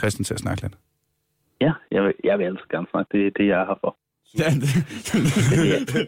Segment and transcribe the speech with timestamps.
[0.00, 0.74] Christian til at snakke lidt.
[1.60, 3.08] Ja, jeg vil, jeg vil altså gerne snakke.
[3.18, 3.96] Det er det, jeg er her for.
[4.38, 4.68] Ja, det,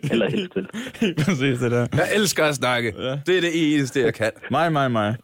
[0.12, 0.54] Eller helst
[1.00, 1.86] helt præcis det der.
[1.92, 2.94] Jeg elsker at snakke.
[2.98, 3.10] Ja.
[3.26, 4.30] Det er det eneste, jeg kan.
[4.50, 5.16] Mig, mig, mig.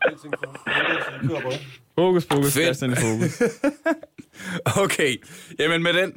[1.98, 2.64] Fokus, fokus, Fedt.
[2.64, 3.42] Christian i fokus.
[4.84, 5.16] Okay,
[5.58, 6.12] jamen med den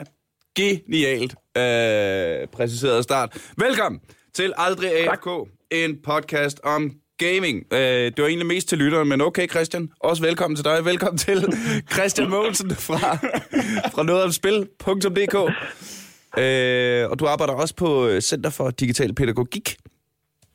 [0.56, 3.52] genialt øh, præciserede start.
[3.58, 4.02] Velkommen
[4.34, 6.92] til Aldrig AFK, en podcast om
[7.22, 7.66] gaming.
[7.74, 10.86] Øh, det var egentlig mest til lytteren, men okay Christian, også velkommen til dig.
[10.86, 11.46] Velkommen til
[11.94, 13.16] Christian Mogensen fra,
[13.94, 15.36] fra nogetomspil.dk.
[16.38, 19.78] Øh, og du arbejder også på øh, Center for Digital Pædagogik.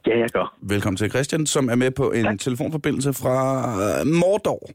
[0.07, 0.57] Ja, jeg gør.
[0.63, 2.41] Velkommen til Christian, som er med på en tak.
[2.41, 4.71] telefonforbindelse fra øh, Mordor.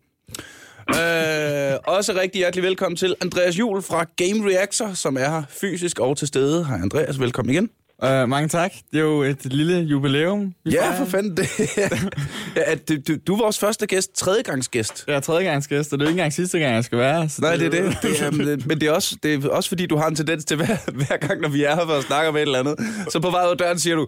[0.89, 5.99] øh, også rigtig hjertelig velkommen til Andreas Jul fra Game Reactor, som er her fysisk
[5.99, 6.65] og til stede.
[6.65, 7.69] Hej Andreas, velkommen igen.
[8.03, 8.71] Uh, mange tak.
[8.91, 10.53] Det er jo et lille jubilæum.
[10.65, 10.97] Ja, fejrer.
[10.97, 11.37] for fanden.
[11.37, 15.03] Det, ja, at du, du, du er vores første gæst, tredjegangsgæst.
[15.07, 17.29] Jeg er tredjegangsgæst, og det er jo ikke engang sidste gang, jeg skal være.
[17.29, 17.97] Så Nej, det er det.
[18.01, 20.45] det er, men- men det er, også, det er også fordi, du har en tendens
[20.45, 22.75] til, hver, hver gang, når vi er her for at snakke om et eller andet,
[23.09, 24.07] så på vej ud af døren siger du,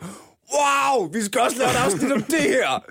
[0.53, 2.83] wow, vi skal også lave et afsnit om det her.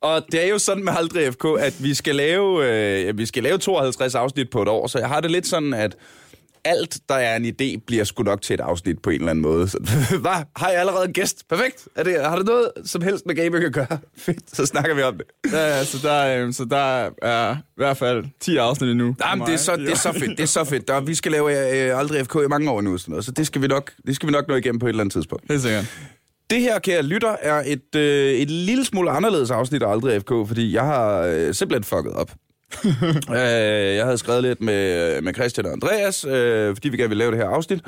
[0.00, 2.66] Og det er jo sådan med Aldrig FK, at vi skal lave,
[3.08, 5.74] øh, vi skal lave 52 afsnit på et år, så jeg har det lidt sådan,
[5.74, 5.96] at
[6.64, 9.42] alt, der er en idé, bliver sgu nok til et afsnit på en eller anden
[9.42, 9.68] måde.
[9.68, 9.78] Så,
[10.20, 10.44] hvad?
[10.56, 11.48] Har jeg allerede en gæst?
[11.48, 11.88] Perfekt.
[11.96, 13.98] Er det, har det noget som helst med gaming at gøre?
[14.16, 15.52] Fedt, så snakker vi om det.
[15.52, 19.14] Ja, ja, så der, øh, så der er i hvert fald 10 afsnit endnu.
[19.24, 20.88] Jamen, det er, så, det er så fedt, det er så fedt.
[20.88, 23.46] Der, vi skal lave øh, Aldrig FK i mange år nu, sådan noget, så det
[23.46, 25.44] skal, vi nok, det skal vi nok nå igennem på et eller andet tidspunkt.
[25.48, 25.84] Helt sikkert.
[26.50, 30.28] Det her, kære lytter, er et, øh, et lille smule anderledes afsnit af Aldrig FK,
[30.28, 32.32] fordi jeg har øh, simpelthen fucket op.
[33.38, 37.18] øh, jeg havde skrevet lidt med, med Christian og Andreas, øh, fordi vi gerne ville
[37.18, 37.80] lave det her afsnit.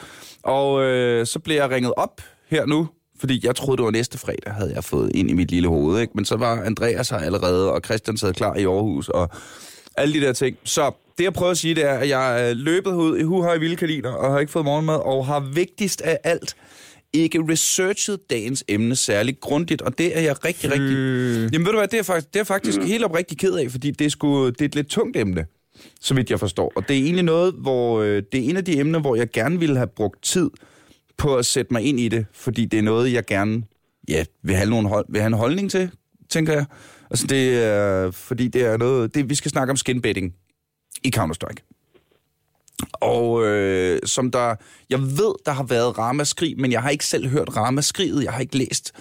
[0.43, 2.89] Og øh, så blev jeg ringet op her nu,
[3.21, 6.01] fordi jeg troede, det var næste fredag, havde jeg fået ind i mit lille hoved.
[6.01, 6.13] Ikke?
[6.15, 9.31] Men så var Andreas her allerede, og Christian sad klar i Aarhus, og
[9.97, 10.57] alle de der ting.
[10.65, 13.57] Så det, jeg prøver at sige, det er, at jeg er løbet ud i huhøj
[13.57, 16.57] vilde kaniner, og har ikke fået morgenmad, og har vigtigst af alt
[17.15, 20.97] ikke researchet dagens emne særlig grundigt, og det er jeg rigtig, rigtig...
[21.53, 22.87] Jamen ved du hvad, det er faktisk, det er faktisk mm.
[22.87, 25.47] helt oprigtigt ked af, fordi det er, sgu, det er et lidt tungt emne,
[26.01, 26.73] så vidt jeg forstår.
[26.77, 29.31] Og det er egentlig noget, hvor øh, det er en af de emner, hvor jeg
[29.31, 30.51] gerne ville have brugt tid
[31.17, 33.63] på at sætte mig ind i det, fordi det er noget, jeg gerne
[34.09, 35.91] ja, vil, have nogle hold, vil have en holdning til,
[36.31, 36.65] tænker jeg.
[37.11, 40.35] Altså det er, fordi det er noget, det, vi skal snakke om skinbetting
[41.05, 41.74] i Counter-Strike.
[42.93, 44.55] Og øh, som der,
[44.91, 48.41] jeg ved, der har været ramaskrig, men jeg har ikke selv hørt ramaskriget, jeg har
[48.41, 48.93] ikke læst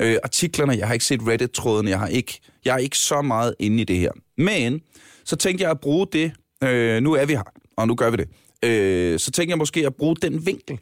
[0.00, 3.54] øh, artiklerne, jeg har ikke set Reddit-tråden, jeg har ikke, jeg er ikke så meget
[3.58, 4.10] inde i det her.
[4.38, 4.80] Men
[5.24, 6.32] så tænkte jeg at bruge det,
[6.64, 7.42] øh, nu er vi her,
[7.76, 8.28] og nu gør vi det,
[8.64, 10.78] øh, så tænkte jeg måske at bruge den vinkel,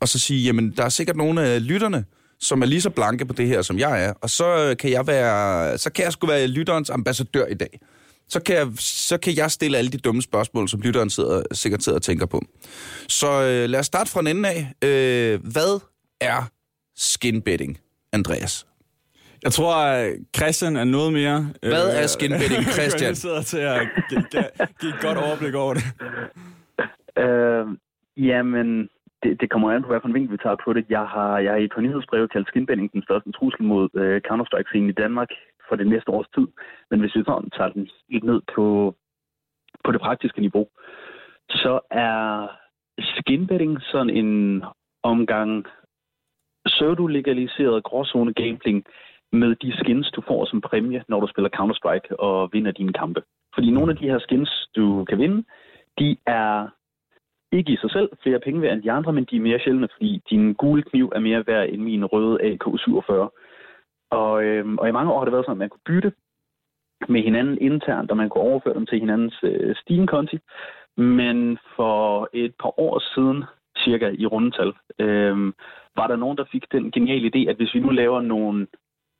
[0.00, 2.04] og så sige, jamen der er sikkert nogle af lytterne,
[2.40, 5.06] som er lige så blanke på det her, som jeg er, og så kan jeg
[5.06, 7.80] være, så kan jeg sgu være lytterens ambassadør i dag
[8.28, 11.82] så kan, jeg, så kan jeg stille alle de dumme spørgsmål, som lytteren sidder, sikkert
[11.82, 12.40] sidder og tænker på.
[13.08, 14.60] Så øh, lad os starte fra en ende af.
[14.84, 15.80] Øh, hvad
[16.20, 16.50] er
[16.96, 17.78] skinbetting,
[18.12, 18.66] Andreas?
[19.42, 21.48] Jeg tror, at Christian er noget mere...
[21.62, 23.14] Hvad er skinbetting, Christian?
[23.14, 23.88] sidder til at
[24.80, 25.84] give, et godt overblik over det.
[27.26, 27.66] Øh,
[28.16, 28.68] jamen,
[29.22, 30.84] det, det kommer an på, hvad for en vinkel vi tager på det.
[30.96, 34.90] Jeg har, jeg har i på nyhedsbrevet kaldt skinbending den største trussel mod øh, Counter-Strike-scenen
[34.94, 35.30] i Danmark
[35.68, 36.46] for det næste års tid.
[36.90, 38.94] Men hvis vi sådan tager den helt ned på,
[39.84, 40.68] på det praktiske niveau,
[41.50, 42.48] så er
[42.98, 44.62] skinbetting sådan en
[45.02, 45.66] omgang
[46.66, 48.84] pseudo-legaliseret gråzone gambling
[49.32, 53.22] med de skins, du får som præmie, når du spiller Counter-Strike og vinder dine kampe.
[53.54, 55.44] Fordi nogle af de her skins, du kan vinde,
[55.98, 56.68] de er
[57.52, 59.88] ikke i sig selv flere penge værd end de andre, men de er mere sjældne,
[59.92, 63.12] fordi din gule kniv er mere værd end min røde AK-47.
[64.10, 66.12] Og, øhm, og i mange år har det været sådan, at man kunne bytte
[67.08, 70.38] med hinanden internt, og man kunne overføre dem til hinandens øh, Steam-konti.
[70.96, 73.44] Men for et par år siden,
[73.84, 75.54] cirka i rundetal, øhm,
[75.96, 78.66] var der nogen, der fik den geniale idé, at hvis vi nu laver nogle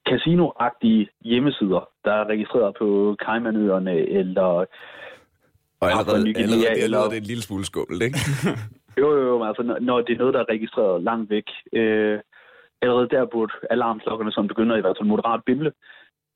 [0.08, 4.66] casinoagtige hjemmesider, der er registreret på Caymanøerne eller Og
[5.80, 8.18] allerede- allerede, Ny Guinea, allerede det eller- det en lille smule skummelt, ikke?
[9.00, 12.18] Jo, jo, jo, altså, når, når det er noget, der er registreret langt væk, øh,
[12.82, 15.72] allerede der burde alarmklokkerne, som begynder i hvert fald moderat bimle.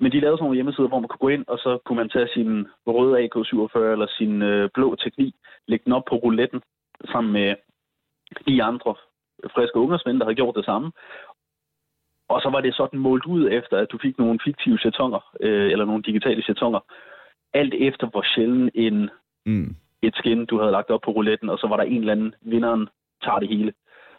[0.00, 2.08] Men de lavede sådan nogle hjemmesider, hvor man kunne gå ind, og så kunne man
[2.08, 5.34] tage sin røde AK-47 eller sin øh, blå teknik,
[5.68, 6.62] lægge den op på rouletten
[7.12, 7.54] sammen med
[8.48, 8.94] de andre
[9.54, 10.92] friske ungersmænd, der havde gjort det samme.
[12.28, 15.72] Og så var det sådan målt ud efter, at du fik nogle fiktive chatonger, øh,
[15.72, 16.80] eller nogle digitale chatonger,
[17.54, 19.10] alt efter hvor sjældent en
[19.46, 19.76] Mm.
[20.02, 22.34] et skin, du havde lagt op på rouletten, og så var der en eller anden,
[22.40, 22.88] vinderen
[23.22, 23.72] tager det hele.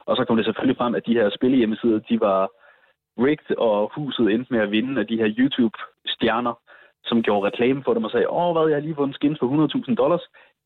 [0.07, 2.39] Og så kom det selvfølgelig frem, at de her spillehjemmesider, de var
[3.25, 6.55] rigged, og huset endte med at vinde af de her YouTube-stjerner,
[7.09, 9.47] som gjorde reklame for dem og sagde, åh, hvad, jeg har lige vundet skins for
[9.89, 10.25] 100.000 dollars.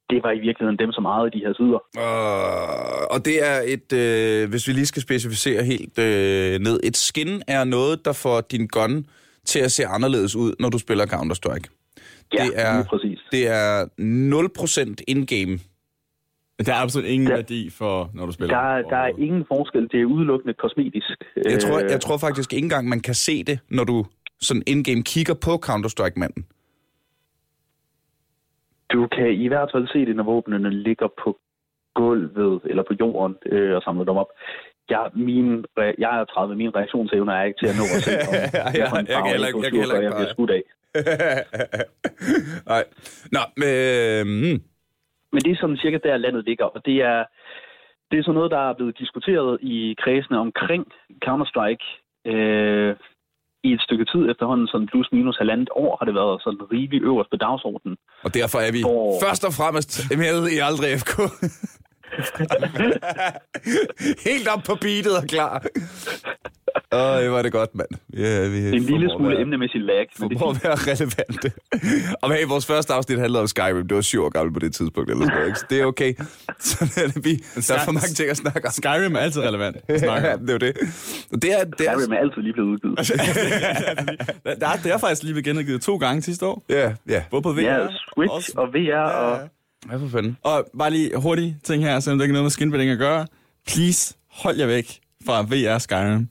[0.10, 1.82] det var i virkeligheden dem, som ejede de her sider.
[2.06, 6.98] Uh, og det er et, øh, hvis vi lige skal specificere helt øh, ned, et
[6.98, 9.06] skin er noget, der får din gun
[9.46, 11.68] til at se anderledes ud, når du spiller Counter-Strike.
[12.34, 13.20] Ja, det er, præcis.
[13.32, 13.86] Det er
[14.98, 15.60] 0% in-game.
[16.66, 18.56] Der er absolut ingen Der- værdi for, når du spiller.
[18.56, 19.82] Der, er- der er ingen forskel.
[19.92, 21.24] Det er udelukkende kosmetisk.
[21.36, 24.06] Jeg tror, Øh, jeg tror faktisk ikke engang, man kan se det, når du
[24.42, 26.46] sådan in-game kigger på Counter-Strike-manden.
[28.94, 31.40] Du kan i hvert fald se det, når våbnene ligger på
[31.96, 34.28] gulvet eller på jorden øh, og samler dem op.
[34.90, 38.34] Jeg, min, jeg er 30, min reaktionsevne er ikke til at nå at se, om
[38.80, 40.64] Ja, er en jeg kan heller ikke- jeg kan heller ikke jeg bliver skudt af.
[42.72, 42.84] Nej.
[43.36, 44.62] Nå, øh, mm.
[45.32, 47.20] Men det er sådan cirka der, landet ligger, og det er,
[48.12, 50.84] det er sådan noget, der er blevet diskuteret i kredsene omkring
[51.26, 51.86] Counter-Strike
[52.32, 52.96] øh,
[53.64, 57.02] i et stykke tid efterhånden, sådan plus minus halvandet år har det været sådan rigelig
[57.02, 57.98] øverst på dagsordenen.
[58.26, 59.92] Og derfor er vi Hvor- først og fremmest
[60.24, 61.14] med i Aldrig FK.
[64.30, 65.66] Helt op på beatet og klar.
[66.94, 67.88] Åh, det var det godt, mand.
[68.18, 71.52] Ja, vi En lille smule emnemæssigt lag, men det For at være relevante.
[72.22, 73.88] Og hey, vores første afsnit handlede om Skyrim.
[73.88, 75.60] Det var syv år gammel på det tidspunkt, eller sådan noget, ikke?
[75.60, 76.14] Så det er okay.
[76.60, 77.36] Så er det vi.
[77.68, 78.72] Der er for mange ting at snakke om.
[78.72, 79.78] Skyrim er altid relevant.
[79.88, 80.78] at snakke Ja, det er jo det.
[81.34, 82.98] Og det er, det er, Skyrim er altid lige blevet udgivet.
[84.62, 86.64] Der, er- det er faktisk lige blevet genudgivet to gange sidste år.
[86.70, 87.24] ja, ja.
[87.32, 89.38] Både på VR Ja, Switch også- og VR og...
[89.40, 89.48] Ja,
[89.92, 90.38] for fanden.
[90.44, 93.28] Og bare lige hurtigt ting her, selvom det ikke er noget med skinbidding at gøre.
[93.68, 96.28] Please, hold jer væk fra VR Skyrim.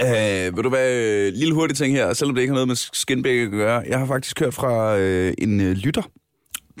[0.00, 3.38] Øh, vil du være lille hurtig ting her, selvom det ikke har noget med skinbæk
[3.38, 3.82] at gøre.
[3.88, 6.02] Jeg har faktisk hørt fra øh, en øh, lytter,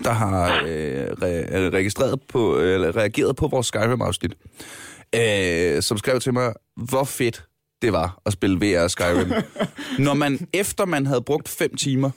[0.04, 4.34] der har øh, re- registreret på, eller reageret på vores Skyrim-afsnit,
[5.14, 7.44] øh, som skrev til mig, hvor fedt
[7.82, 9.32] det var at spille VR Skyrim.
[10.06, 12.10] Når man, efter man havde brugt fem timer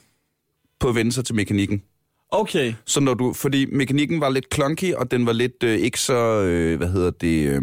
[0.80, 1.84] på at vende sig til mekanikken,
[2.32, 2.74] Okay.
[2.86, 6.42] så når du, fordi mekanikken var lidt clunky, og den var lidt øh, ikke så,
[6.42, 7.62] øh, hvad hedder det, øh,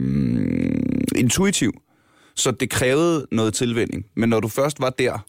[1.16, 1.72] intuitiv.
[2.34, 4.06] Så det krævede noget tilvænding.
[4.16, 5.24] Men når du først var der,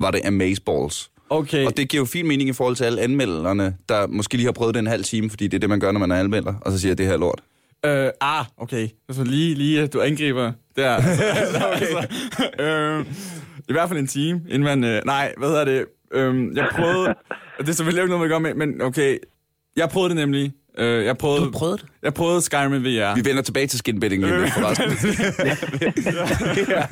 [0.00, 1.10] var det amazeballs.
[1.30, 1.66] Okay.
[1.66, 4.52] Og det giver jo fin mening i forhold til alle anmelderne, der måske lige har
[4.52, 6.54] prøvet den en halv time, fordi det er det, man gør, når man er anmelder,
[6.60, 7.40] og så siger, det her er lort.
[7.86, 8.88] Øh, ah, okay.
[9.08, 10.90] Altså lige, lige, du angriber der.
[11.36, 13.00] Altså, okay.
[13.00, 13.06] øh,
[13.68, 14.84] I hvert fald en time, inden man...
[14.84, 15.86] Øh, nej, hvad hedder det?
[16.12, 17.14] Øh, jeg prøvede...
[17.60, 19.18] og det er selvfølgelig ikke noget, man gør med, men okay.
[19.76, 20.52] Jeg prøvede det nemlig.
[20.78, 21.88] Øh, jeg prøvede, Du har prøvet det?
[22.02, 23.14] Jeg prøvede Skyrim VR.
[23.14, 24.90] Vi vender tilbage til skinbetting lige om lidt, forresten.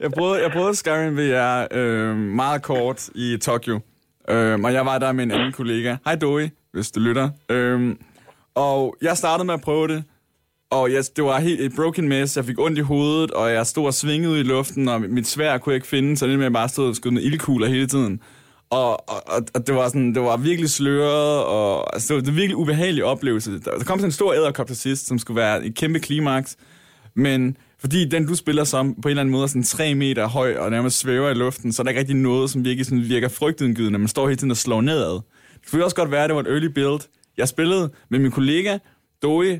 [0.00, 3.80] jeg, prøvede, jeg prøvede Skyrim VR øh, meget kort i Tokyo.
[4.28, 5.96] Øh, og jeg var der med en anden kollega.
[6.04, 7.30] Hej Doi, hvis du lytter.
[7.48, 7.96] Øh,
[8.54, 10.04] og jeg startede med at prøve det.
[10.70, 12.36] Og jeg, det var helt et broken mess.
[12.36, 15.26] Jeg fik ondt i hovedet, og jeg stod og svingede ud i luften, og mit
[15.26, 17.22] svær kunne jeg ikke finde, så det med, at jeg bare stod og skød med
[17.22, 18.20] ildkugler hele tiden.
[18.70, 19.22] Og, og,
[19.54, 23.04] og, det, var sådan, det var virkelig sløret, og altså, det, var, en virkelig ubehagelig
[23.04, 23.52] oplevelse.
[23.52, 26.56] Der, der kom sådan en stor æderkop til sidst, som skulle være et kæmpe klimaks.
[27.14, 30.28] Men fordi den, du spiller som, på en eller anden måde er sådan 3 meter
[30.28, 33.08] høj, og nærmest svæver i luften, så er der ikke rigtig noget, som virkelig sådan
[33.08, 33.98] virker frygtindgydende.
[33.98, 35.20] Man står hele tiden og slår nedad.
[35.62, 37.00] Det kunne også godt være, at det var et early build.
[37.36, 38.78] Jeg spillede med min kollega,
[39.22, 39.58] Doi,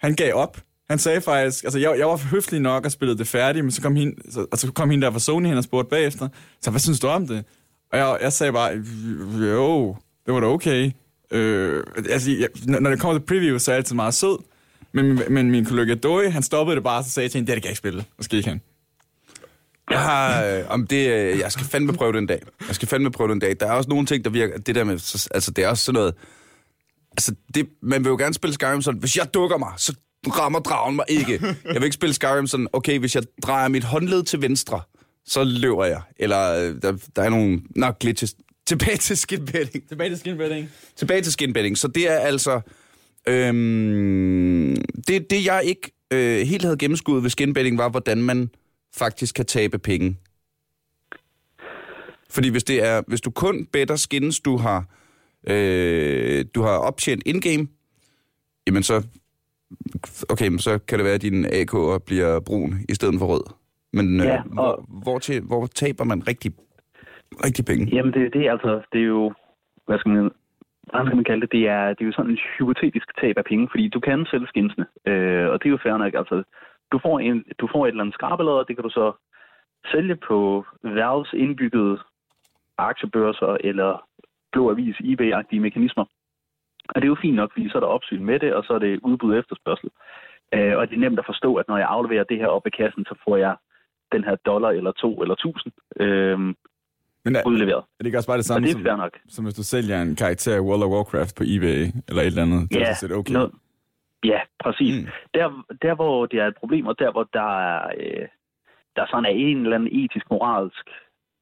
[0.00, 0.60] han gav op.
[0.90, 3.82] Han sagde faktisk, altså jeg, jeg var høflig nok og spillede det færdigt, men så
[3.82, 6.28] kom hende, så, og så kom hende der fra Sony hen og spurgte bagefter,
[6.60, 7.44] så hvad synes du om det?
[7.94, 8.70] Og jeg, jeg sagde bare,
[9.40, 9.96] jo,
[10.26, 10.90] det var da okay.
[11.30, 12.48] Øh, altså, jeg,
[12.80, 14.38] når det kommer til preview, så er jeg altid meget sød.
[14.92, 17.46] Men, men min kollega Doi, han stoppede det bare, og så sagde jeg til hende,
[17.52, 18.04] det det kan jeg ikke spille.
[18.18, 18.60] Og så han.
[19.90, 22.42] Jeg, har, øh, om det, øh, jeg skal fandme prøve den dag.
[22.68, 23.56] Jeg skal fandme prøve den dag.
[23.60, 24.58] Der er også nogle ting, der virker...
[24.58, 24.98] Det der med...
[24.98, 26.14] så- Altså, det er også sådan noget...
[27.12, 29.94] Altså, det, man vil jo gerne spille Skyrim sådan, hvis jeg dukker mig, så
[30.26, 31.40] rammer dragen mig ikke.
[31.64, 34.80] Jeg vil ikke spille Skyrim sådan, okay, hvis jeg drejer mit håndled til venstre,
[35.26, 36.02] så løber jeg.
[36.16, 38.34] Eller øh, der, der er nogle nok glitches.
[38.66, 39.88] Tilbage til skinbetting.
[39.88, 40.70] Tilbage til skinbetting.
[40.96, 41.78] Tilbage til skinbetting.
[41.78, 42.60] Så det er altså...
[43.28, 44.76] Øhm,
[45.08, 48.50] det, det, jeg ikke øh, helt havde gennemskuddet ved skinbetting, var, hvordan man
[48.96, 50.16] faktisk kan tabe penge.
[52.30, 54.84] Fordi hvis, det er, hvis du kun better skins, du har,
[55.46, 57.68] øh, du har optjent in-game,
[58.66, 59.02] jamen så,
[60.28, 63.63] okay, så kan det være, at din AK'er bliver brun i stedet for rød.
[63.96, 66.50] Men øh, Ja, og- hvor, hvor, til, hvor taber man rigtig,
[67.46, 67.84] rigtig penge?
[67.96, 69.32] Jamen, det, det er altså, det er jo,
[69.86, 70.30] hvad skal man,
[70.90, 73.44] hvad skal man kalde det, det er, det er jo sådan en hypotetisk tab af
[73.44, 76.42] penge, fordi du kan sælge skinsene, øh, og det er jo fair nok, altså,
[76.92, 79.12] du får, en, du får et eller andet skrabelader, det kan du så
[79.92, 81.98] sælge på Valves indbyggede
[82.78, 83.90] aktiebørser eller
[84.52, 86.04] blå avis eBay-agtige mekanismer.
[86.88, 88.72] Og det er jo fint nok, fordi så er der opsyn med det, og så
[88.74, 89.90] er det udbud og efterspørgsel.
[90.54, 92.70] Øh, og det er nemt at forstå, at når jeg afleverer det her op i
[92.70, 93.56] kassen, så får jeg
[94.12, 95.72] den her dollar eller to eller tusind.
[96.00, 96.38] Øh,
[97.24, 97.82] Men er, udleveret.
[97.82, 99.18] er det ikke også bare det Og samme, det er som, nok.
[99.28, 102.42] som hvis du sælger en karakter i World of Warcraft på eBay, eller et eller
[102.42, 102.70] andet?
[102.70, 103.32] Det er Ja, sådan set okay.
[103.32, 103.50] noget,
[104.24, 104.94] ja præcis.
[105.04, 105.08] Mm.
[105.34, 108.26] Der, der, hvor det er et problem, og der, hvor der er, øh,
[108.96, 110.86] der sådan er en eller anden etisk, moralsk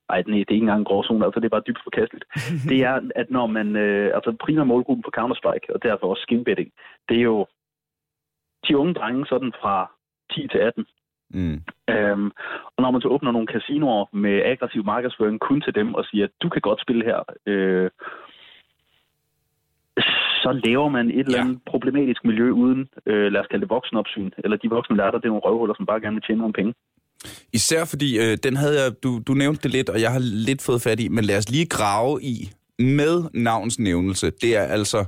[0.09, 2.25] ej, nej, det er ikke engang en gråzone, altså det er bare dybt forkasteligt.
[2.71, 6.71] det er, at når man, øh, altså primær målgruppen for Counter-Strike, og derfor også skinbetting,
[7.09, 7.47] det er jo
[8.69, 9.93] de unge drenge sådan fra
[10.33, 10.87] 10 til 18.
[11.35, 11.59] Mm.
[11.95, 12.31] Øhm,
[12.75, 16.25] og når man så åbner nogle casinoer med aggressiv markedsføring kun til dem og siger,
[16.25, 17.91] at du kan godt spille her, øh,
[20.43, 24.31] så laver man et eller andet problematisk miljø uden, øh, lad os kalde det voksenopsyn,
[24.39, 26.75] eller de voksne lærter, det er nogle røvhuller, som bare gerne vil tjene nogle penge.
[27.53, 30.63] Især fordi, øh, den havde jeg, du, du nævnte det lidt, og jeg har lidt
[30.63, 32.37] fået fat i, men lad os lige grave i
[32.79, 34.31] med navnsnævnelse.
[34.31, 35.05] Det er altså,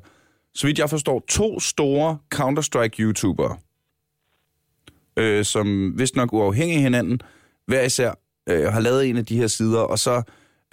[0.54, 3.54] så vidt jeg forstår, to store Counter-Strike-YouTubere,
[5.16, 7.21] øh, som vist nok uafhængige af hinanden,
[7.66, 8.12] hver især
[8.49, 10.23] øh, har lavet en af de her sider, og så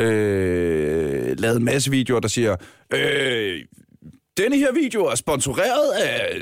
[0.02, 2.56] øh, lavet en masse videoer, der siger,
[2.94, 3.62] øh,
[4.38, 6.38] denne her video er sponsoreret af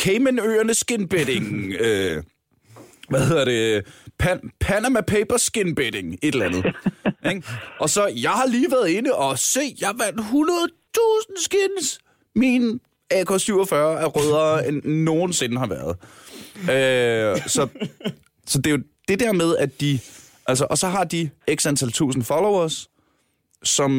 [0.00, 1.72] Caymanøerne Skinbetting.
[1.86, 2.22] øh,
[3.08, 3.86] hvad hedder det?
[4.18, 6.64] Pan, Panama Paper Skin Betting, et eller andet.
[7.30, 7.42] ikke?
[7.80, 11.98] Og så, jeg har lige været inde og se, jeg vandt 100.000 skins.
[12.34, 12.80] Min
[13.14, 15.96] AK-47 er rødere, end nogensinde har været.
[16.74, 17.62] Øh, så,
[18.46, 19.92] så det er jo det der med, at de...
[20.46, 22.90] Altså, og så har de x antal tusind followers,
[23.62, 23.90] som...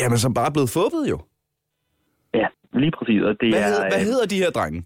[0.00, 1.18] Jamen, som bare er blevet fubbet jo.
[2.34, 3.22] Ja, lige præcis.
[3.22, 4.80] Og det Hvad, er, hed, hvad hedder de her drenge?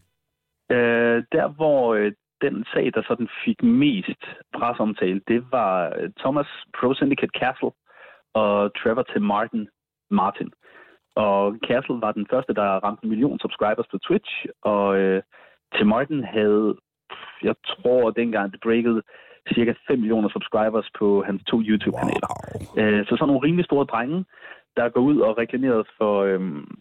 [0.71, 4.23] Øh, der, hvor øh, den sag, der sådan fik mest
[4.57, 7.73] presomtale, det var øh, Thomas Pro Syndicate Castle
[8.43, 9.69] og Trevor Tim Martin.
[10.11, 10.51] Martin.
[11.15, 15.23] Og Castle var den første, der ramte en million subscribers på Twitch, og øh,
[15.77, 16.77] Tim Martin havde,
[17.43, 19.03] jeg tror dengang det breakede,
[19.55, 22.31] cirka 5 millioner subscribers på hans to YouTube-kanaler.
[22.33, 22.85] Wow.
[22.85, 24.25] Øh, så sådan nogle rimelig store drenge,
[24.77, 26.79] der går ud og reklamerede for øhm,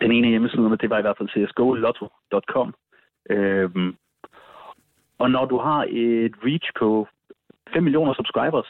[0.00, 2.74] den ene af hjemmesiderne, det var i hvert fald csgolotto.com.
[3.30, 3.96] Øhm,
[5.18, 7.08] og når du har et reach på
[7.72, 8.68] 5 millioner subscribers,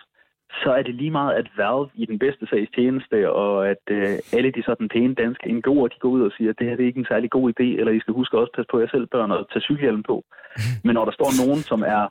[0.62, 4.18] så er det lige meget, at Valve i den bedste sags tjeneste, og at øh,
[4.36, 6.82] alle de sådan pæne danske NGO'er, de går ud og siger, at det her det
[6.82, 8.88] er ikke en særlig god idé, eller I skal huske også at passe på jer
[8.94, 10.16] selv, børn, og tage cykelhjelm på.
[10.86, 12.02] Men når der står nogen, som er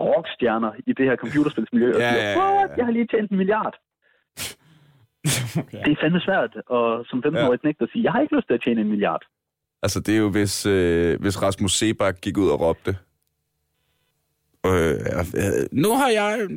[0.00, 2.56] rockstjerner i det her computerspilsmiljø, og Ja, siger, ja, ja, ja.
[2.56, 2.70] What?
[2.78, 3.74] jeg har lige tjent en milliard.
[5.84, 8.54] Det er fandme svært, og som 15-årig knægt at sige, jeg har ikke lyst til
[8.54, 9.22] at tjene en milliard.
[9.82, 12.96] Altså, det er jo, hvis, øh, hvis Rasmus Sebak gik ud og råbte.
[14.66, 14.90] Øh,
[15.36, 16.48] øh, nu har jeg...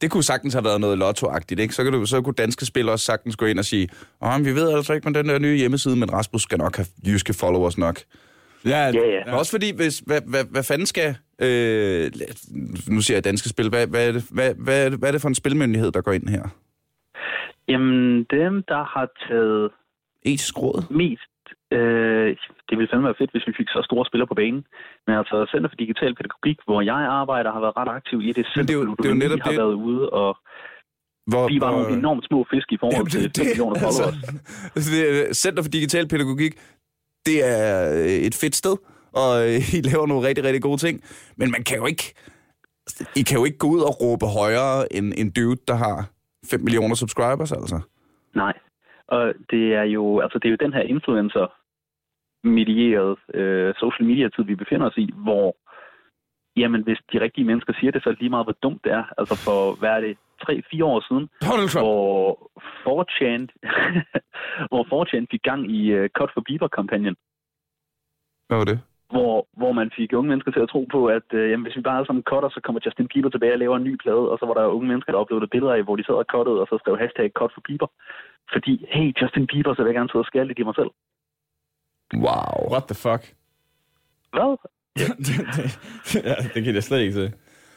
[0.00, 1.74] Det kunne sagtens have været noget lottoagtigt, ikke?
[1.74, 3.88] Så, kan du, så kunne danske spillere også sagtens gå ind og sige,
[4.22, 6.86] Åh, vi ved altså ikke med den der nye hjemmeside, men Rasmus skal nok have
[7.06, 8.00] jyske followers nok.
[8.64, 8.90] Ja, Ja,
[9.26, 9.36] ja.
[9.36, 11.16] Også fordi, hvis, hvad, hvad, hvad fanden skal...
[11.38, 12.10] Øh,
[12.88, 13.68] nu siger jeg danske spil.
[13.68, 16.00] Hvad, hvad, er det, hvad, hvad, er det, hvad er det for en spilmyndighed, der
[16.00, 16.42] går ind her?
[17.68, 19.70] Jamen, dem, der har taget
[20.22, 20.82] Etisk råd?
[20.90, 21.33] mest...
[21.78, 22.28] Øh,
[22.68, 24.62] det ville fandme være fedt, hvis vi fik så store spillere på banen.
[25.06, 28.46] Men altså, Center for Digital Pædagogik, hvor jeg arbejder, har været ret aktiv i det.
[28.56, 30.30] Men det er jo- det er jo netop har det- været ude, og
[31.30, 34.16] Hvor, vi var hvor- nogle enormt små fisk i forhold til 5 millioner followers.
[34.74, 36.54] altså, det er, Center for Digital Pædagogik,
[37.28, 37.66] det er
[38.00, 38.76] øh, et fedt sted,
[39.22, 40.96] og øh, I laver nogle rigtig, rigtig gode ting.
[41.36, 42.04] Men man kan jo ikke...
[43.20, 45.96] I kan jo ikke gå ud og råbe højere end en dude, der har
[46.50, 47.80] 5 millioner subscribers, altså.
[48.34, 48.52] Nej.
[49.08, 51.46] Og det er jo, altså det er jo den her influencer
[52.44, 55.56] medieret øh, social media tid, vi befinder os i, hvor
[56.56, 58.92] jamen, hvis de rigtige mennesker siger det, så er det lige meget, hvor dumt det
[58.92, 59.04] er.
[59.18, 61.28] Altså for, hvad er det, 3-4 år siden,
[61.80, 62.04] hvor
[62.86, 63.42] 4chan,
[64.70, 67.16] hvor 4chan fik gang i uh, Cut for Bieber-kampagnen,
[68.48, 68.80] Hvad var det?
[69.10, 71.82] hvor, hvor man fik unge mennesker til at tro på, at uh, jamen, hvis vi
[71.82, 74.36] bare alle sammen cutter, så kommer Justin Bieber tilbage og laver en ny plade, og
[74.38, 76.66] så var der unge mennesker, der uploadede billeder af, hvor de sad og cuttede, og
[76.70, 77.88] så skrev hashtag Cut for Bieber.
[78.52, 80.90] Fordi, hey, Justin Bieber, så vil jeg gerne sidde og skære lidt i mig selv.
[82.16, 82.70] Wow.
[82.72, 83.22] What the fuck?
[84.32, 84.56] Hvad?
[84.98, 87.32] det, det, ja, det kan jeg slet ikke se.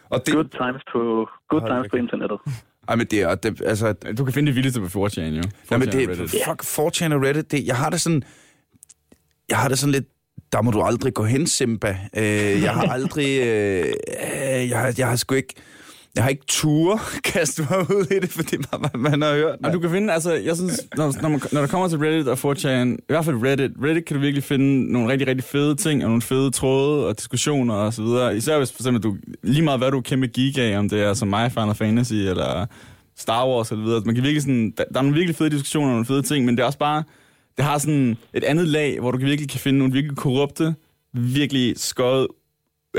[0.09, 2.39] Og det, Good times på, good Hold times da på internettet.
[2.87, 5.41] ej, men det er, det, altså, Du kan finde det vildeste på 4chan, jo.
[5.41, 6.29] 4chan Ja, men det, og Reddit.
[6.47, 8.23] fuck, 4chan og Reddit, det, jeg har det sådan,
[9.49, 10.05] jeg har det sådan lidt,
[10.51, 11.97] der må du aldrig gå hen, Simba.
[12.17, 12.23] Øh,
[12.63, 15.53] jeg har aldrig, øh, øh, jeg, har- jeg har sgu ikke,
[16.17, 17.01] jeg har ikke tur
[17.33, 19.59] kastet mig ud i det, fordi man, man, har hørt.
[19.63, 22.27] Og du kan finde, altså, jeg synes, når, når, man, når der kommer til Reddit
[22.27, 25.75] og 4chan, i hvert fald Reddit, Reddit kan du virkelig finde nogle rigtig, rigtig fede
[25.75, 28.37] ting, og nogle fede tråde og diskussioner og så videre.
[28.37, 31.01] Især hvis for eksempel du, lige meget hvad du er kæmpe geek af, om det
[31.01, 32.65] er som mig, Final Fantasy, eller
[33.17, 34.01] Star Wars og så videre.
[34.05, 36.45] Man kan virkelig sådan, der, der er nogle virkelig fede diskussioner og nogle fede ting,
[36.45, 37.03] men det er også bare,
[37.57, 40.75] det har sådan et andet lag, hvor du virkelig kan finde nogle virkelig korrupte,
[41.13, 42.27] virkelig skøjet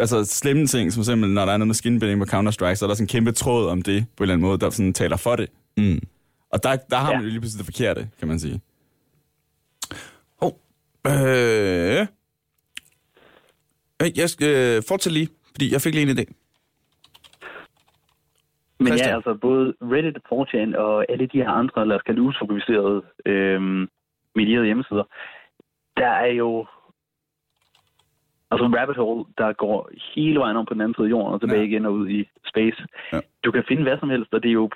[0.00, 2.88] altså slemme ting, som simpelthen, når der er noget med skinbinding på Counter-Strike, så er
[2.88, 5.16] der sådan en kæmpe tråd om det, på en eller anden måde, der sådan taler
[5.16, 5.48] for det.
[5.76, 6.00] Mm.
[6.52, 7.24] Og der, der har man Ja.
[7.24, 8.60] jo lige pludselig det forkerte, kan man sige.
[10.40, 10.60] Hov.
[11.06, 12.06] Øh.
[14.02, 16.24] Øh, Jeg skal øh, fortsætte lige, fordi jeg fik lige en idé.
[18.80, 19.10] Men Christian?
[19.10, 23.88] ja, altså både Reddit, 4chan og alle de her andre, lad os kalde det øhm,
[24.34, 25.04] medierede hjemmesider,
[25.96, 26.66] der er jo
[28.50, 29.78] altså en rabbit hole, der går
[30.14, 31.68] hele vejen om på den anden side af jorden og tilbage Ja.
[31.70, 32.20] igen og ud i
[32.52, 32.80] space.
[33.12, 33.16] Ja.
[33.16, 33.20] Ja.
[33.44, 34.70] Du kan finde hvad som helst, og det er jo,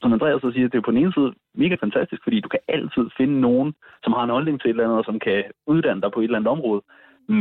[0.00, 1.30] som Andreas så siger, det er jo på den ene side
[1.62, 3.68] mega fantastisk, fordi du kan altid finde nogen,
[4.04, 5.38] som har en holdning til et eller andet, og som kan
[5.72, 6.80] uddanne dig på et eller andet område.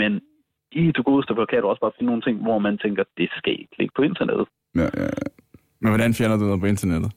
[0.01, 0.11] Men
[0.71, 3.29] i det godeste for kan du også bare finde nogle ting, hvor man tænker, det
[3.37, 4.47] skal ikke ligge på internettet.
[4.75, 5.27] Ja, ja, ja.
[5.81, 7.11] Men hvordan fjerner du noget på internettet?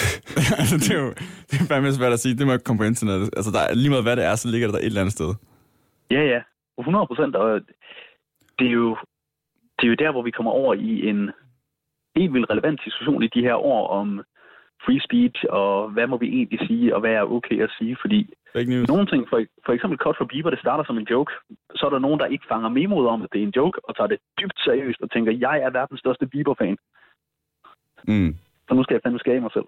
[0.60, 1.10] altså, det er jo
[1.50, 2.36] det er fandme svært at sige.
[2.38, 3.30] Det må ikke komme på internettet.
[3.36, 5.12] Altså, der er, lige meget hvad det er, så ligger det der et eller andet
[5.18, 5.30] sted.
[6.10, 6.40] Ja, ja.
[6.78, 7.36] 100 procent.
[7.36, 7.60] Og
[8.62, 8.88] det er, jo,
[9.78, 11.20] det er jo der, hvor vi kommer over i en
[12.16, 14.08] helt vildt relevant diskussion i de her år om
[14.84, 18.20] free speech, og hvad må vi egentlig sige, og hvad er okay at sige, fordi
[18.56, 18.88] Fake news.
[18.88, 21.32] nogle ting, for, for eksempel Cut for Bieber, det starter som en joke,
[21.78, 23.96] så er der nogen, der ikke fanger memoet om, at det er en joke, og
[23.96, 26.76] tager det dybt seriøst og tænker, jeg er verdens største Bieber-fan,
[28.08, 28.36] Mm.
[28.68, 29.64] så nu skal jeg fandme skære mig selv.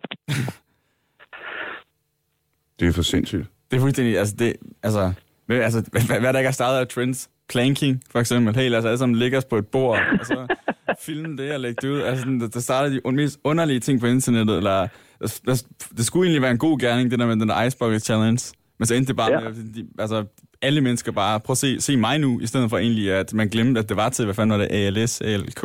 [2.81, 3.47] Det er for sindssygt.
[3.71, 5.13] Det er fuldstændig, altså, det, altså,
[5.47, 7.31] hvad, altså hvad, hvad der ikke er startet af trends?
[7.49, 8.57] Planking, for eksempel.
[8.57, 10.47] Helt, altså alle sammen ligger os på et bord, og så
[11.07, 12.01] filme det og lægge det ud.
[12.01, 14.89] Altså, sådan, der, starter de mest underlige ting på internettet, eller
[15.97, 18.41] det skulle egentlig være en god gerning, det der med den der Ice Bucket Challenge.
[18.79, 19.41] Men så endte det bare Ja.
[19.41, 20.25] med, de, altså,
[20.63, 23.49] alle mennesker bare, prøv at se, se mig nu, i stedet for egentlig, at man
[23.49, 25.65] glemte, at det var til, hvad fanden var det, ALS, ALK,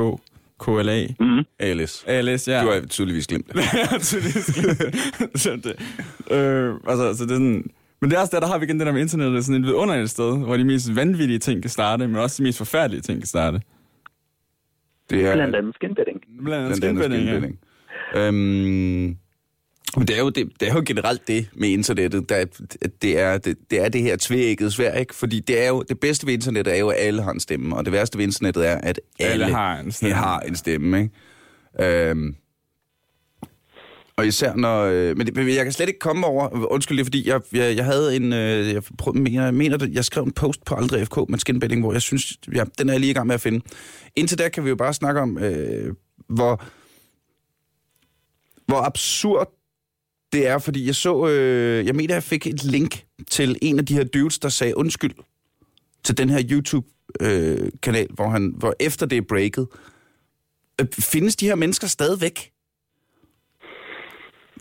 [0.59, 1.43] KLA, Mm-hmm.
[1.59, 2.03] ALS.
[2.07, 2.61] ALS, ja.
[2.63, 3.63] Du har tydeligvis glemt det.
[5.41, 5.75] så det,
[6.35, 7.63] øh, altså, så det er sådan,
[8.01, 9.67] men det er også der, der har vi igen det der med internettet, sådan et
[9.67, 13.19] vidunderligt sted, hvor de mest vanvittige ting kan starte, men også de mest forfærdelige ting
[13.19, 13.61] kan starte.
[15.09, 16.21] Det er Blandt andet skinbedding.
[16.43, 17.57] Blandt andet skinbinding,
[18.15, 18.27] ja.
[18.27, 19.17] Øhm,
[19.97, 22.35] men det er, jo det, det er jo generelt det med internettet, der,
[22.81, 25.15] at det, er, det, det er det her tvækket svær, ikke?
[25.15, 27.75] Fordi det, er jo, det bedste ved internettet er jo, at alle har en stemme,
[27.75, 30.15] og det værste ved internettet er, at alle, Alle har en stemme.
[30.15, 32.09] har en stemme, ikke?
[32.09, 32.35] Øhm,
[34.19, 34.83] og især når...
[34.83, 36.71] Øh, men, det, men jeg kan slet ikke komme over...
[36.71, 38.33] Undskyld lige, fordi jeg, jeg, jeg havde en...
[38.33, 41.81] Øh, jeg, prøv, mener, jeg mener, jeg skrev en post på Aldrig FK med skinbetting,
[41.81, 42.37] hvor jeg synes...
[42.55, 43.61] Ja, den er jeg lige i gang med at finde.
[44.15, 45.93] Indtil der kan vi jo bare snakke om, øh,
[46.27, 46.63] hvor...
[48.65, 49.53] Hvor absurd
[50.33, 51.27] det er, fordi jeg så...
[51.27, 54.77] Øh, jeg mener, jeg fik et link til en af de her dudes, der sagde
[54.77, 55.13] undskyld
[56.03, 59.67] til den her YouTube-kanal, øh, hvor, han, hvor efter det er breaket,
[60.81, 62.51] øh, findes de her mennesker stadigvæk?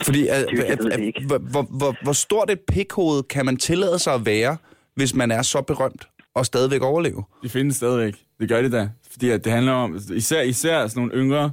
[0.03, 1.27] Fordi at, Det- at, at, det ikke.
[1.27, 4.57] hvor, hvor, hvor, stort et pikhoved kan man tillade sig at være,
[4.95, 7.25] hvis man er så berømt og stadigvæk overleve?
[7.43, 8.15] De findes stadigvæk.
[8.41, 8.89] Det gør de da.
[9.11, 11.51] Fordi at det handler om, især, især sådan nogle yngre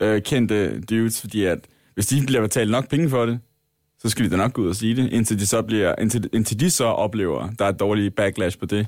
[0.00, 1.58] øh, kendte dudes, fordi at
[1.94, 3.38] hvis de bliver betalt nok penge for det,
[3.98, 6.30] så skal de da nok gå ud og sige det, indtil de så, bliver, indtil,
[6.32, 8.86] indtil de så oplever, der er et dårligt backlash på det.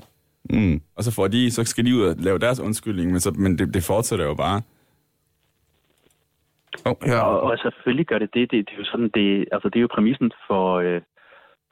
[0.49, 0.81] Mm.
[0.95, 3.57] Og så får de, så skal de ud og lave deres undskyldning, men, så, men
[3.57, 4.61] det, det fortsætter jo bare.
[6.85, 7.21] Oh, ja.
[7.27, 8.51] Og, og selvfølgelig gør det det.
[8.51, 8.69] det.
[8.69, 11.01] Det er jo sådan, det, altså, det er jo præmissen for, øh,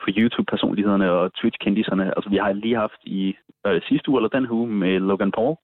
[0.01, 2.05] for YouTube-personlighederne og Twitch-kendiserne.
[2.15, 3.35] Altså, vi har lige haft i
[3.67, 5.55] øh, sidste uge eller den her uge med Logan Paul,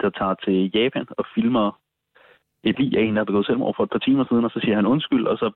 [0.00, 1.80] der tager til Japan og filmer
[2.64, 4.60] et lig af en, der er begået selvmord for et par timer siden, og så
[4.60, 5.50] siger han undskyld, og så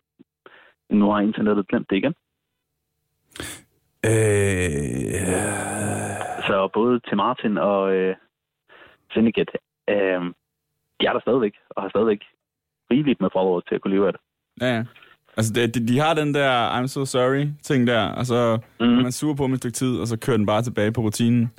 [0.90, 2.14] nu har internettet glemt det igen.
[4.04, 5.14] Øh,
[6.48, 8.16] Så både til Martin og øh,
[9.11, 9.52] Syndicate,
[9.88, 10.22] øh,
[11.00, 12.22] de er der stadigvæk, og har stadigvæk
[12.90, 14.20] rigeligt med followers til at kunne leve af det.
[14.61, 14.85] Ja, ja.
[15.37, 18.87] Altså, det, de, de har den der I'm so sorry ting der, og så mm.
[18.87, 21.51] Man sur på dem et stykke tid, og så kører den bare tilbage på rutinen.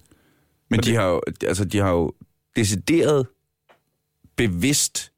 [0.69, 2.13] Men de har, jo, altså, de har jo
[2.55, 3.27] decideret
[4.35, 5.11] bevidst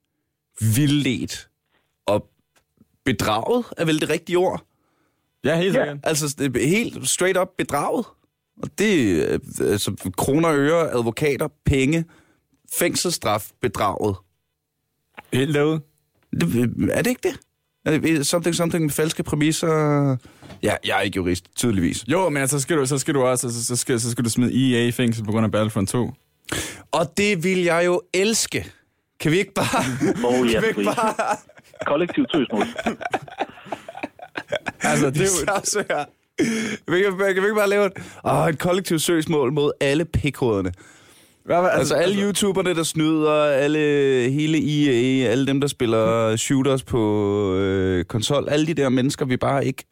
[0.76, 1.50] vildledt
[2.06, 2.30] og
[3.06, 4.64] bedraget, er vel det rigtige ord?
[5.44, 5.82] Ja, helt Ja.
[5.86, 5.98] sikkert.
[6.04, 8.06] Altså det er helt straight up bedraget.
[8.64, 9.40] Og det er
[9.72, 12.06] altså, kroner, øre, advokater, penge,
[12.80, 14.16] fængselsstraf, bedraget.
[15.34, 15.82] Helt derude.
[16.92, 17.38] Er det ikke det?
[17.86, 19.68] Er det something, something med falske præmisser?
[20.64, 22.06] Ja, jeg er ikke jurist, tydeligvis.
[22.08, 24.24] Jo, men altså, så skal du, så skal du også, altså, så skal, så skal
[24.26, 26.12] du smide EA i fængsel på grund af Battlefront 2.
[26.92, 28.66] Og det vil jeg jo elske.
[29.20, 29.84] Kan vi ikke bare...
[30.28, 30.96] Oh, yes, kan vi ikke please.
[30.96, 31.38] bare...
[31.86, 32.64] Kollektivt søgsmål.
[34.82, 35.28] Altså, det er jo...
[35.28, 36.08] så svært.
[36.88, 37.92] Kan vi, ikke- kan vi ikke bare lave et,
[38.26, 40.72] åh, et kollektivt søgsmål mod alle pikhovederne?
[41.48, 43.80] Hvad, hvad, Altså alle YouTuberne, der snyder, alle,
[44.32, 49.38] hele EA, alle dem, der spiller shooters på øh, konsol, alle de der mennesker, vi
[49.38, 49.84] bare ikke...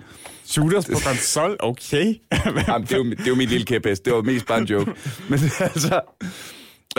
[0.45, 1.55] Shooters på konsol?
[1.59, 2.05] Okay.
[2.67, 4.65] Jamen, det, er jo, det er jo min lille kæphest, det var mest bare en
[4.65, 4.91] joke.
[5.29, 6.01] Men altså,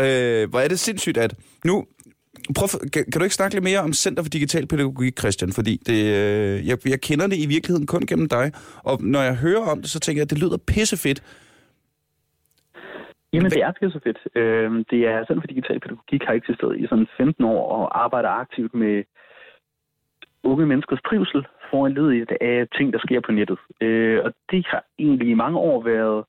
[0.01, 1.85] Øh, hvor er det sindssygt, at nu...
[2.55, 5.53] Prøv, kan, kan du ikke snakke lidt mere om Center for Digital Pædagogik, Christian?
[5.53, 8.53] Fordi det, øh, jeg, jeg kender det i virkeligheden kun gennem dig.
[8.79, 11.23] Og når jeg hører om det, så tænker jeg, at det lyder pissefedt.
[13.37, 14.21] Jamen, det er pisse fedt.
[14.35, 18.29] Øh, det er Center for Digital Pædagogik har eksisteret i sådan 15 år og arbejder
[18.29, 19.05] aktivt med
[20.45, 23.59] unge menneskers trivsel foranledet af ting, der sker på nettet.
[23.81, 26.25] Øh, og det har egentlig i mange år været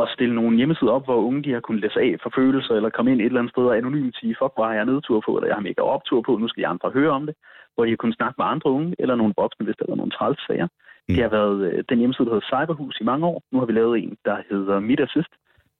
[0.00, 2.90] at stille nogle hjemmesider op, hvor unge de har kunnet læse af for følelser, eller
[2.90, 5.30] komme ind et eller andet sted og anonymt sige, fuck, hvor har jeg nedtur på,
[5.36, 7.34] eller jeg har mega optur på, nu skal de andre høre om det,
[7.74, 10.16] hvor de har kunnet snakke med andre unge, eller nogle voksne, hvis der er nogle
[10.18, 10.68] træls sager.
[11.08, 11.14] Mm.
[11.14, 13.42] Det har været øh, den hjemmeside, der hedder Cyberhus i mange år.
[13.52, 15.32] Nu har vi lavet en, der hedder Mit Assist,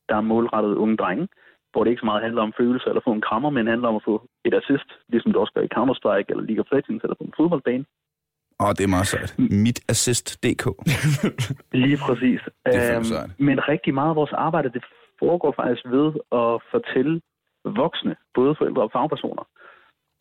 [0.08, 1.28] der er målrettet unge drenge,
[1.72, 3.96] hvor det ikke så meget handler om følelser eller få en krammer, men handler om
[3.96, 7.14] at få et assist, ligesom det også gør i Counter-Strike eller League of Legends eller
[7.18, 7.84] på en fodboldbane.
[8.60, 9.34] Åh, oh, det er meget sejt.
[9.66, 10.64] Mitassist.dk.
[11.84, 12.40] Lige præcis.
[12.66, 13.30] Det er Øhm, sejt.
[13.48, 14.84] men rigtig meget af vores arbejde, det
[15.18, 16.06] foregår faktisk ved
[16.40, 17.20] at fortælle
[17.64, 19.44] voksne, både forældre og fagpersoner,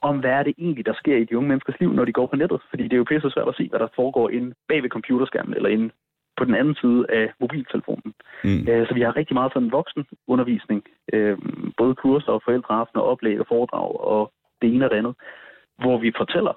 [0.02, 2.28] om hvad er det egentlig, der sker i de unge menneskers liv, når de går
[2.28, 2.62] på nettet.
[2.70, 5.54] Fordi det er jo pisse svært at se, hvad der foregår inde bag ved computerskærmen,
[5.54, 5.90] eller inde
[6.38, 8.14] på den anden side af mobiltelefonen.
[8.44, 8.68] Mm.
[8.70, 11.38] Øh, Så vi har rigtig meget sådan voksenundervisning, øh,
[11.78, 15.16] både kurser og forældreaftener, oplæg og foredrag og det ene og det andet,
[15.78, 16.54] hvor vi fortæller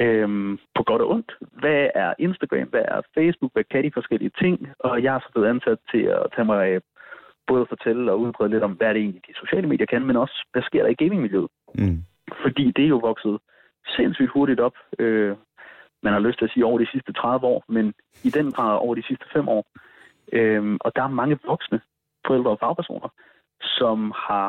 [0.00, 4.32] øhm, på godt og ondt, hvad er Instagram, hvad er Facebook, hvad kan de forskellige
[4.42, 6.80] ting, og jeg har så blevet ansat til at tage mig af
[7.46, 10.06] både at fortælle og udbrede lidt om, hvad er det egentlig, de sociale medier kan,
[10.06, 11.48] men også, hvad sker der i gamingmiljøet.
[11.74, 11.98] Mm.
[12.42, 13.38] Fordi det er jo vokset
[13.96, 14.76] sindssygt hurtigt op.
[14.98, 15.36] Øh,
[16.02, 17.94] man har lyst til at sige over de sidste 30 år, men
[18.28, 19.64] i den grad over de sidste 5 år.
[20.32, 21.80] Øh, og der er mange voksne
[22.26, 23.08] forældre og fagpersoner,
[23.78, 24.46] som har,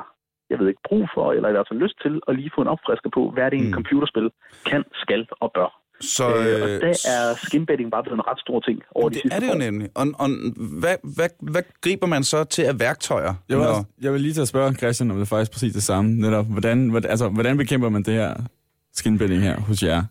[0.49, 2.67] jeg ved ikke, brug for, eller i hvert fald lyst til, at lige få en
[2.75, 3.77] opfrisker på, hvad det egentlig Mm.
[3.77, 3.79] mm.
[3.79, 4.27] computerspil
[4.69, 5.69] kan, skal og bør.
[6.01, 6.87] Så, Øh, og øh, der
[7.17, 9.53] er skinbetting bare blevet en ret stor ting over de det sidste er det jo
[9.53, 9.57] år.
[9.57, 9.89] nemlig.
[9.95, 10.27] Og, og
[10.83, 13.33] hvad, hvad, hvad griber man så til af værktøjer?
[13.49, 15.51] Jeg vil, når- også, jeg vil lige til at spørge Christian, om det er faktisk
[15.51, 16.11] præcis det samme.
[16.25, 18.33] Netop, hvordan, hvordan, altså, hvordan bekæmper man det her
[18.93, 20.03] skinbetting her hos jer?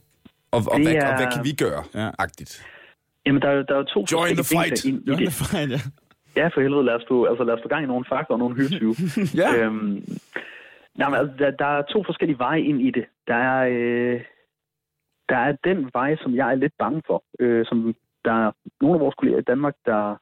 [0.54, 1.82] Og, og, Det hvad, og er- hvad kan vi gøre?
[1.94, 2.10] Ja.
[2.18, 2.52] Agtigt.
[3.26, 4.84] Jamen, der, er jo- der er jo to Join the forskellige fight.
[4.84, 5.28] i Join det.
[5.32, 5.80] the fight, ja.
[6.36, 8.38] Ja, for helvede, lad os få, altså, lad os få gang i nogle fakta og
[8.38, 8.94] nogle hyrdtyve.
[9.40, 9.48] Ja.
[9.58, 10.04] øhm,
[10.98, 13.04] nej, men, altså, der, der er to forskellige veje ind i det.
[13.28, 14.20] Der er, øh,
[15.28, 18.96] der er den vej, som jeg er lidt bange for, øh, som der er nogle
[18.96, 20.16] af vores kolleger i Danmark, der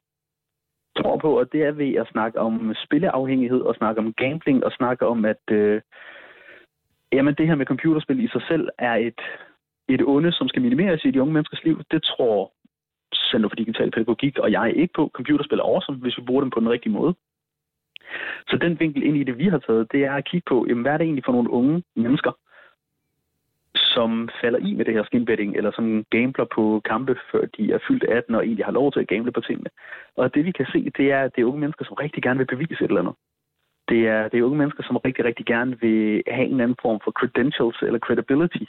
[0.98, 4.72] tror på, og det er ved at snakke om spilleafhængighed, og snakke om gambling, og
[4.72, 5.80] snakke om, at øh,
[7.12, 9.20] jamen, det her med computerspil i sig selv er et,
[9.94, 11.82] et onde, som skal minimeres i de unge menneskers liv.
[11.90, 12.52] Det tror
[13.14, 15.10] Center for Digital Pædagogik og jeg ikke på.
[15.14, 17.14] Computerspil er awesome, hvis vi bruger dem på den rigtige måde.
[18.48, 20.82] Så den vinkel ind i det, vi har taget, det er at kigge på, jamen,
[20.82, 22.32] hvad er det egentlig for nogle unge mennesker,
[23.74, 27.78] som falder i med det her skinbetting, eller som gambler på kampe, før de er
[27.88, 29.70] fyldt 18 og egentlig har lov til at gamble på tingene.
[30.16, 32.38] Og det vi kan se, det er, at det er unge mennesker, som rigtig gerne
[32.38, 33.14] vil bevise et eller andet.
[33.88, 37.00] Det er, det er unge mennesker, som rigtig, rigtig gerne vil have en anden form
[37.04, 38.64] for credentials eller credibility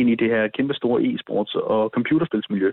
[0.00, 2.70] ind i det her kæmpe store e-sports og computerspilsmiljø.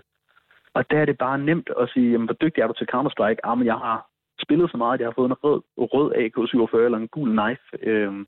[0.76, 3.40] Og der er det bare nemt at sige, jamen, hvor dygtig er du til Counter-Strike?
[3.48, 3.98] Ah, men jeg har
[4.44, 5.60] spillet så meget, at jeg har fået en rød,
[5.94, 7.64] rød AK-47 eller en gul knife.
[7.90, 8.26] Øhm,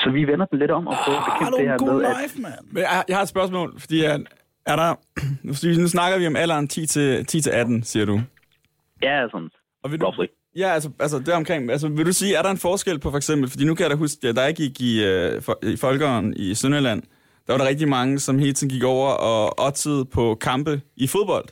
[0.00, 2.16] så vi vender den lidt om og prøver at Ah, bekæmpe det her med, at
[2.22, 2.52] life, man.
[2.72, 4.18] Men jeg, jeg har et spørgsmål, fordi er,
[4.66, 4.90] er der...
[5.54, 8.20] fordi Nu snakker vi om alderen 10 til, 10 til 18, siger du.
[9.02, 9.50] ja, sådan,
[9.82, 10.26] Og vil du, roughly.
[10.56, 13.16] Ja, altså, altså det omkring, altså vil du sige, er der en forskel på for
[13.16, 16.34] eksempel, fordi nu kan jeg da huske, da jeg gik i, øh, for, i Folkeren
[16.36, 17.02] i Sønderland,
[17.46, 21.06] der var der rigtig mange, som hele tiden gik over og oddsede på kampe i
[21.06, 21.44] fodbold.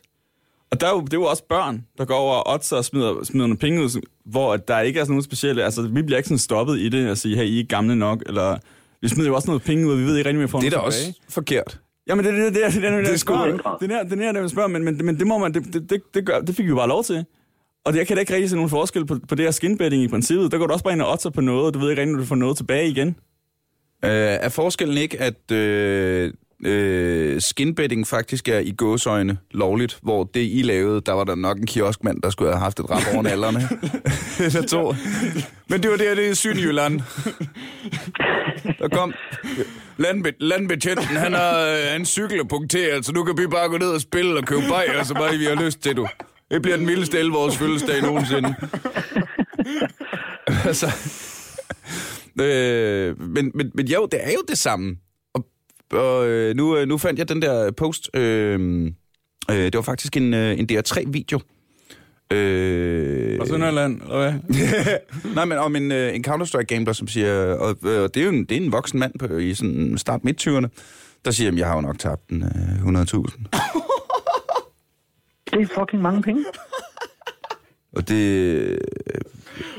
[0.70, 2.84] Og der er jo, det er jo også børn, der går over og oddser og
[2.84, 6.16] smider, smider nogle penge ud, hvor der ikke er sådan noget specielle, altså vi bliver
[6.18, 8.56] ikke sådan stoppet i det og sige, hey, I er gamle nok, eller
[9.02, 10.66] vi smider jo også noget penge ud, vi ved ikke rigtig, om vi får Det
[10.66, 11.14] er da også tilbage.
[11.28, 11.80] forkert.
[12.08, 13.44] Jamen, det er det, det, det, det, det, det, Det er spørger.
[13.80, 15.90] det, er, det er, det er, spørger, men, men, men det må man, det, det,
[15.90, 17.24] det, det, gør, det fik vi jo bare lov til.
[17.84, 20.02] Og det, jeg kan da ikke rigtig se nogen forskel på, på det her skinbetting
[20.02, 20.52] i princippet.
[20.52, 22.14] Der går du også bare ind og otter på noget, og du ved ikke rigtig,
[22.14, 23.16] om du får noget tilbage igen.
[24.04, 26.32] Øh, er forskellen ikke, at øh,
[26.64, 31.58] øh, skinbetting faktisk er i gåsøjne lovligt, hvor det I lavede, der var der nok
[31.58, 33.68] en kioskmand, der skulle have haft et rap over nallerne.
[34.46, 34.94] Eller to.
[35.68, 37.00] Men det var det, det er Sydjylland.
[38.78, 39.12] Der kom
[39.96, 43.88] landbe, landbetjenten, han har øh, en cykel punkteret, så nu kan vi bare gå ned
[43.88, 46.06] og spille og købe bajer, så bare vi har lyst til, du.
[46.50, 48.54] Det bliver den vildeste 11-års fødselsdag nogensinde.
[50.68, 50.86] altså,
[52.40, 54.96] øh, men, men, men jo, det er jo det samme.
[55.34, 55.46] Og,
[55.92, 58.10] og øh, nu, øh, nu fandt jeg den der post.
[58.14, 58.84] Øh,
[59.50, 61.40] øh, det var faktisk en, øh, en DR3-video.
[62.32, 64.32] Øh, Og Sønderland, eller hvad?
[65.34, 68.30] Nej, men om en, øh, en Counter-Strike-gambler, som siger, og, øh, og det er jo
[68.30, 70.68] en, det er en voksen mand på, i sådan start midt 20'erne,
[71.24, 73.44] der siger, at jeg har jo nok tabt den øh, 100.000.
[75.52, 76.44] det er fucking mange penge.
[77.96, 78.14] Og det...
[78.14, 78.78] Øh,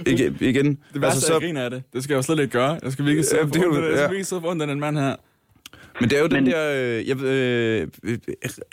[0.06, 0.66] igen, igen.
[0.66, 1.34] Det værste altså, så...
[1.34, 1.84] er, jeg griner af det.
[1.94, 2.80] Det skal jeg jo slet ikke gøre.
[2.84, 4.10] Jeg skal virkelig sidde ja, det er jo, ja.
[4.10, 5.16] jeg skal foran den mand her.
[6.00, 6.36] Men det er jo Men...
[6.36, 6.72] den der...
[6.72, 7.88] Øh, jeg, øh,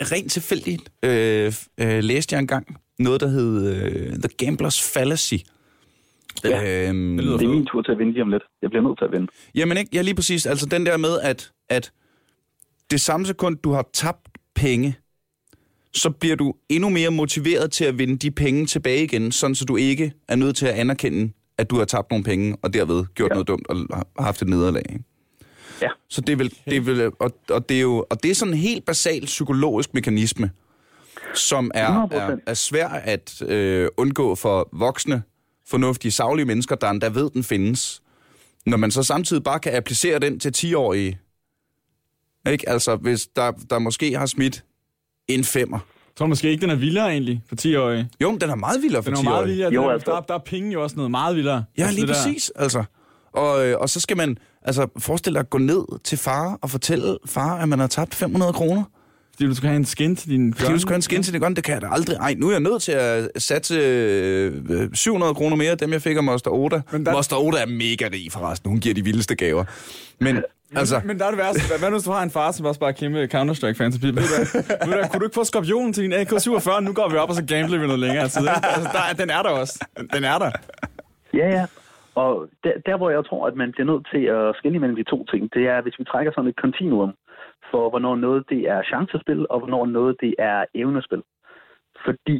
[0.01, 5.33] rent tilfældigt øh, øh, læste jeg engang noget, der hed øh, The Gambler's Fallacy.
[6.43, 8.43] Ja, øhm, det, det er min tur til at vinde lige om lidt.
[8.61, 9.27] Jeg bliver nødt til at vinde.
[9.55, 10.45] Jamen ikke, ja lige præcis.
[10.45, 11.91] Altså den der med, at, at
[12.91, 14.97] det samme sekund, du har tabt penge,
[15.95, 19.65] så bliver du endnu mere motiveret til at vinde de penge tilbage igen, sådan så
[19.65, 23.05] du ikke er nødt til at anerkende, at du har tabt nogle penge, og derved
[23.15, 23.33] gjort ja.
[23.33, 23.67] noget dumt
[24.15, 24.83] og haft et nederlag.
[24.89, 25.03] Ikke?
[25.81, 25.89] Ja.
[26.09, 28.35] Så det er vel, det er vel og, og, det er jo, og det er
[28.35, 30.51] sådan en helt basal psykologisk mekanisme,
[31.35, 35.23] som er, er, er svær at øh, undgå for voksne,
[35.67, 38.01] fornuftige, savlige mennesker, der endda ved, den findes.
[38.65, 41.19] Når man så samtidig bare kan applicere den til 10-årige,
[42.51, 42.69] ikke?
[42.69, 44.63] Altså, hvis der, der måske har smidt
[45.27, 45.77] en femmer.
[45.77, 48.09] Jeg tror måske ikke, den er vildere egentlig for 10-årige.
[48.21, 49.19] Jo, men den er meget vildere for 10-årige.
[49.19, 49.73] Den er meget vildere.
[49.73, 50.11] Jo, altså.
[50.11, 51.63] der, der er penge jo også noget meget vildere.
[51.77, 52.51] Ja, altså, lige præcis.
[52.55, 52.63] Der.
[52.63, 52.83] Altså.
[53.33, 56.69] Og, øh, og så skal man altså, forestille dig at gå ned til far og
[56.69, 58.83] fortælle far, at man har tabt 500 kroner.
[59.35, 61.33] Fordi du skal have en skin til din Fordi du skal have en skin til
[61.33, 62.15] din gun, det kan jeg da aldrig.
[62.15, 66.17] Ej, nu er jeg nødt til at satse øh, 700 kroner mere, dem jeg fik
[66.17, 66.81] af Moster Oda.
[66.91, 67.11] Men der...
[67.11, 69.63] Moster Oda er mega rig forresten, hun giver de vildeste gaver.
[70.19, 70.43] Men
[70.81, 70.97] Altså.
[70.99, 71.61] Men, men der er det værste.
[71.69, 73.95] Hvad, hvad hvis du har en far, som også bare kæmpe Counter-Strike-fans?
[74.03, 74.19] Ved du,
[74.87, 76.79] ved du, kunne du ikke få skorpionen til din AK-47?
[76.87, 78.47] Nu går vi op, og så gambler vi noget længere tid.
[78.77, 79.75] Altså, der, den er der også.
[80.15, 80.51] Den er der.
[81.39, 81.65] Ja, ja.
[82.15, 82.31] Og
[82.63, 85.25] der, der, hvor jeg tror, at man bliver nødt til at skille mellem de to
[85.31, 87.13] ting, det er, hvis vi trækker sådan et kontinuum
[87.71, 91.21] for, hvornår noget det er chancespil, og hvornår noget det er evnespil.
[92.05, 92.37] Fordi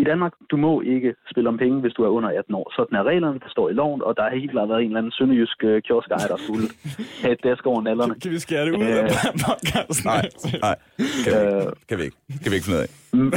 [0.00, 2.72] i Danmark, du må ikke spille om penge, hvis du er under 18 år.
[2.76, 4.98] Sådan er reglerne, der står i loven, og der har helt klart været en eller
[4.98, 6.66] anden sønderjysk uh, kioskejer, der skulle
[7.22, 8.14] have et dask over nallerne.
[8.22, 9.10] Kan vi skære det ud af øh,
[9.46, 10.10] podcasten?
[10.10, 10.24] Nej,
[10.66, 10.76] nej.
[11.24, 11.72] Kan vi, ikke.
[11.88, 12.16] kan vi ikke.
[12.42, 12.90] Kan vi ikke finde ud af.
[13.12, 13.32] Mm,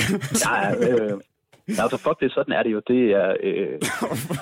[0.46, 1.20] ja, øh,
[1.68, 2.82] Altså, fuck det, sådan er det jo.
[2.88, 3.74] Det er, øh,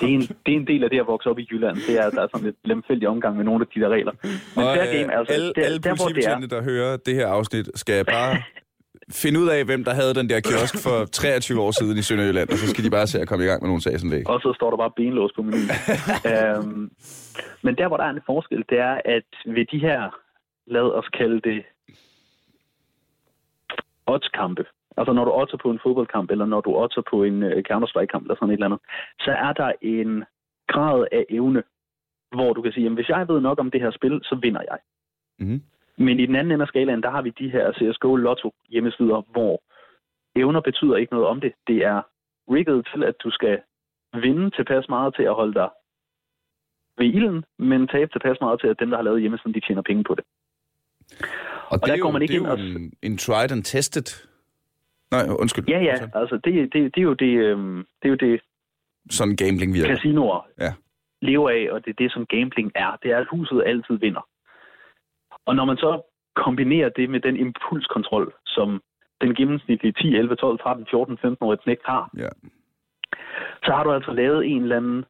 [0.00, 1.76] det, er en, det er en del af det at vokse op i Jylland.
[1.88, 4.12] Det er, der er sådan lidt lemfældig omgang med nogle af de der regler.
[4.56, 6.38] Men og, der game, altså, alle, der, alle der, hvor det er...
[6.56, 8.42] der hører det her afsnit, skal bare
[9.10, 12.48] finde ud af, hvem der havde den der kiosk for 23 år siden i Sønderjylland,
[12.50, 14.28] og så skal de bare se at komme i gang med nogle sagenlæg.
[14.28, 15.70] Og så står der bare benlås på menuen.
[16.32, 16.90] øhm,
[17.62, 20.00] men der, hvor der er en forskel, det er, at ved de her,
[20.66, 21.62] lad os kalde det,
[24.06, 24.64] oddskampe,
[24.96, 28.22] altså når du otter på en fodboldkamp, eller når du otter på en uh, Counter-Strike-kamp,
[28.24, 28.80] eller sådan et eller andet,
[29.20, 30.24] så er der en
[30.68, 31.62] grad af evne,
[32.36, 34.62] hvor du kan sige, jamen, hvis jeg ved nok om det her spil, så vinder
[34.70, 34.78] jeg.
[35.38, 35.62] Mm-hmm.
[36.06, 39.22] Men i den anden ende af skalaen, der har vi de her CSGO Lotto hjemmesider,
[39.32, 39.62] hvor
[40.36, 41.52] evner betyder ikke noget om det.
[41.66, 42.02] Det er
[42.54, 43.60] rigget til, at du skal
[44.14, 45.70] vinde tilpas meget til at holde dig
[46.98, 49.82] ved ilden, men tabe tilpas meget til, at dem, der har lavet hjemmesiden, de tjener
[49.82, 50.24] penge på det.
[51.10, 52.82] Og, og det der er jo, går man ikke det er ind og...
[52.82, 54.08] en, en tried and tested...
[55.10, 55.64] Nej, undskyld.
[55.68, 58.40] Ja, ja, altså det, det, det, er jo det, øhm, det er jo det...
[59.10, 59.96] Sådan gambling virker.
[59.96, 60.72] Casinoer ja.
[61.22, 62.98] lever af, og det er det, som gambling er.
[63.02, 64.28] Det er, at huset altid vinder.
[65.46, 66.02] Og når man så
[66.34, 68.82] kombinerer det med den impulskontrol, som
[69.20, 72.28] den gennemsnitlige 10, 11, 12, 13, 14, 15 årige knæk har, ja.
[73.64, 75.04] så har du altså lavet en eller anden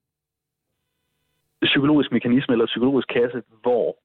[1.63, 3.97] psykologisk mekanisme eller psykologisk kasse, hvor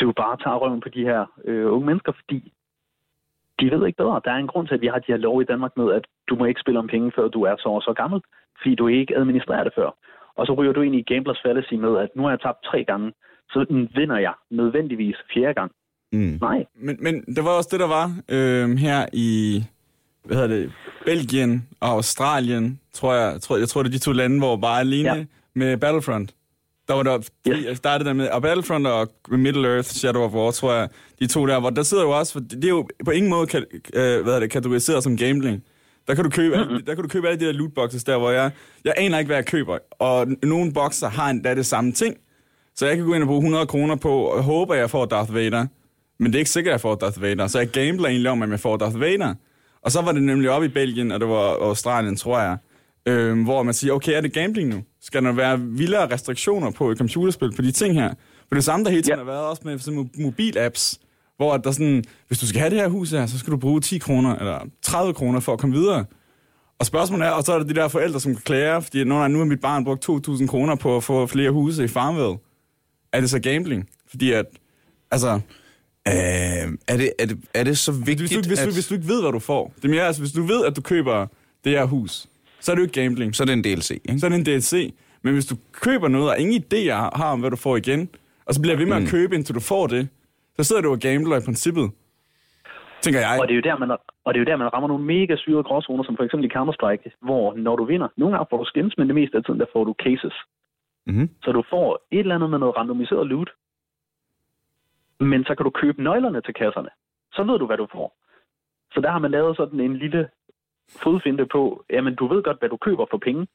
[0.00, 2.52] du bare tager røven på de her øh, unge mennesker, fordi
[3.60, 4.20] de ved ikke bedre.
[4.24, 6.04] Der er en grund til, at vi har de her lov i Danmark med, at
[6.28, 8.20] du må ikke spille om penge, før du er så og så gammel,
[8.58, 9.90] fordi du ikke administrerer det før.
[10.38, 12.84] Og så ryger du ind i gamblers fallacy med, at nu har jeg tabt tre
[12.84, 13.12] gange,
[13.50, 13.58] så
[13.94, 15.70] vinder jeg nødvendigvis fjerde gang.
[16.12, 16.38] Mm.
[16.40, 16.64] Nej.
[16.74, 19.62] Men, men det var også det, der var øh, her i
[20.26, 20.72] hvad hedder det,
[21.04, 24.80] Belgien og Australien, tror jeg, tror, jeg tror, det er de to lande, hvor bare
[24.80, 25.24] alene ja.
[25.54, 26.34] med Battlefront.
[26.88, 27.18] Der var der,
[27.48, 27.80] yes.
[27.80, 30.88] der er det der med, og Battlefront og Middle Earth, Shadow of War, tror jeg,
[31.20, 33.46] de to der, hvor der sidder jo også, for det er jo på ingen måde
[33.46, 35.64] kan, øh, hvad er det, kategoriseret som gambling.
[36.08, 36.84] Der kan du købe, mm-hmm.
[36.84, 38.50] der kan du købe alle de der lootboxes der, hvor jeg,
[38.84, 39.78] jeg aner ikke, hvad jeg køber.
[39.90, 42.16] Og nogle boxer har endda det samme ting.
[42.74, 45.04] Så jeg kan gå ind og bruge 100 kroner på, og håbe, at jeg får
[45.04, 45.66] Darth Vader.
[46.18, 47.46] Men det er ikke sikkert, at jeg får Darth Vader.
[47.46, 49.34] Så jeg gambler egentlig om, at jeg får Darth Vader.
[49.82, 52.56] Og så var det nemlig op i Belgien, og det var Australien, tror jeg,
[53.06, 54.82] øh, hvor man siger, okay, er det gambling nu?
[55.00, 58.14] Skal der være vildere restriktioner på et computerspil på de ting her?
[58.48, 59.24] For det samme, der hele tiden ja.
[59.24, 61.00] har været også med sådan mobil-apps,
[61.36, 63.80] hvor der sådan, hvis du skal have det her hus her, så skal du bruge
[63.80, 66.04] 10 kroner eller 30 kroner for at komme videre.
[66.78, 69.38] Og spørgsmålet er, og så er der de der forældre, som klager, fordi nu, nu
[69.38, 72.36] har mit barn brugt 2.000 kroner på at få flere huse i Farmville.
[73.12, 73.88] Er det så gambling?
[74.10, 74.46] Fordi at,
[75.10, 75.40] altså...
[76.08, 78.68] Øh, er, det, er, det, er det så vigtigt, hvis du, hvis, at...
[78.68, 79.72] du, hvis du ikke ved, hvad du får.
[79.76, 81.26] Det er mere, altså, hvis du ved, at du køber
[81.64, 82.26] det her hus,
[82.60, 83.34] så er det jo ikke gambling.
[83.34, 84.20] Så er det en DLC, ikke?
[84.20, 84.94] Så er det en DLC.
[85.22, 88.08] Men hvis du køber noget, og ingen idé har om, hvad du får igen,
[88.46, 89.04] og så bliver ved med mm.
[89.04, 90.08] at købe, indtil du får det,
[90.56, 91.86] så sidder du og gambler i princippet.
[93.00, 93.38] Tænker jeg.
[93.40, 93.90] Og det, er jo der, man,
[94.24, 96.54] og det er jo der, man rammer nogle mega syrede gråzoner, som for eksempel i
[96.56, 99.60] Counter-Strike, hvor når du vinder, nogle gange får du skins, men det meste af tiden,
[99.60, 100.34] der får du cases.
[101.06, 101.30] Mhm.
[101.44, 103.50] Så du får et eller andet med noget randomiseret loot,
[105.20, 106.88] men så kan du købe nøglerne til kasserne.
[107.32, 108.16] Så ved du, hvad du får.
[108.92, 110.28] Så der har man lavet sådan en lille
[111.02, 113.46] fodfinde på, jamen du ved godt, hvad du køber for penge,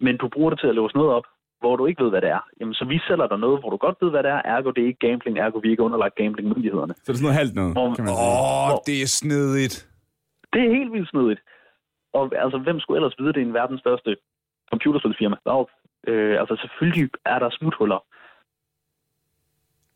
[0.00, 1.24] men du bruger det til at låse noget op,
[1.60, 2.42] hvor du ikke ved, hvad det er.
[2.60, 4.82] Jamen så vi sælger dig noget, hvor du godt ved, hvad det er, ergo det
[4.82, 6.94] er ikke gambling, ergo vi er ikke underlagt gambling-myndighederne.
[6.96, 8.72] Så det er sådan noget halvt noget, Hvor- kan man sige.
[8.72, 9.76] Åh, det er snedigt.
[10.52, 11.40] Det er helt vildt snedigt.
[12.18, 14.10] Og altså, hvem skulle ellers vide, det er en verdens største
[14.70, 15.36] computerspilsfirma?
[15.48, 15.66] Valve.
[16.10, 18.00] Øh, altså, selvfølgelig er der smuthuller.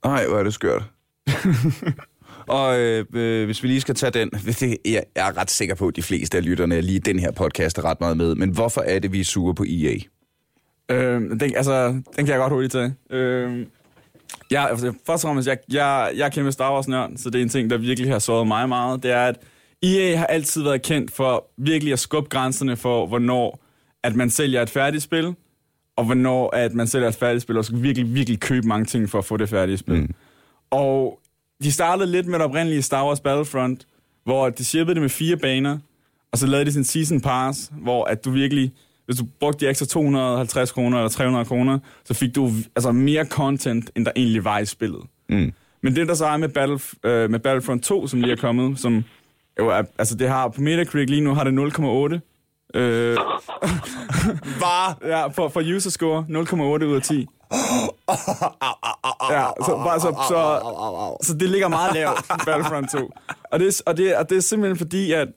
[0.09, 0.83] Nej, hvor er det skørt.
[2.59, 5.89] Og øh, øh, hvis vi lige skal tage den, det, jeg er ret sikker på,
[5.89, 8.81] at de fleste af lytterne lige den her podcast er ret meget med, men hvorfor
[8.81, 9.95] er det, vi er sure på EA?
[10.89, 12.95] Øh, den, altså, den kan jeg godt hurtigt tage.
[13.11, 13.67] Øh,
[14.51, 17.43] jeg, altså, først og fremmest, jeg, jeg, jeg er kæmpe Star Wars-nørd, så det er
[17.43, 19.03] en ting, der virkelig har såret mig meget.
[19.03, 19.39] Det er, at
[19.83, 23.61] EA har altid været kendt for virkelig at skubbe grænserne for, hvornår
[24.03, 25.35] at man sælger et færdigt spil,
[25.97, 29.11] og hvornår at man sælger et færdigt spil, og skal virkelig, virkelig købe mange ting
[29.11, 30.01] for at få det færdige spil.
[30.01, 30.15] Mm.
[30.71, 31.21] Og
[31.63, 33.87] de startede lidt med det oprindelige Star Wars Battlefront,
[34.25, 35.79] hvor de shippede det med fire baner,
[36.33, 38.73] og så lavede de sin season pass, hvor at du virkelig,
[39.07, 43.25] hvis du brugte de ekstra 250 kroner eller 300 kroner, så fik du altså mere
[43.25, 45.01] content, end der egentlig var i spillet.
[45.29, 45.53] Mm.
[45.83, 48.79] Men det der så er med, Battle, øh, med Battlefront 2, som lige er kommet,
[48.81, 49.05] som
[49.59, 51.53] jo er, altså det har på Metacritic lige nu har det
[52.15, 52.21] 0,8.
[52.81, 53.17] Øh,
[54.65, 54.99] Var?
[55.07, 57.27] ja, for, for user score 0,8 ud af 10.
[59.31, 63.11] Ja, så, bare, så, så, så det ligger meget lavt, Battlefront 2.
[63.53, 65.29] Og det, er- og, det, og det er simpelthen fordi, at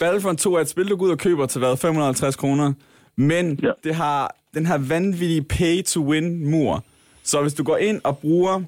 [0.00, 2.72] Battlefront 2 er et spil, du går ud og køber til hvad, 550 kroner,
[3.16, 3.70] men Ja.
[3.84, 6.84] det har den her vanvittige pay-to-win-mur.
[7.22, 8.62] Så hvis du går ind og bruger,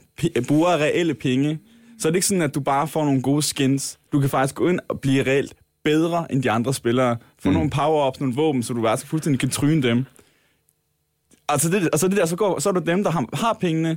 [0.49, 1.59] bruger reelle penge,
[1.99, 3.99] så er det ikke sådan, at du bare får nogle gode skins.
[4.13, 7.17] Du kan faktisk gå ind og blive reelt bedre end de andre spillere.
[7.39, 7.55] Få mm.
[7.55, 10.05] nogle power-ups, nogle våben, så du bare så fuldstændig kan tryne dem.
[11.49, 13.97] Altså det, altså det der, så, går, så er det dem, der har, har pengene.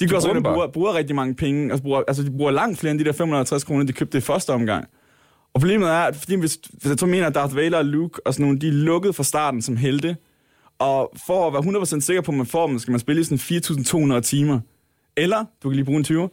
[0.00, 1.70] De går så ind og bruger, bruger rigtig mange penge.
[1.70, 4.20] Altså, bruger, altså de bruger langt flere end de der 550 kroner, de købte i
[4.20, 4.88] første omgang.
[5.54, 8.26] Og problemet er, at fordi hvis, hvis jeg så mener, at Darth Vader og Luke
[8.26, 10.16] og sådan nogle, de er lukket fra starten som helte.
[10.78, 13.24] Og for at være 100% sikker på, at man får dem, skal man spille i
[13.24, 14.60] sådan 4.200 timer.
[15.16, 16.30] Eller, du kan lige bruge en 20.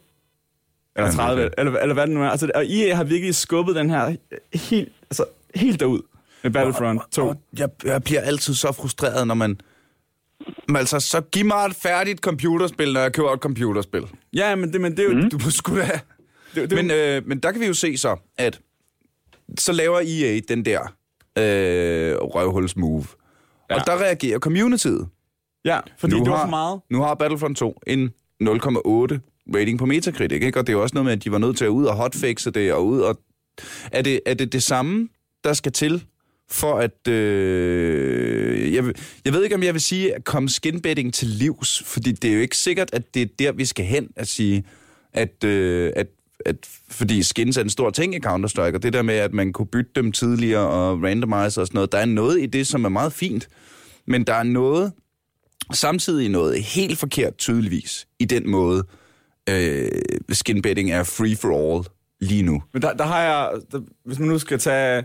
[0.96, 1.54] Eller Ja, 30, okay.
[1.58, 2.30] eller, eller hvad det nu er.
[2.30, 4.16] Altså, og EA har virkelig skubbet den her
[4.54, 5.26] helt, altså,
[5.56, 6.02] helt derud
[6.44, 7.28] med Battlefront 2.
[7.28, 9.60] Og jeg, jeg bliver altid så frustreret, når man...
[10.68, 14.04] Men altså, så giv mig et færdigt computerspil, når jeg køber et computerspil.
[14.34, 15.14] Ja, men det, men det er jo...
[15.22, 15.30] Mm.
[15.30, 16.00] Du må sgu da...
[16.56, 18.60] Det, det, Men, øh, men der kan vi jo se så, at
[19.60, 20.82] så laver EA den der
[21.38, 23.06] øh, røvhuls-move.
[23.70, 23.76] Ja.
[23.76, 25.08] Og der reagerer communityet.
[25.66, 26.80] ja, fordi Nu det var har- for meget.
[26.92, 28.10] Nu har Battlefront 2 en
[28.44, 29.20] 0,8
[29.56, 30.60] rating på Metacritic, ikke?
[30.60, 31.96] Og det er jo også noget med, at de var nødt til at ud og
[31.96, 33.20] hotfixe det, og ud og...
[33.92, 35.10] Er det, er det det samme,
[35.44, 36.04] der skal til,
[36.50, 37.08] for at...
[37.08, 38.74] Øh...
[38.74, 38.94] Jeg,
[39.26, 42.34] jeg ved ikke, om jeg vil sige, at komme skinbetting til livs, fordi det er
[42.34, 44.64] jo ikke sikkert, at det er der, vi skal hen at sige,
[45.14, 46.08] at, øh, at
[46.46, 46.56] at,
[46.90, 49.68] fordi skins er en stor ting i Counter-Strike, og det der med, at man kunne
[49.68, 52.90] bytte dem tidligere og randomize og sådan noget, der er noget i det, som er
[52.90, 53.48] meget fint,
[54.08, 54.94] men der er noget,
[55.74, 58.84] samtidig noget helt forkert tydeligvis i den måde,
[59.50, 59.88] øh,
[60.30, 61.88] skinbetting er free for all
[62.22, 62.64] lige nu.
[62.74, 63.52] Men der, der har jeg...
[63.72, 65.04] Der, hvis man nu skal tage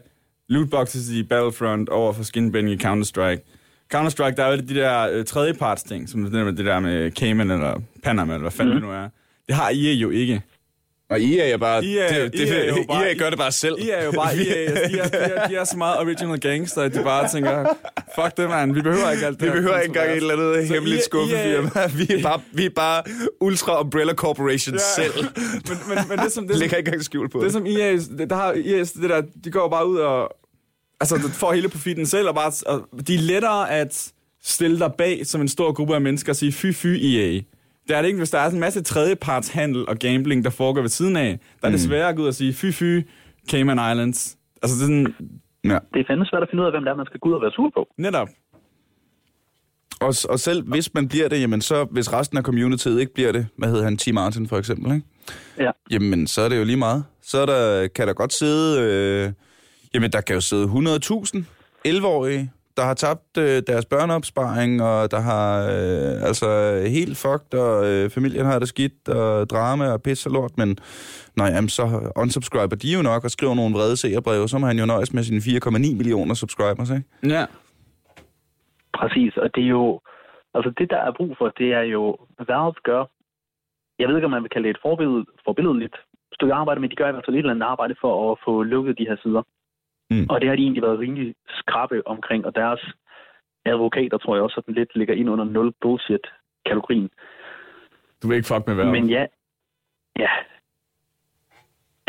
[0.48, 3.56] lootboxes i Battlefront over for skinbending i Counter-Strike.
[3.94, 6.80] Counter-Strike, der er jo de der øh, tredjeparts ting, som det der med, det der
[6.80, 8.80] med Cayman eller Panama, eller hvad fanden mm.
[8.80, 9.08] det nu er.
[9.46, 10.42] Det har EA jo ikke.
[11.10, 11.84] Og EA er bare...
[11.84, 13.74] EA, det, det, EA er jo bare, EA gør det bare selv.
[13.80, 14.30] EA er jo bare.
[14.32, 17.66] Altså, de, er, de, er, de er så meget original gangster, at de bare tænker,
[18.14, 18.74] fuck det, man.
[18.74, 21.04] Vi behøver ikke alt det Vi her behøver ikke engang et eller andet Så hemmeligt
[21.04, 21.70] skuffefirma.
[22.06, 23.02] Vi er bare, vi er bare
[23.40, 25.02] Ultra Umbrella Corporation Ja.
[25.02, 25.12] selv.
[25.68, 27.52] men, men, men det, som, det, Lægger ikke engang skjul på det det.
[27.52, 30.30] som EA, det, der har EA, det der, de går bare ud og,
[31.00, 35.26] altså, får hele profiten selv, og bare, og de er lettere at stille dig bag
[35.26, 37.40] som en stor gruppe af mennesker og sige, fy fy EA.
[37.90, 40.80] Det er det ikke, hvis der er sådan en masse tredjepartshandel og gambling, der foregår
[40.80, 41.38] ved siden af.
[41.60, 43.00] Der er det sværere at gå ud og sige, fy fy
[43.50, 44.36] Cayman Islands.
[44.62, 45.14] Altså det er sådan,
[45.64, 45.78] Ja.
[45.94, 47.34] Det er fandme svært at finde ud af, hvem det er, man skal gå ud
[47.34, 47.88] og være sur på.
[47.98, 48.28] netop.
[50.00, 53.32] Og, og selv hvis man bliver det, jamen så, hvis resten af communityet ikke bliver
[53.32, 54.12] det, hvad hedder han, T.
[54.14, 55.06] Martin for eksempel, ikke?
[55.58, 55.70] Ja.
[55.90, 57.04] Jamen, så er det jo lige meget.
[57.22, 59.32] Så er der, kan der godt sidde, øh,
[59.94, 61.44] jamen der kan jo sidde 100.000
[61.88, 66.48] 11-årige, der har tabt øh, deres børneopsparing, og der har øh, altså
[66.96, 70.70] helt fucked, og øh, familien har det skidt, og drama og pis og lort, men
[71.40, 71.84] nej, jamen, så
[72.22, 75.22] unsubscriber de jo nok og skriver nogle vrede seerbreve, så må han jo nøjes med
[75.22, 77.34] sine 4,9 millioner subscribers, ikke?
[77.36, 77.44] Ja.
[78.98, 80.00] Præcis, og det er jo...
[80.54, 82.02] Altså det, der er brug for, det er jo,
[82.36, 83.02] hvad Valve gør.
[83.98, 85.96] Jeg ved ikke, om man vil kalde det et forbilled, forbilledeligt
[86.36, 88.62] stykke arbejde, men de gør i hvert fald et eller andet arbejde for at få
[88.62, 89.42] lukket de her sider.
[90.10, 90.26] Mm.
[90.30, 92.80] Og det har de egentlig været rimelig skrappe omkring, og deres
[93.64, 97.10] advokater tror jeg også, at den lidt ligger ind under nul bullshit-kategorien.
[98.22, 98.92] Du vil ikke fuck med vejret.
[98.92, 99.26] Men ja,
[100.18, 100.30] ja.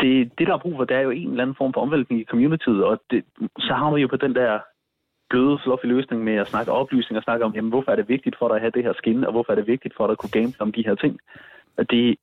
[0.00, 2.20] Det, det, der er brug for, det er jo en eller anden form for omvæltning
[2.20, 3.24] i communityet, og det,
[3.58, 4.60] så har vi jo på den der
[5.30, 8.36] bløde, fluffy løsning med at snakke oplysning og snakke om, jamen, hvorfor er det vigtigt
[8.38, 10.18] for dig at have det her skin, og hvorfor er det vigtigt for dig at
[10.18, 11.18] kunne gamble om de her ting.
[11.76, 12.16] Og det,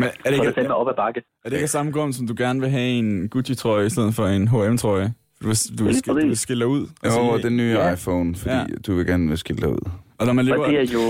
[0.00, 1.20] Men er det, er det ikke, fandme op ad bakke.
[1.44, 4.24] er det ikke samme grund, som du gerne vil have en Gucci-trøje i stedet for
[4.36, 5.08] en H&M-trøje?
[5.42, 6.82] Du vil, du vil, skille, du vil skille ud.
[7.04, 7.92] Jo, og den nye Ja.
[7.92, 8.64] iPhone, fordi Ja.
[8.86, 9.84] du vil gerne skille dig ud.
[10.18, 10.64] og når man lever...
[10.64, 11.04] Og det er jo...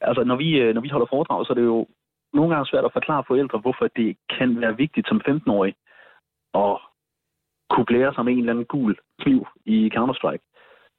[0.00, 1.86] Altså, når vi, øh, når vi holder foredrag, så er det jo
[2.34, 5.74] nogle gange svært at forklare forældre, hvorfor det kan være vigtigt som 15-årig
[6.64, 6.74] at
[7.72, 8.92] kunne blære sig med en eller anden gul
[9.22, 10.44] kniv i Counter-Strike.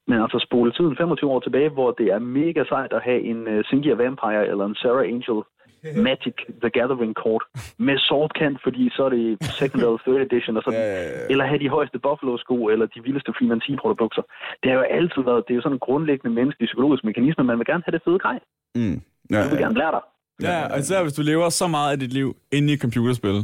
[0.08, 3.40] Men altså spole tiden 25 år tilbage, hvor det er mega sejt at have en
[3.52, 5.40] uh, Singia Vampire eller en Sarah Angel
[6.08, 7.44] Magic The Gathering kort
[7.86, 9.24] med swordkant, fordi så er det
[9.60, 11.26] second eller third edition, og sådan, Ja, ja, ja.
[11.32, 14.24] eller have de højeste Buffalo-sko, eller de vildeste Freeman T-bukser.
[14.62, 17.58] Det har jo altid været, det er jo sådan en grundlæggende menneskelig psykologisk mekanisme, man
[17.58, 18.38] vil gerne have det fede grej.
[18.80, 18.96] Mm.
[19.32, 19.64] Ja, Du vil ja.
[19.66, 20.04] gerne lære dig.
[20.48, 23.38] Ja, og især hvis du lever så meget af dit liv inde i et computerspil,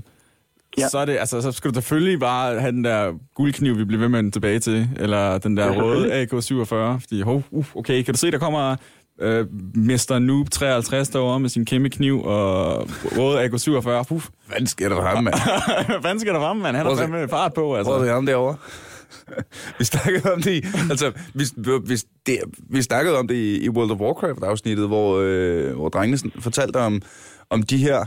[0.78, 0.88] Ja.
[0.88, 4.00] så, er det, altså, så skal du selvfølgelig bare have den der guldkniv, vi bliver
[4.00, 6.92] ved med den tilbage til, eller den der Ja, røde selvfølgelig.
[6.96, 8.76] AK-47, fordi, hov, uh, okay, kan du se, der kommer
[9.20, 10.18] øh, Mr.
[10.18, 12.88] Noob 53 derovre med sin kæmpe kniv og
[13.18, 15.34] røde AK-47, Puh, Hvad sker der for ham, mand?
[16.00, 16.76] hvad skal der fremme, mand?
[16.76, 17.92] Han har fandme fart på, altså.
[17.92, 18.56] Prøv at ham derovre.
[19.78, 21.44] vi snakkede om det i, altså, vi,
[21.86, 21.96] vi,
[22.26, 22.38] det,
[22.70, 27.02] vi snakkede om det i, i World of Warcraft-afsnittet, hvor, øh, hvor drengene fortalte om,
[27.50, 28.04] om de her,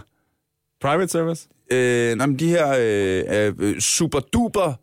[0.81, 1.47] Private service?
[1.71, 4.73] øh, nej, men de her øh, øh, super-duper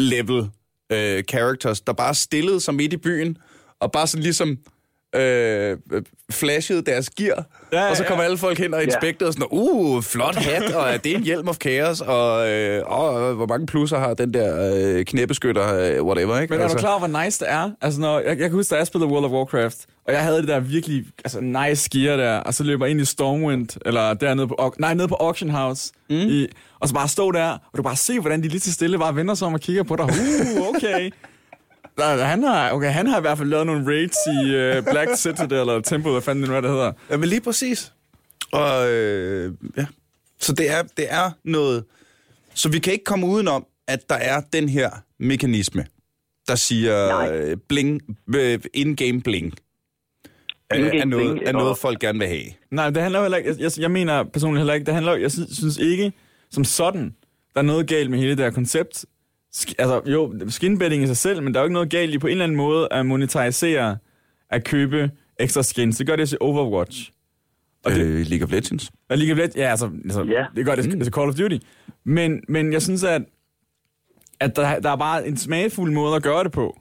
[0.00, 0.50] level
[0.92, 3.38] øh, characters, der bare stillede sig midt i byen,
[3.80, 4.58] og bare sådan ligesom
[5.14, 5.76] øh,
[6.30, 8.08] flashede deres gear, Ja, ja, og så ja.
[8.08, 11.48] kom alle folk hen og inspekterede sådan, uh, flot hat, og er det en hjelm
[11.48, 16.40] of chaos, og, øh, og hvor mange plusser har den der øh, knæbeskytter, øh, whatever,
[16.40, 16.54] ikke?
[16.54, 17.70] Men er du klar over, hvor nice det er?
[17.80, 20.38] Altså, når, jeg, jeg kan huske, da jeg spillede World of Warcraft, og jeg havde
[20.38, 24.14] det der virkelig altså, nice gear der, og så løber jeg ind i Stormwind, eller
[24.14, 26.16] dernede på, nej, nede på Auction House, mm.
[26.16, 26.46] i,
[26.80, 29.16] og så bare stå der, og du bare se, hvordan de lige til stille bare
[29.16, 30.04] vender sig om og kigger på dig.
[30.04, 31.10] Uh, okay.
[31.98, 34.38] Han, har, okay, han har i hvert fald lavet nogle raids i
[34.78, 36.92] uh, Black Citadel, eller Temple, hvad fanden det nu er, det hedder.
[37.10, 37.92] Ja, men lige præcis.
[38.52, 39.86] Og øh, ja,
[40.40, 41.84] så det er, det er noget...
[42.54, 45.86] Så vi kan ikke komme udenom, at der er den her mekanisme,
[46.48, 47.32] der siger Nej.
[47.36, 48.02] øh, bling,
[48.36, 49.54] øh, in-game bling.
[50.74, 52.44] Øh, er noget, er noget, og- folk gerne vil have.
[52.70, 55.12] Nej, det handler jo heller ikke, jeg, jeg, jeg mener personligt heller ikke, det handler,
[55.12, 56.12] jo- jeg synes, synes ikke,
[56.50, 57.14] som sådan,
[57.54, 59.04] der er noget galt med hele det her koncept.
[59.78, 62.26] Altså, jo, skinbetting i sig selv, men der er jo ikke noget galt i på
[62.26, 63.96] en eller anden måde at monetarisere,
[64.50, 65.96] at købe ekstra skins.
[65.98, 67.10] Det gør det til Overwatch.
[67.84, 68.90] Og det, øh, League of Legends.
[69.08, 70.44] Og League of Legends, ja, altså, altså Ja.
[70.56, 71.00] det gør det mm.
[71.00, 71.56] til Call of Duty.
[72.04, 73.22] Men, men jeg synes, at,
[74.40, 76.80] at der, der er bare en smagfuld måde at gøre det på,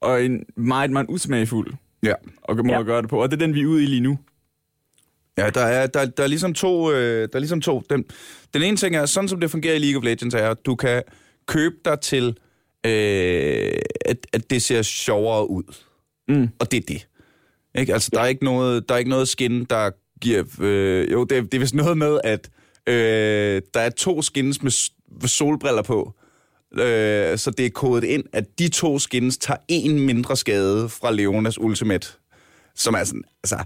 [0.00, 2.12] og en meget, meget usmagfuld Ja.
[2.48, 2.80] måde Ja.
[2.80, 4.18] at gøre det på, og det er den, vi er ude i lige nu.
[5.38, 6.92] Ja, der er, der, der er ligesom to...
[6.92, 7.82] Øh, der er ligesom to.
[7.90, 8.04] Den,
[8.54, 10.74] den ene ting er, sådan som det fungerer i League of Legends, er, at du
[10.74, 11.02] kan
[11.46, 12.36] købe dig til,
[12.86, 13.72] øh,
[14.04, 15.62] at, at det ser sjovere ud.
[16.28, 16.48] Mm.
[16.58, 17.08] Og det er det.
[17.80, 17.92] Ikke?
[17.92, 19.90] Altså, der er ikke noget, der er ikke noget skin, der
[20.20, 20.44] giver...
[20.60, 22.50] Øh, jo, det, er- det er vist noget med, at
[22.86, 24.70] øh, der er to skins med
[25.28, 26.14] solbriller på.
[26.72, 31.10] Øh, så det er kodet ind, at de to skins tager en mindre skade fra
[31.12, 32.08] Leonas Ultimate.
[32.74, 33.24] Som er sådan...
[33.42, 33.64] Altså,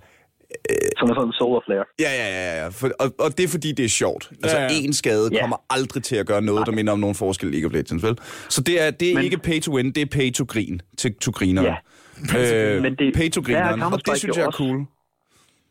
[0.99, 1.85] Som er sådan en solar flare.
[2.05, 2.63] Ja, ja, ja.
[2.63, 2.69] ja.
[2.69, 4.25] For, og, og det er fordi, det er sjovt.
[4.43, 4.69] Altså, Ja, ja.
[4.87, 5.41] en skade Ja.
[5.41, 8.03] kommer aldrig til at gøre noget, der minder om nogen forskel i League of Legends,
[8.05, 8.17] vel?
[8.49, 10.81] Så det er, det er Men- ikke pay to win, det er pay to grin
[10.99, 11.67] til to grineren.
[11.67, 12.77] Ja.
[12.77, 14.57] Øh, Men det- pay to er grineren, og det synes jeg er også.
[14.59, 14.79] cool.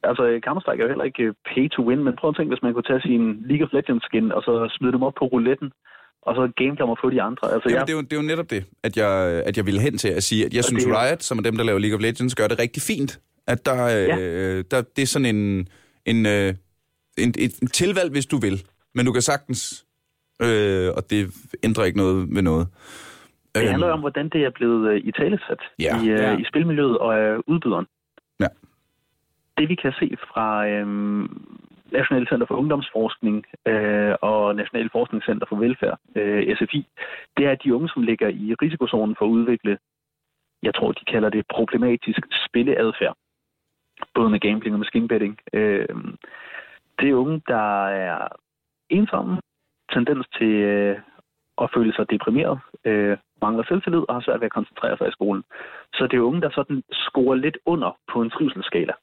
[0.09, 2.63] Altså, Counter-Strike er jo heller ikke øh, pay to win, men prøv at tænke, hvis
[2.65, 5.69] man kunne tage sin League of Legends skin, og så smide dem op på rouletten,
[6.27, 7.45] og så gameplan og få de andre.
[7.53, 9.11] Altså, Jamen, jeg, det, er jo, det er jo netop det, at jeg,
[9.49, 11.43] at jeg ville hen til at sige, at jeg Og synes det Riot, som er
[11.47, 13.11] dem, der laver League of Legends, gør det rigtig fint.
[13.47, 14.17] At der, Ja.
[14.19, 15.67] øh, der det er sådan en,
[16.05, 16.53] en, øh,
[17.17, 18.63] en, et, en tilvalg, hvis du vil.
[18.95, 19.85] Men du kan sagtens,
[20.41, 21.19] øh, og det
[21.63, 22.67] ændrer ikke noget ved noget.
[23.55, 26.01] det handler jo om, hvordan det er blevet øh, i talesat Ja.
[26.03, 26.37] i, øh, Ja.
[26.37, 27.85] i spilmiljøet og af udbyderen.
[28.39, 28.47] Ja.
[29.57, 30.87] Det vi kan se fra øh,
[31.91, 36.87] National Center for Ungdomsforskning øh, og National Forskningscenter for Velfærd, øh, SFI,
[37.37, 39.77] det er, at de unge, som ligger i risikozonen for at udvikle,
[40.63, 43.17] jeg tror, de kalder det problematisk spilleadfærd,
[44.17, 45.33] både med gambling og med skinbetting.
[45.53, 45.87] Øh,
[46.99, 48.27] det er unge, der er
[48.89, 49.41] ensomme,
[49.93, 50.97] tendens til øh,
[51.61, 55.17] at føle sig deprimeret, øh, mangler selvtillid og har svært ved at koncentrere sig i
[55.17, 55.43] skolen.
[55.93, 58.93] Så det er unge, der sådan scorer lidt under på en trivselsskala.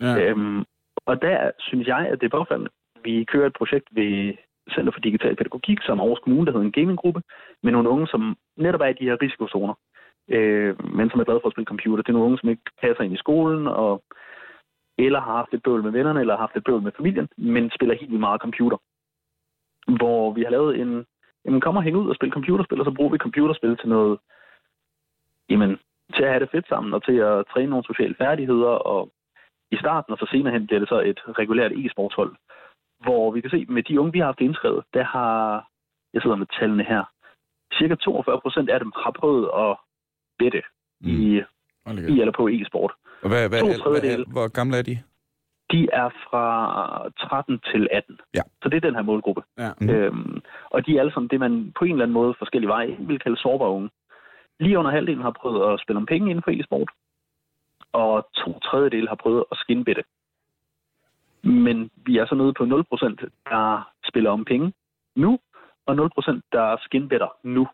[0.00, 0.12] Ja.
[0.20, 0.64] Øhm,
[1.06, 2.70] og der synes jeg, at det er påfaldende.
[3.04, 4.34] vi kører et projekt ved
[4.74, 7.22] Center for Digital Pædagogik, som Aarhus Kommune, der hedder en gaminggruppe,
[7.62, 9.74] med nogle unge, som netop er i de her risikozoner,
[10.28, 12.02] øh, men som er glade for at spille computer.
[12.02, 14.02] Det er nogle unge, som ikke passer ind i skolen, og
[14.98, 17.70] eller har haft et bøvl med vennerne, eller har haft et bøvl med familien, men
[17.70, 18.78] spiller helt vildt meget computer.
[19.98, 21.06] Hvor vi har lavet en,
[21.44, 24.18] jamen kom og hæng ud og spille computerspil, og så bruger vi computerspil til noget,
[25.50, 25.78] jamen,
[26.14, 29.12] til at have det fedt sammen, og til at træne nogle sociale færdigheder, og
[29.70, 32.32] i starten, og så senere hen bliver det så et regulært e-sportshold,
[33.04, 35.68] hvor vi kan se, med de unge, vi har haft indskrevet, der har,
[36.12, 37.04] jeg sidder med tallene her,
[37.78, 39.76] cirka 42 procent af dem har prøvet at
[40.38, 40.62] bette
[41.00, 41.08] mm.
[41.08, 41.42] i,
[42.12, 42.92] i eller på e-sport.
[43.22, 44.24] Og hvad, hvad, To tredjedele.
[44.24, 44.98] hvad, hvor gamle er de?
[45.72, 46.46] De er fra
[47.28, 48.20] 13 til 18.
[48.34, 48.42] Ja.
[48.62, 49.42] Så det er den her målgruppe.
[49.58, 49.70] Ja.
[49.80, 49.90] Mm.
[49.90, 50.40] Øhm,
[50.70, 53.18] og de er alle sammen det, man på en eller anden måde forskellige veje vil
[53.18, 53.90] kalde sårbare unge.
[54.60, 56.90] Lige under halvdelen har prøvet at spille om penge inden for e-sport,
[57.92, 60.02] og to tredjedele har prøvet at skinbette.
[61.42, 62.68] Men vi er så nede på 0%,
[63.50, 64.72] der spiller om penge
[65.16, 65.38] nu,
[65.86, 67.68] og 0% der skinbetter nu.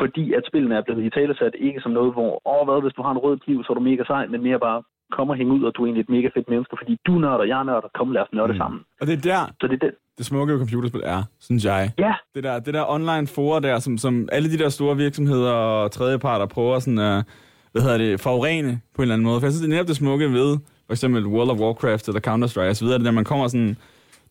[0.00, 3.02] Fordi at spillene er blevet i talesat ikke som noget, hvor, åh hvad, hvis du
[3.02, 4.82] har en rød kniv, så er du mega sej, men mere bare,
[5.16, 7.44] kom og hænge ud, og du er egentlig et mega fedt menneske, fordi du nørder,
[7.44, 8.58] jeg nørder, kom lad os nørde mm.
[8.58, 8.80] sammen.
[9.00, 9.94] Og det er der, Så det er det.
[10.18, 11.90] det smukke ved computerspil er, synes jeg.
[11.98, 15.52] Ja, Det der, det der online forer der, som, som alle de der store virksomheder
[15.52, 17.24] og tredjeparter prøver sådan at,
[17.72, 19.40] hvad hedder det, forurene på en eller anden måde.
[19.40, 22.20] For jeg synes, det er netop det smukke ved, for eksempel World of Warcraft eller
[22.28, 23.76] Counter-Strike osv., det der, man kommer sådan,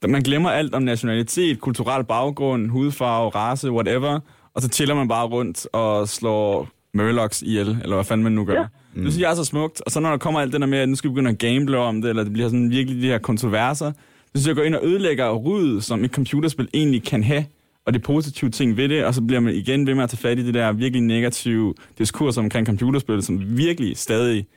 [0.08, 4.20] man glemmer alt om nationalitet, kulturel baggrund, hudfarve, race, whatever,
[4.58, 8.46] og så chiller man bare rundt og slår Murlocs ihjel, eller hvad fanden man nu
[8.46, 8.54] gør.
[8.54, 8.66] Ja.
[8.94, 9.04] Mm.
[9.04, 9.82] Det synes jeg er så smukt.
[9.86, 11.40] Og så når der kommer alt det der med, at nu skal vi begynde at
[11.40, 14.64] gamble om det, eller det bliver sådan virkelig de her kontroverser, så synes jeg, går
[14.64, 17.46] ind og ødelægger ryddet, som et computerspil egentlig kan have,
[17.86, 20.30] og det positive ting ved det, og så bliver man igen ved med at tage
[20.30, 24.48] fat i det der virkelig negative diskurs omkring computerspil, som virkelig stadig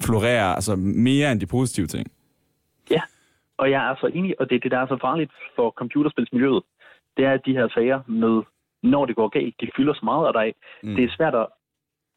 [0.00, 2.06] florerer, altså mere end de positive ting.
[2.90, 3.00] Ja,
[3.58, 6.62] og jeg er så enig, og det er det, der er så farligt for computerspilsmiljøet.
[7.16, 8.42] Det er, at de her sager med,
[8.82, 10.54] når det går galt, de fylder så meget af dig.
[10.82, 10.94] Mm.
[10.94, 11.46] Det er svært at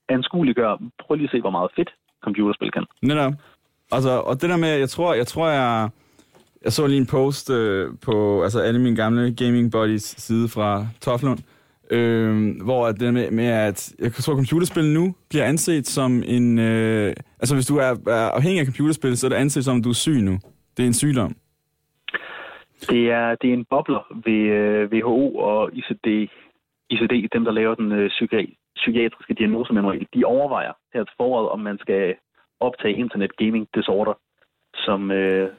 [0.10, 0.78] anskueliggøre.
[1.00, 1.90] Prøv lige at se, hvor meget fedt
[2.24, 2.86] computerspil kan.
[3.02, 3.34] Netop.
[3.92, 5.90] Altså, og det der med, jeg tror, jeg tror, jeg,
[6.64, 10.88] jeg så lige en post øh, på altså alle mine gamle gaming buddies side fra
[11.02, 11.40] Toflund,
[11.92, 16.60] øh, hvor at det med, med, at jeg tror, computerspil nu bliver anset som en...
[16.60, 19.84] Øh, altså, hvis du er, er afhængig af computerspil, så er det anset som, at
[19.84, 20.40] du er syg nu.
[20.78, 21.36] Det er en sygdom.
[22.90, 26.30] Det er, det er en bobler ved øh, WHO og ICD,
[26.94, 30.00] ICD, dem der laver den øh, psyki- psykiatriske diagnosemanual.
[30.16, 32.04] De overvejer her til foråret, om man skal
[32.60, 34.14] optage internet gaming disorder
[34.86, 35.50] som, øh,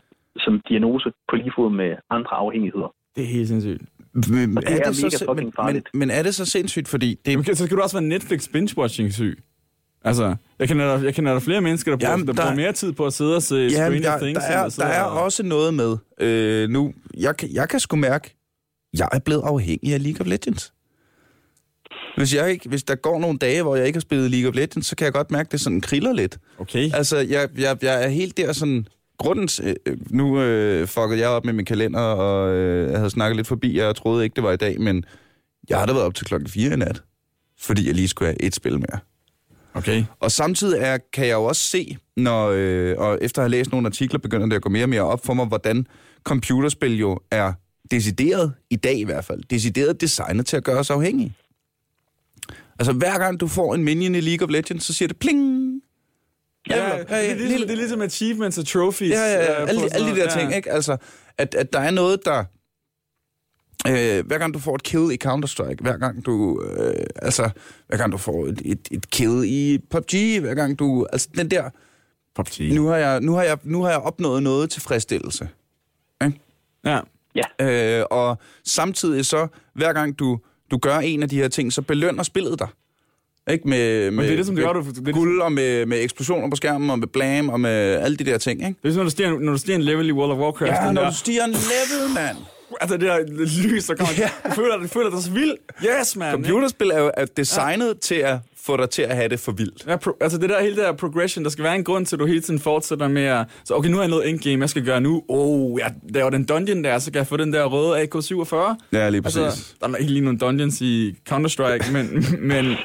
[0.45, 2.95] som diagnose på lige fod med andre afhængigheder.
[3.17, 3.83] Det er helt sindssygt.
[4.15, 5.89] Men, Og det er mega så, fucking men, men, farligt.
[5.95, 9.11] men er det så sindssygt, fordi det, Jamen, så skal du også være Netflix binge-watching
[9.13, 9.39] syg.
[10.05, 12.57] Altså, jeg kender, der, jeg kender der flere mennesker, der, bruger, Jamen, der, der- bruger
[12.57, 14.45] mere tid på at sidde og se Ja, Stranger der, Things.
[14.45, 17.49] der, end er, at sidde der er og- også noget med, øh, nu, jeg, kan-
[17.55, 18.35] jeg kan sgu mærke,
[18.99, 20.73] jeg er blevet afhængig af League of Legends.
[22.17, 24.55] Hvis, jeg ikke, hvis der går nogle dage, hvor jeg ikke har spillet League of
[24.55, 26.39] Legends, så kan jeg godt mærke, at det sådan kriller lidt.
[26.59, 26.91] Okay.
[26.95, 28.87] Altså, jeg, jeg, jeg er helt der sådan...
[29.19, 33.11] Grunden, til- øh, nu øh, fuckede jeg op med min kalender, og øh, jeg havde
[33.11, 35.05] snakket lidt forbi, jeg troede ikke, det var i dag, men
[35.69, 37.03] jeg har da været op til klokken 4 i nat,
[37.61, 38.99] fordi jeg lige skulle have et spil mere.
[39.75, 40.05] Okay.
[40.21, 43.73] Og samtidig er, kan jeg jo også se, når, øh, og efter at have læst
[43.73, 45.87] nogle artikler, begynder det at gå mere og mere op for mig, hvordan
[46.25, 47.53] computerspil jo er
[47.91, 51.35] decideret, i dag i hvert fald, decideret designet til at gøre os afhængige.
[52.79, 55.73] Altså hver gang du får en minion i League of Legends, så siger det pling.
[56.71, 59.11] Ja, Eller, det, er ligesom, det er ligesom achievements og trophies.
[59.13, 59.63] Ja, ja, ja.
[59.63, 60.71] øh, Alle, de- alle de der ting, ikke?
[60.73, 60.97] Altså,
[61.39, 62.45] at, at der er noget, der...
[63.89, 66.63] Øh, hver gang du får et kill i Counter-Strike, hver gang du...
[66.63, 67.51] Øh, altså,
[67.89, 71.07] hver gang du får et, et, et kill i PUBG, hver gang du...
[71.13, 71.71] Altså, den der...
[72.35, 72.61] PUBG.
[72.75, 75.49] Nu har jeg, nu har jeg, nu har jeg opnået noget tilfredsstillelse.
[76.85, 77.99] Ja.
[78.01, 80.39] Øh, og samtidig så, hver gang du,
[80.71, 82.69] du gør en af de her ting, så belønner spillet dig.
[83.51, 86.03] Ikke med, med, det er det, som med gør, du- det guld og med, med
[86.03, 88.79] eksplosioner på skærmen og med blam og med alle de der ting, ikke?
[88.83, 90.73] Det er sådan, når du stiger, når du stiger en level i World of Warcraft.
[90.73, 92.37] Ja, når der, du stiger en level, mand.
[92.81, 93.19] Altså, det der
[93.69, 94.13] lys, der kommer.
[94.19, 94.31] Ja.
[94.47, 95.53] Du føler, du føler dig så vild.
[96.01, 96.33] Yes, man.
[96.33, 97.93] Computerspil er jo er designet ja.
[98.03, 99.87] til at få dig til at have det for vildt.
[99.87, 102.21] Ja, pro, altså det der hele der progression, der skal være en grund til, at
[102.21, 103.47] du hele tiden fortsætter med at...
[103.65, 105.23] Så okay, nu har jeg noget endgame, jeg skal gøre nu.
[105.29, 108.57] Oh, jeg laver den dungeon der, så kan jeg få den der røde AK-47.
[108.93, 109.39] Ja, lige præcis.
[109.43, 112.25] Altså, der er ikke lige nogen dungeons i Counter-Strike, men...
[112.53, 112.77] men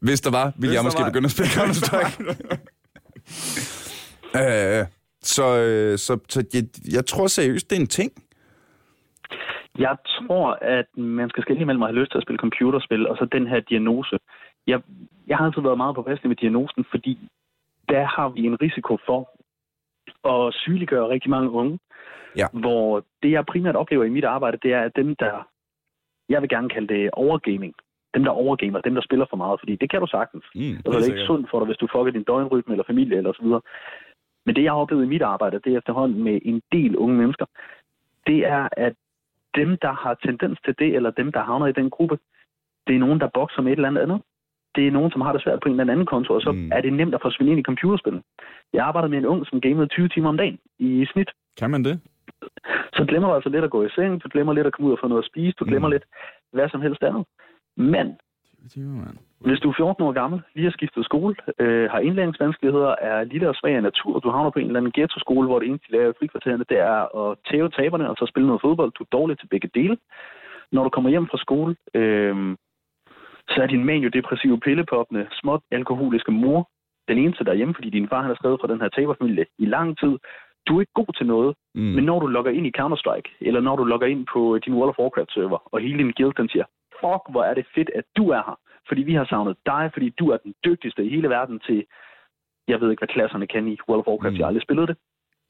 [0.00, 2.24] Hvis der var, ville Hvis jeg måske var- begynde at spille Counter-Strike.
[4.40, 4.86] øh,
[5.22, 8.12] så øh, så, så jeg, jeg tror seriøst, det er en ting.
[9.78, 13.16] Jeg tror, at man skal skille imellem at have lyst til at spille computerspil, og
[13.16, 14.16] så den her diagnose.
[14.66, 14.78] Jeg,
[15.26, 17.18] jeg har altid været meget påpasselig med diagnosen, fordi
[17.88, 19.20] der har vi en risiko for
[20.32, 21.78] at sygeliggøre rigtig mange unge,
[22.36, 22.46] Ja.
[22.52, 25.48] Hvor det, jeg primært oplever i mit arbejde, det er, at dem, der...
[26.28, 27.74] Jeg vil gerne kalde det overgaming.
[28.14, 30.44] Dem, der overgamer, dem, der spiller for meget, fordi det kan du sagtens.
[30.54, 30.76] Mm.
[30.84, 33.32] Altså, det er ikke sundt for dig, hvis du fucker din døgnrytme eller familie eller
[33.32, 33.60] så videre.
[34.46, 37.16] Men det, jeg har oplevet i mit arbejde, det er efterhånden med en del unge
[37.16, 37.46] mennesker,
[38.26, 38.94] det er, at
[39.54, 42.18] dem, der har tendens til det, eller dem, der havner i den gruppe,
[42.86, 44.22] det er nogen, der bokser med et eller andet andet.
[44.76, 46.58] Det er nogen, som har det svært på en eller anden konto, og så Mm.
[46.58, 46.70] mm.
[46.72, 48.22] er det nemt at forsvinde ind i computerspil.
[48.72, 51.30] Jeg arbejdede med en ung, som gamede 20 timer om dagen i snit.
[51.60, 52.00] Kan man det?
[52.96, 54.92] Så glemmer du altså lidt at gå i seng, du glemmer lidt at komme ud
[54.92, 55.92] og få noget at spise, du glemmer Mm.
[55.92, 56.04] lidt
[56.52, 57.24] hvad som helst andet.
[57.76, 58.06] Men
[58.70, 59.16] Timer, mand.
[59.40, 63.48] hvis du er 14 år gammel, lige har skiftet skole, øh, har indlæringsvanskeligheder, er lille
[63.48, 65.92] og svag af natur, du havner på en eller anden ghetto-skole, hvor det eneste, de
[65.92, 68.92] lærer i frikvartererne, det er at tæve taberne og så spille noget fodbold.
[68.92, 69.96] Du er dårlig til begge dele.
[70.72, 72.56] Når du kommer hjem fra skole, øh,
[73.54, 76.60] så er din manio-depressive, pillepoppende, småt alkoholiske mor
[77.08, 79.98] den eneste derhjemme, fordi din far han er skrevet fra den her taberfamilie i lang
[79.98, 80.14] tid.
[80.66, 81.80] Du er ikke god til noget, Mm.
[81.96, 84.88] men når du logger ind i Counter-Strike, eller når du logger ind på din World
[84.92, 86.64] of Warcraft-server, og hele din guild, den siger,
[87.00, 88.58] fuck, hvor er det fedt, at du er her.
[88.88, 91.78] Fordi vi har savnet dig, fordi du er den dygtigste i hele verden til,
[92.68, 94.38] jeg ved ikke, hvad klasserne kan i World of Warcraft, Mm.
[94.38, 94.96] jeg har aldrig spillet det.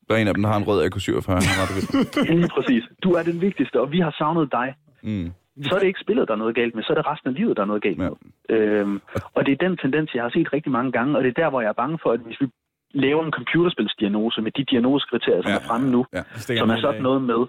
[0.09, 1.31] Der er en af dem, der har en rød AK-47.
[1.33, 2.39] Han er ret vild.
[2.41, 2.85] Lige præcis.
[3.05, 4.69] Du er den vigtigste, og vi har savnet dig.
[5.03, 5.29] Mm.
[5.63, 7.35] Så er det ikke spillet, der er noget galt med, så er det resten af
[7.35, 8.11] livet, der er noget galt med.
[8.51, 8.55] Ja.
[8.55, 9.01] Øhm,
[9.35, 11.51] og det er den tendens, jeg har set rigtig mange gange, og det er der,
[11.51, 12.47] hvor jeg er bange for, at hvis vi
[12.95, 15.57] laver en computerspilsdiagnose med de diagnosekriterier, som Ja.
[15.57, 16.23] er fremme nu, Ja.
[16.37, 17.41] Som er man sådan noget med,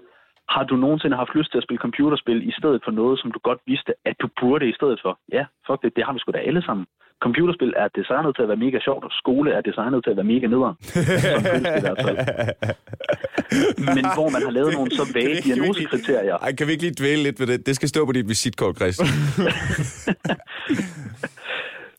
[0.54, 3.38] har du nogensinde haft lyst til at spille computerspil i stedet for noget, som du
[3.48, 5.18] godt vidste, at du burde i stedet for?
[5.32, 6.86] Ja, fuck det, det har vi sgu da alle sammen.
[7.26, 10.30] Computerspil er designet til at være mega sjovt, og skole er designet til at være
[10.34, 10.76] mega nederen.
[13.96, 16.36] Men hvor man har lavet nogle så vage diagnosekriterier.
[16.36, 17.66] Ej, kan vi ikke lige dvæle lidt ved det?
[17.66, 19.08] Det skal stå på dit visitkort, Christian.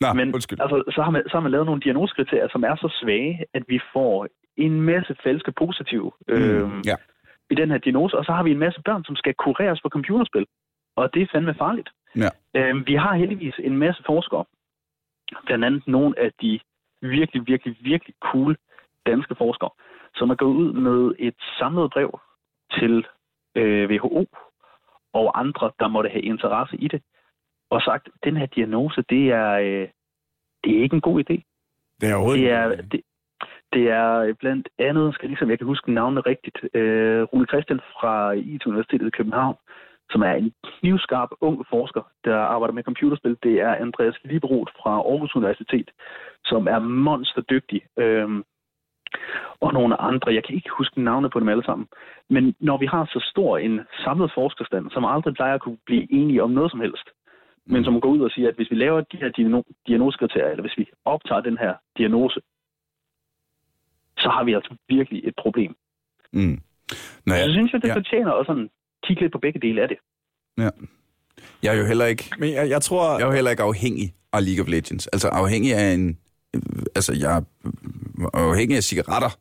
[0.02, 0.60] Nå, Men undskyld.
[0.60, 3.62] altså, så, har man, så har man lavet nogle diagnosekriterier, som er så svage, at
[3.68, 4.26] vi får
[4.56, 6.94] en masse falske positive øh, Mm, ja.
[7.50, 9.88] I den her diagnose, og så har vi en masse børn, som skal kureres for
[9.88, 10.46] computerspil.
[10.96, 11.90] Og det er fandme farligt.
[12.16, 12.30] Ja.
[12.54, 14.44] Øh, vi har heldigvis en masse forskere,
[15.46, 16.60] blandt andet nogle af de
[17.02, 18.56] virkelig, virkelig, virkelig cool
[19.06, 19.70] danske forskere,
[20.14, 22.20] som er gået ud med et samlet brev
[22.78, 23.06] til
[23.54, 24.26] øh, WHO
[25.12, 27.02] og andre, der måtte have interesse i det,
[27.70, 29.88] og sagt, at den her diagnose, det er, øh,
[30.64, 31.36] det er ikke en god idé.
[32.00, 33.00] Det er overhovedet Det er, det,
[33.72, 38.32] det er blandt andet, skal ligesom jeg kan huske navnet rigtigt, øh, Rune Christian fra
[38.32, 39.56] IT Universitetet i København,
[40.10, 43.36] som er en knivskarp ung forsker, der arbejder med computerspil.
[43.42, 45.90] Det er Andreas Liberoth fra Aarhus Universitet,
[46.44, 47.82] som er monsterdygtig.
[47.98, 48.28] Øh,
[49.60, 50.34] og nogle andre.
[50.34, 51.88] Jeg kan ikke huske navnet på dem alle sammen.
[52.30, 56.12] Men når vi har så stor en samlet forskerstand, som aldrig plejer at kunne blive
[56.12, 57.08] enige om noget som helst,
[57.66, 60.78] men som går ud og siger, at hvis vi laver de her diagnoskriterier, eller hvis
[60.78, 62.40] vi optager den her diagnose,
[64.18, 65.72] så har vi altså virkelig et problem.
[66.32, 66.58] Mm.
[67.26, 67.40] Nå, Ja.
[67.40, 67.52] Så ja.
[67.52, 67.94] synes jeg, det ja.
[67.94, 68.68] fortjener at sådan
[69.06, 69.98] kigge lidt på begge dele af det.
[70.64, 70.70] ja.
[71.62, 73.12] Jeg er jo heller ikke, Men jeg, jeg tror...
[73.18, 75.06] jeg er jo heller ikke afhængig af League of Legends.
[75.06, 76.18] Altså afhængig af en...
[76.94, 77.42] Altså, jeg er
[78.34, 79.38] afhængig af cigaretter,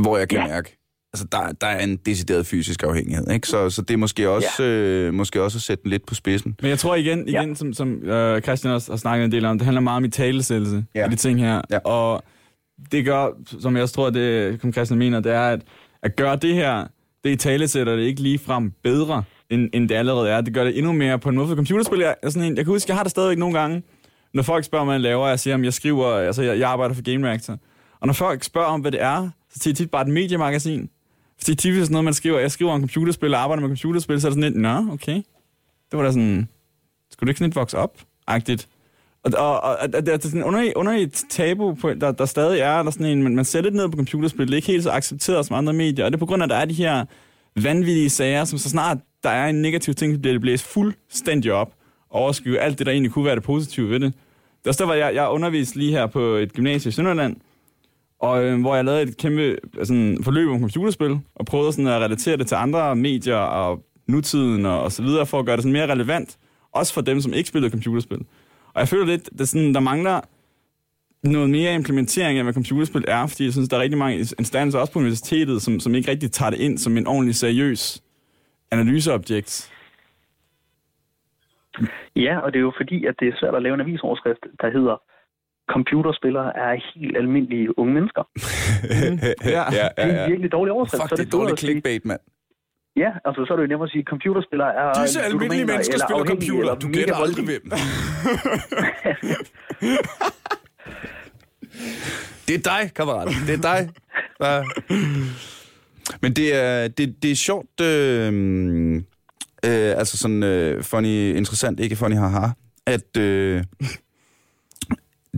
[0.00, 0.46] hvor jeg kan Ja.
[0.46, 0.76] mærke,
[1.12, 3.48] altså der, der er en decideret fysisk afhængighed, ikke?
[3.48, 6.56] Så, så det er måske også, øh, måske også at sætte den lidt på spidsen.
[6.62, 7.54] Men jeg tror igen, igen Ja.
[7.54, 10.08] som, som øh, Christian også har snakket en del om, det handler meget om i
[10.10, 11.00] talesættelse Ja.
[11.00, 11.06] ja.
[11.08, 11.60] de ting her.
[11.70, 11.78] Ja.
[11.78, 12.22] Og
[12.92, 13.28] det gør,
[13.60, 15.62] som jeg også tror, det som Christian mener, det er, at,
[16.02, 16.86] at gøre det her,
[17.24, 20.40] det i talesætter det ikke lige frem bedre, end, end det allerede er.
[20.40, 21.48] Det gør det endnu mere på en måde.
[21.48, 23.82] For computerspil er sådan en, jeg kan huske, jeg har det stadigvæk nogle gange,
[24.34, 26.70] når folk spørger, hvad jeg laver, og jeg siger, at jeg skriver, altså jeg, jeg
[26.70, 27.58] arbejder for Game Reactor.
[28.00, 30.90] Og når folk spørger om, hvad det er, så siger de tit bare et mediemagasin.
[31.38, 34.20] Fordi typisk er sådan noget, man skriver, jeg skriver om computerspil og arbejder med computerspil,
[34.20, 35.22] så er det sådan lidt, nå, okay.
[35.90, 36.48] Det var da sådan,
[37.10, 37.98] skulle det ikke sådan lidt vokse op?
[39.34, 42.26] Og, og, og, og det er altså sådan under, under et tabu, på, der, der
[42.26, 44.68] stadig er, der sådan en, man, man sætter det ned på computerspil, det er ikke
[44.68, 46.64] helt så accepteret som andre medier, og det er på grund af, at der er
[46.64, 47.04] de her
[47.62, 51.52] vanvittige sager, som så snart der er en negativ ting, så bliver det blæst fuldstændig
[51.52, 51.72] op,
[52.10, 54.12] og overskygge alt det, der egentlig kunne være det positive ved det.
[54.58, 57.36] Det er også der, hvor jeg, jeg underviste lige her på et gymnasie i Sønderland,
[58.20, 62.00] og øh, hvor jeg lavede et kæmpe altså, forløb om computerspil, og prøvede sådan at
[62.00, 65.62] relatere det til andre medier og nutiden og, og så videre, for at gøre det
[65.62, 66.38] sådan mere relevant,
[66.72, 68.18] også for dem, som ikke spillede computerspil.
[68.78, 70.20] Og jeg føler lidt, det sådan, der mangler
[71.22, 74.78] noget mere implementering af, hvad computerspil er, fordi jeg synes, der er rigtig mange instanser,
[74.78, 78.02] også på universitetet, som, som ikke rigtig tager det ind som en ordentlig seriøs
[78.70, 79.72] analyseobjekt.
[82.16, 84.70] Ja, og det er jo fordi, at det er svært at lave en avisoverskrift, der
[84.70, 84.96] hedder
[85.68, 88.22] computerspillere er helt almindelige unge mennesker.
[89.56, 89.62] Ja.
[89.78, 91.02] ja, Det er en virkelig dårlig overskrift.
[91.02, 92.20] Fuck, så det er sige- clickbait, mand.
[93.02, 95.02] Ja, altså så er det jo nemmere at sige, at computerspillere er...
[95.02, 96.60] Disse almindelige mennesker eller spiller computer.
[96.60, 97.62] eller Du gætter aldrig hvem.
[102.46, 103.28] det er dig, kammerat.
[103.46, 103.88] Det er dig.
[104.40, 104.64] Der...
[106.22, 108.94] Men det er, det, det er sjovt, øh,
[109.64, 112.46] øh, altså sådan øh, funny, interessant, ikke funny haha,
[112.86, 113.64] at øh,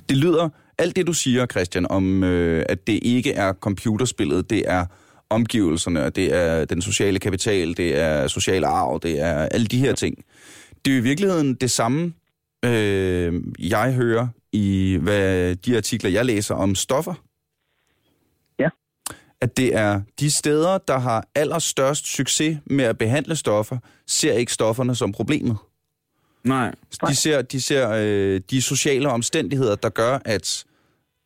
[0.09, 0.49] det lyder,
[0.79, 4.87] alt det du siger, Christian, om øh, at det ikke er computerspillet, det er
[5.31, 9.95] omgivelserne, det er den sociale kapital, det er social arv, det er alle de her
[9.95, 10.25] ting.
[10.85, 12.13] Det er jo i virkeligheden det samme,
[12.65, 17.15] øh, jeg hører i hvad de artikler, jeg læser om stoffer.
[18.59, 18.69] Ja.
[19.41, 24.53] At det er de steder, der har allerstørst succes med at behandle stoffer, ser ikke
[24.53, 25.57] stofferne som problemet.
[26.45, 26.75] Nej.
[27.09, 30.65] De ser, de ser øh, de sociale omstændigheder, der gør, at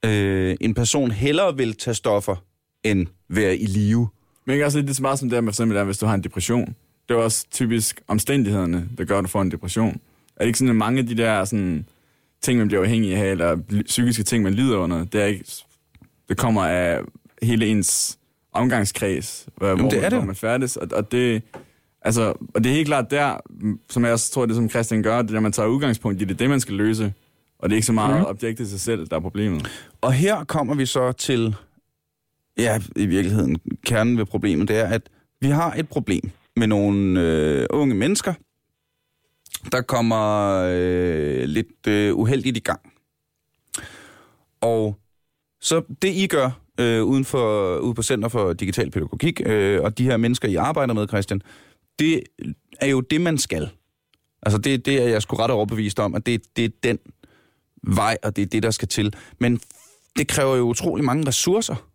[0.04, 2.36] øh, en person hellere vil tage stoffer,
[2.84, 4.08] end være i live.
[4.44, 6.14] Men også lidt det smart som det er med, for eksempel, der, hvis du har
[6.14, 6.74] en depression.
[7.08, 10.00] Det er også typisk omstændighederne, der gør, at du får en depression.
[10.36, 11.86] Er det ikke sådan, at mange af de der sådan,
[12.42, 15.44] ting, man bliver afhængig af, eller psykiske ting, man lider under, det, er ikke,
[16.28, 17.00] det kommer af
[17.42, 18.18] hele ens
[18.52, 20.18] omgangskreds, hvor, Jamen, det er det.
[20.18, 20.76] hvor man færdes.
[20.76, 21.42] Og, og, det,
[22.02, 23.36] altså, og det er helt klart der,
[23.90, 26.24] som jeg også tror, det som Christian gør, det er, at man tager udgangspunkt i
[26.24, 27.12] det, det man skal løse.
[27.58, 28.26] Og det er ikke så meget mm.
[28.26, 29.68] objektet i sig selv, der er problemet.
[30.00, 31.54] Og her kommer vi så til,
[32.58, 35.02] ja, i virkeligheden, kernen ved problemet, det er, at
[35.40, 38.34] vi har et problem med nogle øh, unge mennesker,
[39.72, 42.80] der kommer øh, lidt øh, uheldigt i gang.
[44.60, 44.96] Og
[45.60, 46.50] så det I gør
[46.80, 50.54] øh, uden for, ude på Center for Digital Pædagogik, øh, og de her mennesker, I
[50.54, 51.42] arbejder med, Christian,
[51.98, 52.22] det
[52.80, 53.70] er jo det, man skal.
[54.42, 56.98] Altså det, det er jeg sgu ret overbevist om, at det, det er den
[57.82, 59.14] vej, og det er det, der skal til.
[59.38, 59.60] Men
[60.16, 61.88] det kræver jo utrolig mange ressourcer.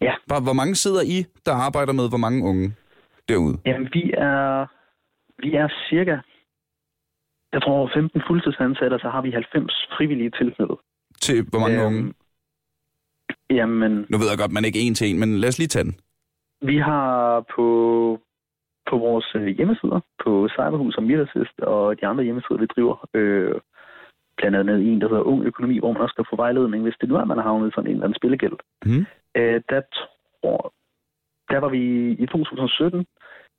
[0.00, 0.14] Ja.
[0.28, 2.74] Bare, hvor mange sidder I, der arbejder med hvor mange unge
[3.28, 3.58] derude?
[3.66, 4.66] Jamen, vi er,
[5.42, 6.16] vi er cirka,
[7.52, 10.78] jeg tror 15 fuldtidsansatte, så har vi 90 frivillige tilknyttet.
[11.20, 12.14] Til hvor mange Øhm, unge?
[13.50, 15.68] Jamen, Nu ved jeg godt, man er ikke en til en, men lad os lige
[15.68, 15.94] tage den.
[16.70, 17.66] vi har på,
[18.90, 23.54] på vores øh, hjemmesider, på Cyberhus og Midassist og de andre hjemmesider, vi driver, øh,
[24.36, 27.08] blandt andet en, der hedder Ung Økonomi, hvor man også kan få vejledning, hvis det
[27.08, 28.56] nu er, man har havnet sådan en eller anden spillegæld.
[28.86, 29.06] Mm.
[29.36, 30.72] Øh, der, tror,
[31.50, 33.06] der var vi i 2017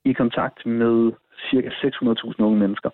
[0.04, 1.12] i kontakt med
[1.50, 2.90] cirka 600.000 unge mennesker.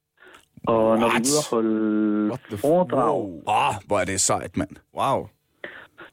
[0.66, 1.26] Og når vi What?
[1.26, 3.43] er ude og holde What foredrag, Wow.
[3.47, 4.74] Oh, hvor er det sejt, mand.
[4.99, 5.29] Wow.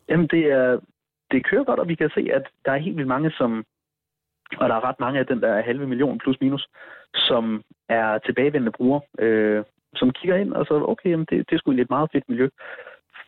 [0.09, 0.79] Jamen, det, er,
[1.31, 3.65] det kører godt, og vi kan se, at der er helt vildt mange, som,
[4.57, 6.67] og der er ret mange af den der halve million plus minus,
[7.15, 9.63] som er tilbagevendende brugere, øh,
[9.95, 12.49] som kigger ind og så, okay, jamen, det, det er sgu et meget fedt miljø.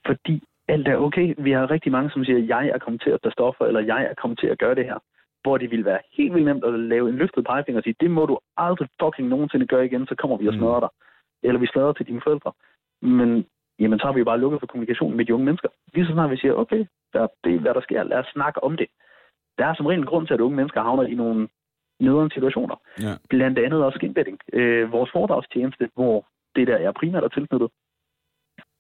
[0.06, 1.36] Fordi alt er okay.
[1.38, 4.04] Vi har rigtig mange, som siger, jeg er kommet til at tage stoffer, eller jeg
[4.04, 5.00] er kommet til at gøre det her.
[5.42, 8.12] Hvor det ville være helt vildt nemt at lave en løftet pegefinger og sige, det
[8.12, 10.60] må du aldrig fucking nogensinde gøre igen, så kommer vi og Mm.
[10.60, 10.90] smadrer dig.
[11.44, 12.52] Eller vi smadrer til dine forældre.
[13.02, 13.46] Men
[13.80, 15.70] jamen, så har vi jo bare lukket for kommunikationen med de unge mennesker.
[15.94, 18.64] Lige så snart vi siger, okay, der, det er hvad der sker, lad os snakke
[18.64, 18.88] om det.
[19.58, 21.48] Der er som regel en grund til, at unge mennesker havner i nogle
[22.00, 22.76] nederen situationer.
[23.02, 23.14] Ja.
[23.30, 24.40] Blandt andet også skinbetting.
[24.54, 27.70] Øh, vores foredragstjeneste, hvor det der er primært er tilknyttet,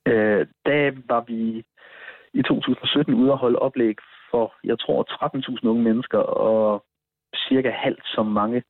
[0.08, 1.64] øh, der var vi
[2.40, 3.96] i 2017 ude at holde oplæg
[4.32, 5.00] for, jeg tror,
[5.64, 6.84] 13.000 unge mennesker og
[7.48, 8.64] cirka halvt så mange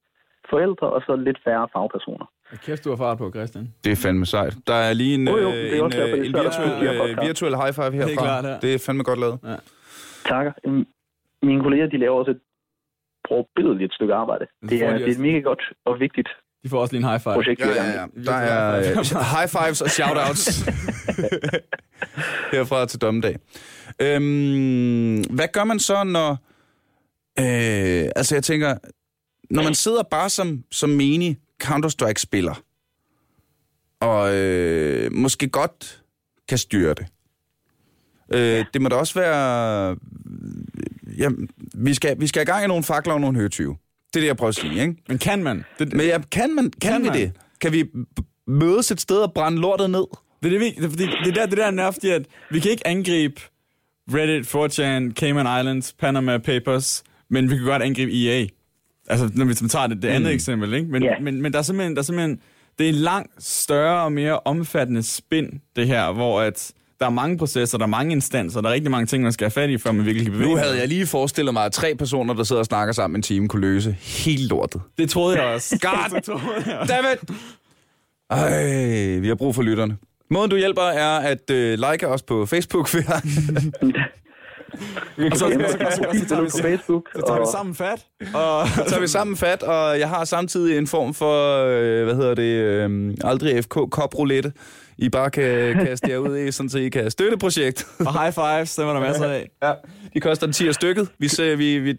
[0.49, 2.25] forældre, og så lidt færre fagpersoner.
[2.49, 3.65] Hvad kæft, du har fart på, Christian.
[3.83, 4.53] Det er fandme sejt.
[4.67, 6.35] Der er lige en, Jo, jo, øh, det er en, også derfor, øh, det en
[6.35, 8.23] er at virtuel, her øh, virtuel high five herfra.
[8.25, 8.55] klart, ja.
[8.63, 9.37] Det er fandme godt lavet.
[10.31, 10.53] Takker.
[10.65, 10.85] Øhm,
[11.43, 12.41] Mine kolleger, de laver også et
[13.27, 14.45] forbilledligt stykke arbejde.
[14.61, 16.29] Det Det er, de det er et mega godt og vigtigt
[16.63, 17.33] De får også lige en high five.
[17.33, 17.95] projekt, Ja, er ja, i.
[18.17, 18.23] ja.
[18.23, 18.95] Der er øh,
[19.35, 20.59] high fives og shoutouts
[22.53, 23.35] herfra til dommedag.
[24.01, 26.31] Øhm, hvad gør man så, når...
[27.39, 28.77] Øh, altså, jeg tænker,
[29.49, 32.63] når man sidder bare som, som menig Counter-Strike-spiller,
[33.99, 36.01] og øh, måske godt
[36.49, 37.05] kan styre det.
[38.33, 39.97] Øh, det må da også være...
[41.17, 41.29] Ja,
[41.73, 43.77] vi, skal, vi skal have gang i nogle fakler og nogle høtyve.
[44.17, 44.95] Det er det, jeg prøver at sige, ikke?
[45.07, 45.63] Men kan man?
[45.79, 47.17] Det, Men ja, kan, man, kan, Kan vi man?
[47.17, 47.31] det?
[47.61, 47.85] Kan vi
[48.47, 50.03] mødes et sted og brænde lortet ned?
[50.43, 52.59] Det er det, vi- det, er fordi, det, der, det der er nervigt, at vi
[52.59, 53.41] kan ikke angribe
[54.13, 58.45] Reddit, 4chan, Cayman Islands, Panama Papers, men vi kan godt angribe EA.
[59.09, 60.35] Altså, når vi tager det, det andet Mm.
[60.35, 60.87] eksempel, ikke?
[60.91, 61.19] Men, Ja.
[61.21, 62.39] men, men der er simpelthen, der er simpelthen,
[62.79, 67.09] det er en langt større og mere omfattende spin, det her, hvor at der er
[67.09, 69.69] mange processer, der er mange instanser, der er rigtig mange ting, man skal have fat
[69.69, 72.33] i, før man virkelig kan bevæge Nu havde jeg lige forestillet mig, at tre personer,
[72.33, 74.81] der sidder og snakker sammen en time, kunne løse hele lortet.
[74.97, 75.79] Det troede jeg også.
[75.81, 76.87] God det troede jeg.
[76.89, 77.39] Dammit!
[78.29, 79.97] Ej, vi har brug for lytterne.
[80.31, 82.93] Måden, du hjælper, er at øh, like os på Facebook.
[82.95, 83.21] Vi har-
[85.31, 87.07] Og så, så, så, så, så, tager vi, Facebook.
[87.15, 90.25] så tager vi og- sammen fat, og Så tager vi sammen fat, og jeg har
[90.25, 94.51] samtidig en form for, øh, hvad hedder det, øh, aldrig FK koproulette
[94.99, 97.87] I bare kan kaste jer ud i, sådan så I kan støtte projekt.
[97.99, 99.49] Og high fives, dem er der masser af.
[99.63, 99.73] Ja,
[100.13, 101.11] de koster en 10 stykket.
[101.19, 101.95] Vi, ser, vi, vi,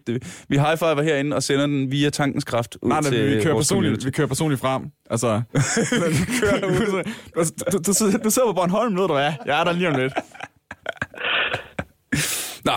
[0.48, 3.54] vi high-fiver herinde og sender den via tankens kraft ud Nej, nej, til vi kører,
[3.54, 4.82] personligt, vi kører personligt frem.
[5.10, 5.42] Altså,
[6.18, 7.04] vi kører ud.
[7.34, 7.40] Du,
[7.72, 9.32] du, du, du sidder på Bornholm, ved du hvad?
[9.46, 10.12] Jeg er der lige om lidt.
[12.68, 12.76] Nå,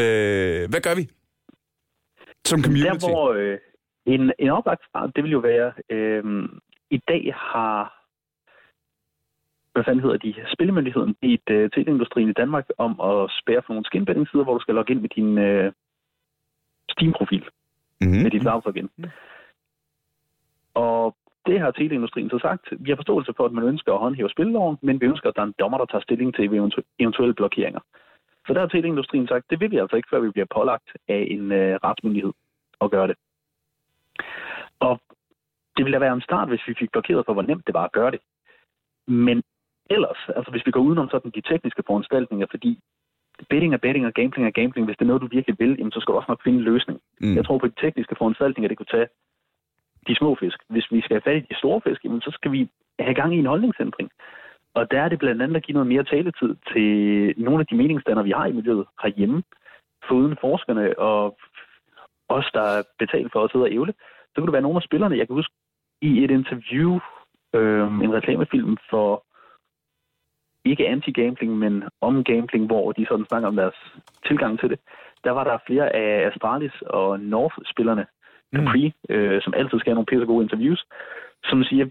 [0.00, 1.08] øh, hvad gør vi?
[2.46, 2.86] Som community?
[2.86, 3.58] Der, hvor øh,
[4.06, 4.82] en, en oplagt
[5.16, 6.24] det vil jo være, øh,
[6.90, 7.97] i dag har,
[9.78, 13.86] hvad fanden hedder de, Spillemyndigheden bedt øh, teleindustrien i Danmark om at spære for nogle
[13.86, 15.72] skinbetting-sider, hvor du skal logge ind med din øh,
[16.90, 17.44] Steam-profil,
[18.00, 18.22] Mm-hmm.
[18.22, 18.90] med dit browser-login.
[20.74, 21.16] Og
[21.46, 22.64] det har teleindustrien så sagt.
[22.80, 25.42] Vi har forståelse for, at man ønsker at håndhæve spilleloven, men vi ønsker, at der
[25.42, 27.80] er en dommer, der tager stilling til eventu- eventuelle blokeringer.
[28.46, 31.26] Så der har teleindustrien sagt, det vil vi altså ikke, før vi bliver pålagt af
[31.30, 32.32] en øh, retsmyndighed
[32.80, 33.16] at gøre det.
[34.80, 35.00] Og
[35.76, 37.84] det ville da være en start, hvis vi fik blokeret for, hvor nemt det var
[37.84, 38.20] at gøre det.
[39.06, 39.42] Men
[39.90, 42.80] ellers, altså hvis vi går udenom sådan de tekniske foranstaltninger, fordi
[43.50, 45.92] betting er betting og gambling er gambling, hvis det er noget, du virkelig vil, jamen,
[45.92, 47.00] så skal du også nok finde en løsning.
[47.20, 47.36] Mm.
[47.36, 49.08] Jeg tror på de tekniske foranstaltninger, det kunne tage
[50.08, 50.58] de små fisk.
[50.68, 52.68] Hvis vi skal have fat i de store fisk, jamen, så skal vi
[52.98, 54.10] have gang i en holdningsændring.
[54.74, 56.88] Og der er det blandt andet at give noget mere taletid til
[57.36, 59.42] nogle af de meningsdannere, vi har i miljøet herhjemme,
[60.08, 61.38] foruden forskerne og
[62.28, 63.94] os, der er betalt for at sidde og ævle.
[64.28, 65.54] Så kunne det være nogle af spillerne, jeg kan huske
[66.02, 67.00] i et interview,
[67.54, 69.24] øh, en reklamefilm for
[70.64, 73.78] ikke anti-gambling, men om gambling, hvor de sådan snakker om deres
[74.26, 74.78] tilgang til det.
[75.24, 78.06] Der var der flere af Astralis og North-spillerne,
[78.54, 79.14] Capri, mm.
[79.14, 80.84] øh, som altid skal have nogle pisse gode interviews,
[81.44, 81.86] som siger,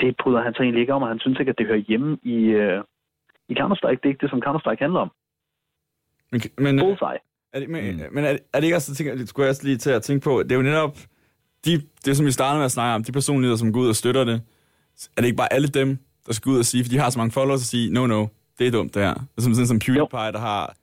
[0.00, 2.18] det bryder han så egentlig ikke om, og han synes ikke, at det hører hjemme
[2.22, 2.84] i, øh,
[3.48, 3.98] i Counter-Strike.
[4.00, 5.10] Det er ikke det, som Counter-Strike handler om.
[6.32, 7.20] Men, men, Bullseye.
[7.52, 8.14] er det, men, mm.
[8.14, 10.02] men er, det, er det ikke også, tænker, det skulle jeg også lige til at
[10.02, 10.96] tænke på, det er jo netop,
[11.64, 11.72] de,
[12.04, 14.24] det som vi startede med at snakke om, de personligheder, som går ud og støtter
[14.24, 14.42] det,
[15.16, 17.18] er det ikke bare alle dem, der skal ud og sige, for de har så
[17.18, 18.26] mange followers, og sige, no, no,
[18.58, 19.10] det er dumt det her.
[19.36, 20.74] Er som sådan som PewDiePie, der har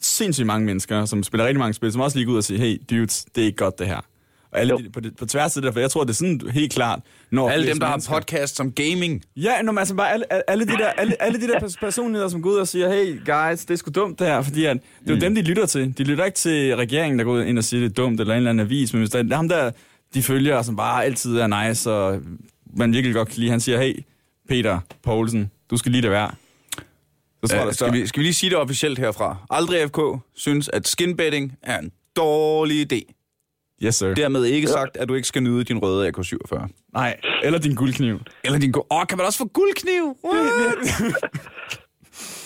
[0.00, 2.60] sindssygt mange mennesker, som spiller rigtig mange spil, som også lige går ud og siger,
[2.60, 4.00] hey, dudes, det er ikke godt det her.
[4.52, 4.78] Og alle Jo.
[4.78, 7.00] de, på, det, på tværs af det, for jeg tror, det er sådan helt klart,
[7.30, 9.22] når Alle dem, der har mennesker- podcast som gaming.
[9.36, 12.28] Ja, når man altså bare alle, alle, de der, alle, alle de der pers- personligheder,
[12.28, 14.76] som går ud og siger, hey guys, det er sgu dumt det her, fordi at,
[14.76, 15.20] det er jo Mm.
[15.20, 15.98] dem, de lytter til.
[15.98, 18.36] De lytter ikke til regeringen, der går ind og siger, det er dumt, eller en
[18.36, 19.70] eller anden avis, men hvis der er ham der,
[20.14, 22.20] de følger, som bare altid er nice, og
[22.76, 23.94] man virkelig godt kan lide, han siger, hey,
[24.48, 26.30] Peter Poulsen, du skal lige det være.
[27.44, 29.36] Så tror Ja, jeg, skal, vi, skal vi lige sige det officielt herfra?
[29.50, 29.98] Aldrig FK
[30.34, 33.12] synes, at skinbetting er en dårlig idé.
[33.82, 34.14] Yes, sir.
[34.14, 36.68] Dermed ikke sagt, at du ikke skal nyde din røde AK-47.
[36.92, 38.20] Nej, eller din guldkniv.
[38.44, 38.74] Eller din...
[38.76, 40.16] Åh, oh, kan man også få guldkniv?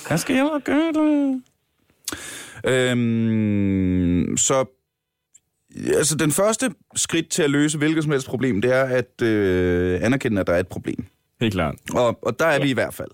[0.09, 1.42] Hvad skal jeg gøre det?
[2.64, 4.64] Øhm, så
[5.94, 10.01] altså den første skridt til at løse hvilket som helst problem, det er at øh,
[10.03, 11.07] anerkende, at der er et problem.
[11.41, 11.74] Helt klart.
[11.95, 13.11] Og, og der er vi i hvert fald.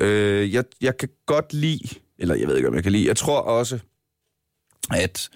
[0.00, 1.88] Øh, jeg, jeg kan godt lide,
[2.18, 3.78] eller jeg ved ikke, om jeg kan lide, jeg tror også,
[4.90, 5.30] at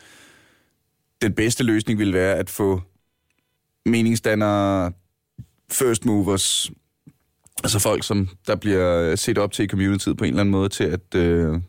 [1.23, 2.83] den bedste løsning ville være at få
[3.87, 4.93] meningsdannere,
[5.71, 6.71] first movers,
[7.62, 10.69] altså folk, som der bliver set op til i communityet på en eller anden måde,
[10.69, 11.61] til at, øh,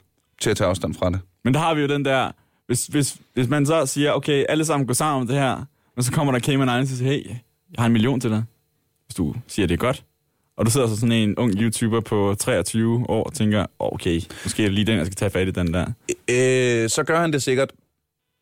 [0.42, 1.20] til at tage afstand fra det.
[1.44, 2.32] Men der har vi jo den der,
[2.68, 6.04] hvis, hvis, hvis man så siger, okay, alle sammen går sammen om det her, men
[6.04, 7.38] så kommer der Cayman Islands og siger, hey, jeg
[7.78, 8.44] har en million til dig,
[9.10, 10.04] hvis du siger, det er godt.
[10.58, 14.64] Og du sidder så sådan en ung YouTuber på 23 år og tænker, okay, måske
[14.64, 15.86] er det lige den, jeg skal tage fat i den der.
[16.30, 17.74] Øh, så gør han det sikkert.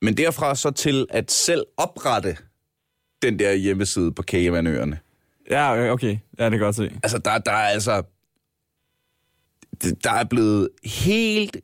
[0.02, 2.38] Men derfra så til at selv oprette
[3.22, 5.00] den der hjemmeside på Caymanøerne.
[5.50, 6.18] Ja, okay.
[6.40, 6.92] Ja, det kan godt se.
[7.04, 8.04] Altså, der, der er altså...
[10.04, 11.58] Der er blevet helt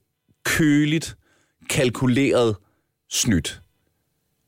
[0.45, 1.17] køligt
[1.69, 2.55] kalkuleret
[3.09, 3.62] snydt.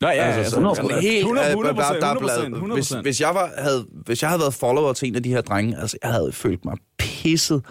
[0.01, 2.63] Nå, ja, Altså, så, altså, sådan helt, 100, øh, 100, der- der er 100%, blevet-
[2.63, 2.73] 100%.
[2.73, 5.41] Hvis, hvis, jeg var, havde, hvis jeg havde været follower til en af de her
[5.41, 7.65] drenge, altså, jeg havde følt mig pisset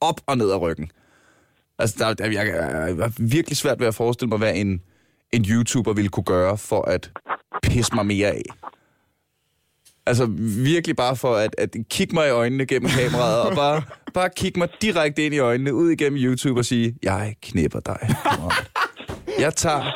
[0.00, 0.90] op og ned af ryggen.
[1.78, 2.64] Altså, der, der, jeg,
[3.00, 4.80] har virkelig svært ved at forestille mig, hvad en,
[5.32, 7.10] en YouTuber ville kunne gøre for at
[7.62, 8.42] pisse mig mere af.
[10.06, 10.26] Altså
[10.64, 13.82] virkelig bare for at, at kigge mig i øjnene gennem kameraet, og bare,
[14.14, 17.98] bare kigge mig direkte ind i øjnene, ud igennem YouTube og sige, jeg knipper dig.
[19.38, 19.92] Jeg tager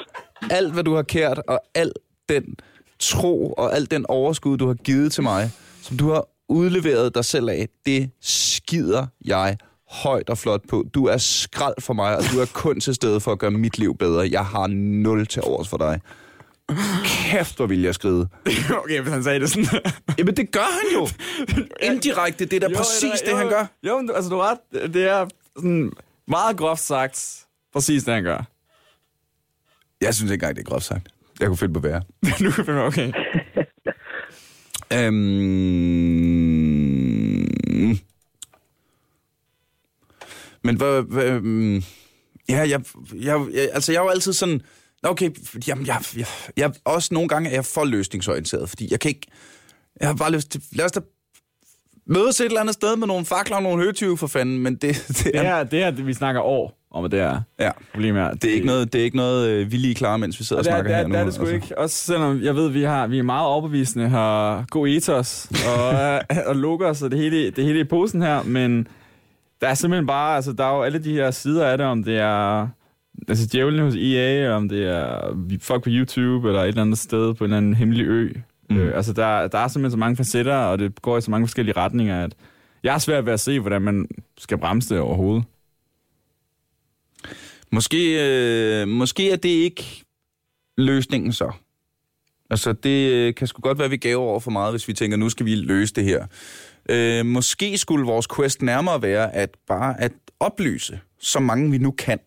[0.50, 1.92] alt, hvad du har kært, og al
[2.28, 2.56] den
[2.98, 5.50] tro og al den overskud, du har givet til mig,
[5.82, 9.56] som du har udleveret dig selv af, det skider jeg
[9.90, 10.84] højt og flot på.
[10.94, 13.78] Du er skrald for mig, og du er kun til stede for at gøre mit
[13.78, 14.28] liv bedre.
[14.30, 16.00] Jeg har nul til overs for dig.
[17.04, 18.28] Kæft, hvor vil jeg skride.
[18.84, 19.92] okay, hvis han sagde det sådan.
[20.18, 21.08] Jamen, det gør han jo.
[21.92, 23.66] Indirekte, det er da præcis det, han gør.
[23.82, 24.94] Jo, altså du har ret.
[24.94, 25.26] Det er
[25.56, 25.92] sådan
[26.28, 28.55] meget groft sagt præcis det, han gør.
[30.00, 31.08] Jeg synes ikke engang, det er groft sagt.
[31.40, 32.02] Jeg kunne finde på værre.
[32.44, 33.12] nu kan jeg okay.
[34.92, 35.16] Øhm...
[40.64, 41.02] Men hvad...
[41.02, 41.82] hvad mm,
[42.48, 42.80] ja, jeg,
[43.14, 44.60] jeg, jeg, altså jeg er jo altid sådan...
[45.02, 45.30] Okay,
[45.68, 46.26] jamen, jeg, jeg,
[46.56, 49.26] jeg, også nogle gange er jeg for løsningsorienteret, fordi jeg kan ikke...
[50.00, 50.62] Jeg har bare lyst til...
[50.72, 51.00] Lad os da
[52.06, 55.04] mødes et eller andet sted med nogle fakler og nogle høtyve for fanden, men det,
[55.08, 58.22] det, Det er, det er, det, vi snakker år om, at det er ja, problemet.
[58.22, 58.30] Er.
[58.30, 60.60] det er ikke noget, det er ikke noget øh, vi lige klarer, mens vi sidder
[60.60, 61.14] og, Og det er, snakker det er, her nu.
[61.14, 61.54] det er det sgu altså.
[61.54, 61.78] ikke.
[61.78, 65.90] Også selvom jeg ved, vi har vi er meget overbevisende, har god ethos og,
[66.50, 68.88] og logos og det hele, det hele i posen her, men
[69.60, 72.04] der er simpelthen bare, altså der er jo alle de her sider af det, om
[72.04, 72.68] det er
[73.28, 76.98] altså djævlen hos EA, eller om det er folk på YouTube, eller et eller andet
[76.98, 78.32] sted på en eller anden hemmelig ø.
[78.70, 78.76] Mm.
[78.76, 81.46] Øh, altså der, der er simpelthen så mange facetter, og det går i så mange
[81.46, 82.34] forskellige retninger, at
[82.82, 84.08] jeg er svært ved at se, hvordan man
[84.38, 85.44] skal bremse det overhovedet.
[87.72, 88.18] Måske,
[88.82, 90.04] øh, måske er det ikke
[90.76, 91.52] løsningen så.
[92.50, 94.92] Altså, det øh, kan sgu godt være, at vi gav over for meget, hvis vi
[94.92, 96.26] tænker, nu skal vi løse det her.
[96.88, 101.90] Øh, måske skulle vores quest nærmere være at bare at oplyse så mange vi nu
[101.90, 102.18] kan.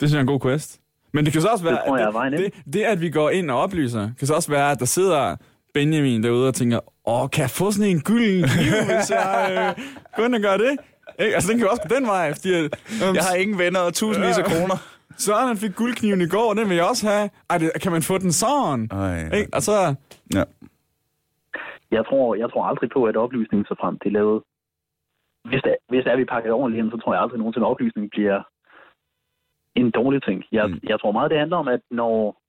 [0.00, 0.80] Det synes jeg er en god quest.
[1.14, 3.00] Men det kan så også være, Det tror jeg er at det, det, det, at
[3.00, 5.36] vi går ind og oplyser, kan så også være, at der sidder
[5.74, 9.74] Benjamin derude og tænker, åh, kan jeg få sådan en gylden kniv, hvis jeg
[10.18, 10.72] øh, og gør det?
[11.18, 11.34] Ikke?
[11.34, 12.64] Altså, den kan jo også gå den vej, fordi at,
[13.04, 14.76] um, Jeg har ingen venner og tusindvis af kroner.
[15.24, 17.30] Søren han fik guldkniven i går, den vil jeg også have.
[17.50, 18.88] Ej, det, kan man få den sådan?
[18.90, 19.50] Ej, Ikke?
[19.56, 19.76] Og så,
[20.36, 20.44] ja.
[21.96, 24.42] Jeg tror, jeg tror aldrig på, at oplysningen så frem til lavet.
[25.50, 27.66] Hvis det, hvis det er, vi pakker det ordentligt ind, så tror jeg aldrig nogensinde,
[27.66, 28.38] at oplysning bliver
[29.74, 30.44] en dårlig ting.
[30.52, 30.80] Jeg, Mm.
[30.82, 32.40] jeg tror meget, det handler om, at når...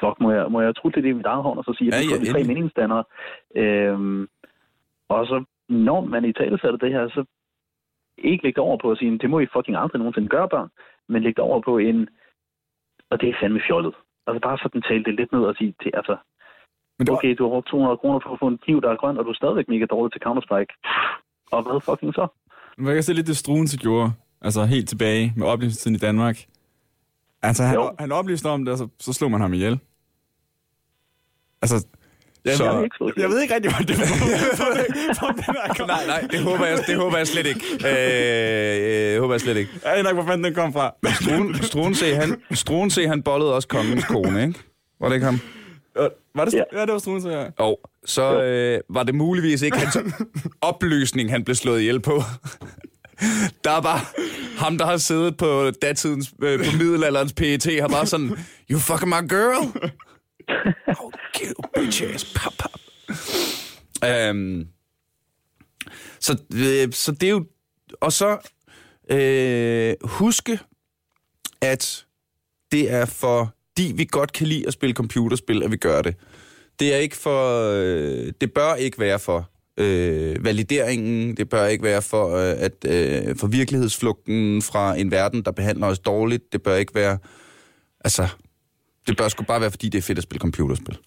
[0.00, 1.94] Fuck, må jeg, må jeg trutte det i mit eget hånd, og så sige, at
[1.94, 3.04] Ja, ja, ja, ja, de tre meningsdannere.
[3.56, 4.28] Øhm,
[5.08, 7.24] og så, når man i tale sætter det her, så
[8.18, 10.68] ikke lægge det over på at sige, det må I fucking aldrig nogensinde gøre, børn,
[11.08, 12.08] men lægge det over på en,
[13.10, 13.94] og det er fandme fjollet.
[14.26, 16.16] Altså bare sådan tale det lidt ned og sige, til, altså,
[16.98, 18.90] men det var, okay, du har brugt 200 kroner på at få en kniv, der
[18.90, 20.72] er grøn, og du er stadigvæk mega dårlig til Counter-Strike.
[21.52, 22.26] Og hvad fucking så?
[22.78, 24.10] man kan se lidt det Struense gjorde,
[24.42, 26.44] altså helt tilbage med oplysningstiden i Danmark.
[27.42, 27.92] Altså, han, Jo.
[27.98, 29.78] han oplyste om det, og så, så slog man ham ihjel.
[31.62, 31.86] Altså,
[32.44, 35.86] jeg, Så- Jeg jeg, ikke slået jeg ved ikke rigtig, hvad det var.
[35.86, 37.60] Nej, nej, det håber jeg, det håber jeg slet ikke.
[37.88, 39.70] Øh, øh, håber jeg slet ikke.
[39.84, 40.94] Jeg ved nok, hvor fanden den kom fra.
[41.20, 44.58] Struen, Struensee, han, Struensee, han bollede også kongens kone, ikke?
[45.00, 45.38] Var det ikke ham?
[45.98, 46.54] Øh, Var det.
[46.54, 46.62] Ja.
[46.72, 47.46] ja, det var Struense, ja.
[47.58, 49.98] Og så øh, var det muligvis ikke hans
[50.60, 52.22] opløsning, han blev slået ihjel på.
[53.64, 54.00] Der er bare
[54.58, 58.38] ham, der har siddet på datidens, øh, på middelalderens PET, har bare sådan,
[58.70, 59.66] you fucking my girl.
[60.86, 62.70] Oh, kill bitch ass, pap, pap.
[64.30, 64.66] Um,
[66.20, 67.46] så, øh, så det er jo,
[68.00, 68.38] og så
[69.10, 70.58] øh, huske,
[71.60, 72.06] at
[72.72, 76.14] det er fordi vi godt kan lide at spille computerspil, at vi gør det.
[76.80, 81.84] Det er ikke for, øh, det bør ikke være for øh, valideringen, det bør ikke
[81.84, 86.52] være for, øh, at, øh, for virkelighedsflugten fra en verden, der behandler os dårligt.
[86.52, 87.18] Det bør ikke være,
[88.06, 88.24] altså,
[89.06, 90.98] det bør sgu bare være, fordi det er fedt at spille computerspil.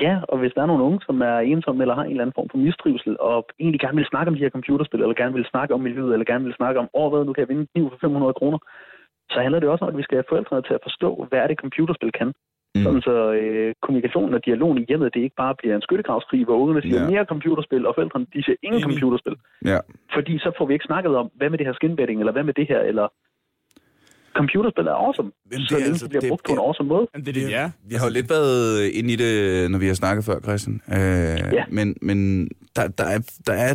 [0.00, 2.38] Ja, og hvis der er nogle unge, som er ensomme eller har en eller anden
[2.38, 5.50] form for mistrivsel, og egentlig gerne vil snakke om de her computerspil, eller gerne vil
[5.52, 7.72] snakke om miljøet, eller gerne vil snakke om, åh, hvad, nu kan jeg vinde en
[7.74, 8.58] kniv for 500 kroner,
[9.32, 11.46] så handler det også om, at vi skal have forældrene til at forstå, hvad er
[11.48, 12.30] det computerspil kan.
[12.76, 12.82] Mm.
[12.84, 16.56] Sådan så øh, kommunikationen og dialogen i hjemmet, det ikke bare bliver en skyttegravskrig, hvor
[16.62, 17.10] ungerne siger Ja.
[17.10, 19.36] mere computerspil, og forældrene de siger ingen computerspil.
[19.72, 19.78] Ja.
[20.14, 22.54] Fordi så får vi ikke snakket om, hvad med det her skinbetting, eller hvad med
[22.60, 23.06] det her, eller
[24.40, 26.58] computerspil er awesome, Men det så er længe altså- det bliver det- brugt på en
[26.58, 27.06] det- awesome måde.
[27.14, 27.70] Det er det, ja.
[27.90, 30.80] Vi har jo lidt været inde i det, når vi har snakket før, Christian.
[30.88, 31.64] Øh, Ja.
[31.70, 33.74] Men, men der, der, er, der, er,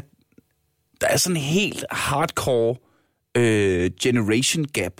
[1.01, 2.75] der er sådan en helt hardcore
[3.37, 4.97] øh, generation gap,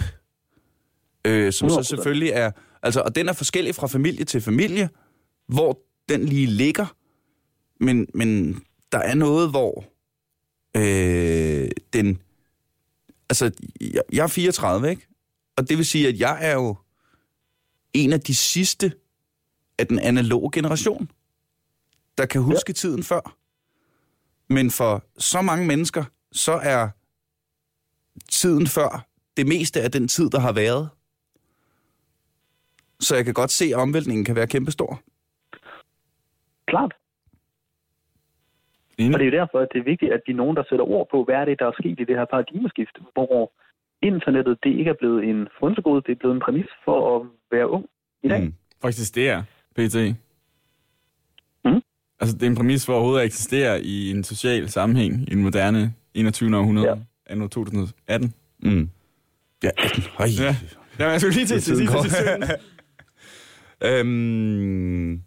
[1.27, 1.83] øh, som så 100%.
[1.83, 2.51] selvfølgelig er...
[2.83, 4.89] Altså, og den er forskellig fra familie til familie,
[5.47, 5.79] hvor
[6.09, 6.95] den lige ligger.
[7.79, 8.61] Men, men
[8.91, 9.85] der er noget, hvor
[10.77, 12.21] øh, den...
[13.29, 13.51] Altså,
[13.81, 15.07] jeg, jeg er 34, ikke?
[15.57, 16.75] Og det vil sige, at jeg er jo
[17.93, 18.93] en af de sidste
[19.77, 21.09] af den analoge generation,
[22.17, 22.73] der kan huske ja.
[22.73, 23.37] tiden før.
[24.53, 26.89] Men for så mange mennesker, så er
[28.29, 29.07] tiden før
[29.37, 30.89] det meste af den tid, der har været.
[33.01, 35.01] Så jeg kan godt se, at omvæltningen kan være kæmpestor.
[36.67, 36.93] Klart.
[38.97, 39.13] Enig.
[39.13, 40.85] Og det er jo derfor, at det er vigtigt, at vi er nogen, der sætter
[40.85, 43.51] ord på, hvad er det, der er sket i det her paradigmeskift, hvor
[44.01, 47.69] internettet det ikke er blevet en frønsegode, det er blevet en præmis for at være
[47.69, 47.85] ung
[48.23, 48.41] i dag.
[48.41, 48.53] Mm.
[48.81, 49.43] For at eksistere,
[49.75, 49.95] PT.
[51.65, 51.81] Mm.
[52.19, 55.43] Altså, det er en præmis for overhovedet at eksistere i en social sammenhæng i den
[55.43, 56.57] moderne 21.
[56.57, 56.95] århundrede, ja.
[57.25, 58.33] Anno 2018.
[58.59, 58.89] Mm.
[59.63, 60.03] Ja, 18.
[60.17, 60.27] Høj.
[60.39, 60.55] Ja.
[60.99, 62.43] Ja, jeg skulle lige til til tiden.
[63.81, 65.21] øhm,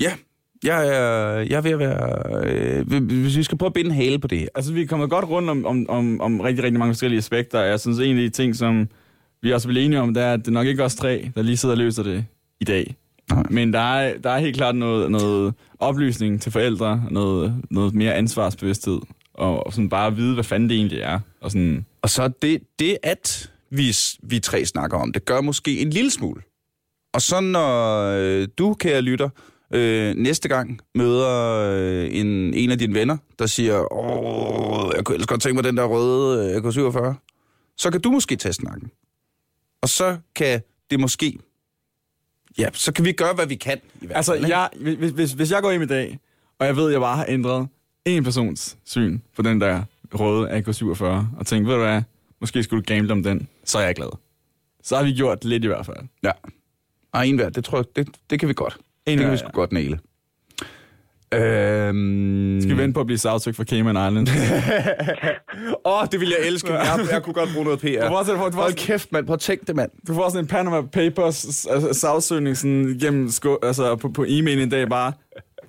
[0.00, 0.12] ja,
[0.64, 2.46] Jeg er, jeg er ved at være...
[2.46, 4.48] Øh, hvis vi skal prøve at binde hale på det her.
[4.54, 7.60] Altså, vi er kommet godt rundt om, om, om, om rigtig, rigtig mange forskellige aspekter.
[7.60, 8.88] Jeg synes, en af de ting, som
[9.42, 11.42] vi også bliver enige om, det er, at det er nok ikke os tre, der
[11.42, 12.24] lige sidder og løser det
[12.60, 12.96] i dag.
[13.30, 13.44] Nej.
[13.50, 18.14] Men der er, der er helt klart noget, noget oplysning til forældre, noget, noget mere
[18.14, 18.98] ansvarsbevidsthed,
[19.34, 21.20] og, og sådan bare at vide, hvad fanden det egentlig er.
[21.40, 25.78] Og sådan, Og så det, det at vi, vi tre snakker om, det gør måske
[25.80, 26.42] en lille smule.
[27.12, 29.28] Og så når øh, du, kære lytter,
[29.74, 35.14] øh, næste gang møder øh, en, en af dine venner, der siger, åh, jeg kunne
[35.14, 37.14] ellers godt tænke mig den der røde øh, AK-47,
[37.76, 38.90] så kan du måske tage snakken.
[39.82, 41.38] Og så kan det måske...
[42.58, 43.80] Ja, så kan vi gøre, hvad vi kan.
[44.02, 46.18] I hvert altså, fald, jeg, hvis, hvis, hvis jeg går hjem i dag,
[46.58, 47.68] og jeg ved, at jeg bare har ændret
[48.04, 49.82] en persons syn på den der
[50.14, 51.04] røde AK-47,
[51.38, 52.02] og tænker, ved du hvad,
[52.40, 54.08] måske skulle du gamble om den, så er jeg glad.
[54.82, 55.96] Så har vi gjort lidt i hvert fald.
[56.22, 56.30] Ja.
[57.12, 58.76] Og en hver, det tror jeg, det, det kan vi godt.
[59.06, 59.48] En det Ja, kan vi ja.
[59.48, 59.98] sgu godt næle.
[61.34, 62.60] Øhm...
[62.60, 64.28] Skal vi vente på at blive sagsøgt for Cayman Island?
[65.84, 66.72] Åh, oh, det vil jeg elske.
[66.72, 67.86] Jeg, jeg kunne godt bruge noget PR.
[68.02, 69.26] Du får, også, du, får, Hold kæft, mand.
[69.26, 69.90] Prøv at tænke det, mand.
[70.08, 74.60] du får sådan en Panama Papers altså, sagsøgning sådan, gennem sko, altså, på, på e-mail
[74.60, 75.12] en dag bare.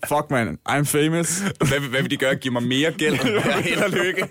[0.08, 1.40] Fuck, man, I'm famous.
[1.40, 2.36] Hvad, vil- hvad vil de gøre?
[2.36, 3.14] Give mig mere gæld?
[3.26, 4.28] Ja, held og lykke.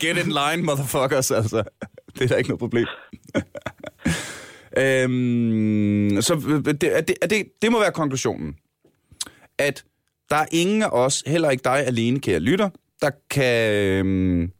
[0.00, 1.62] Get in line, motherfuckers, altså.
[2.18, 2.86] Det er da ikke noget problem.
[4.82, 8.56] øhm, så øh, det, er det, er det, det må være konklusionen.
[9.58, 9.84] At
[10.30, 12.70] der er ingen af os, heller ikke dig alene, kære lytter,
[13.02, 13.74] der kan...
[13.74, 14.52] Øhm,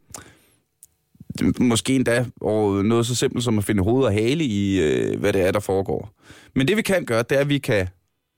[1.61, 5.33] måske endda over noget så simpelt som at finde hoved og hale i, øh, hvad
[5.33, 6.11] det er, der foregår.
[6.55, 7.89] Men det vi kan gøre, det er, at vi kan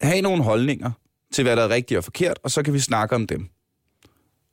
[0.01, 0.91] have nogle holdninger
[1.33, 3.49] til, hvad der er rigtigt og forkert, og så kan vi snakke om dem.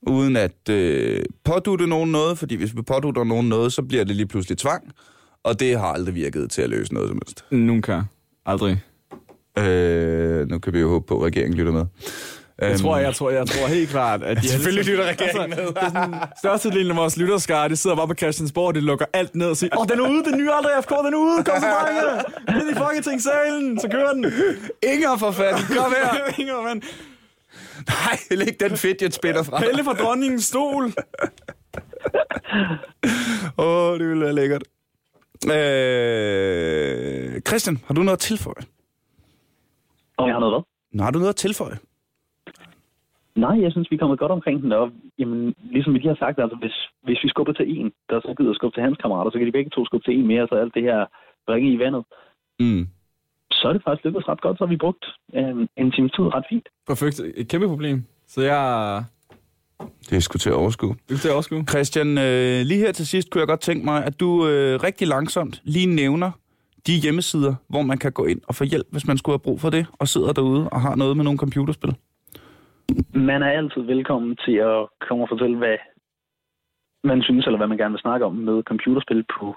[0.01, 4.15] Uden at øh, pådutte nogen noget, fordi hvis vi pådutter nogen noget, så bliver det
[4.15, 4.91] lige pludselig tvang,
[5.43, 7.45] og det har aldrig virket til at løse noget som helst.
[7.51, 8.01] Nunca.
[8.45, 8.83] Aldrig.
[9.59, 11.85] Øh, nu kan vi jo håbe på, at regeringen lytter med.
[12.61, 14.47] Jeg tror, jeg tror, jeg tror helt klart, at de Øhm.
[14.47, 15.57] Selvfølgelig lytter regeringen med.
[15.57, 19.35] det er sådan, størstedelen af vores lytterskare, de sidder bare på Christiansborg, de lukker alt
[19.35, 21.55] ned og siger, åh, den er ude, den nye aldrig FK, den er ude, kom
[21.61, 24.25] så drenge, ind i Folketingssalen, så kører den.
[24.93, 26.09] Inger for fanden, kom her.
[26.41, 26.81] Inger, mand.
[27.87, 29.59] Nej, læg den fidget spinner fra.
[29.59, 30.83] Pelle fra dronningens stol.
[33.57, 34.63] Åh, oh, det ville være lækkert.
[35.55, 38.63] Øh, Christian, har du noget at tilføje?
[40.17, 40.63] Og jeg har noget hvad?
[40.91, 41.77] Nå, har du noget at tilføje?
[43.35, 44.71] Nej, jeg synes, vi er kommet godt omkring den.
[44.71, 48.21] Og jamen, ligesom vi lige har sagt, altså, hvis, hvis vi skubber til en, der
[48.21, 50.47] så gider skubbe til hans kammerater, så kan de begge to skubbe til en mere,
[50.47, 51.05] så alt det her
[51.47, 52.03] bringe i vandet.
[52.59, 52.87] Mm.
[53.51, 56.23] Så er det faktisk lykkedes ret godt, så har vi brugt øh, en times tid
[56.35, 56.69] ret fint.
[56.87, 57.21] Perfekt.
[57.35, 58.03] Et kæmpe problem.
[58.27, 59.03] Så jeg
[60.09, 60.95] Det er sgu til at overskue.
[61.09, 61.63] det er til at overskue.
[61.69, 65.07] Christian, øh, lige her til sidst kunne jeg godt tænke mig, at du øh, rigtig
[65.07, 66.31] langsomt lige nævner
[66.87, 69.59] de hjemmesider, hvor man kan gå ind og få hjælp, hvis man skulle have brug
[69.61, 71.95] for det, og sidder derude og har noget med nogle computerspil.
[73.13, 75.77] Man er altid velkommen til at komme og fortælle, hvad
[77.03, 79.55] man synes, eller hvad man gerne vil snakke om med computerspil på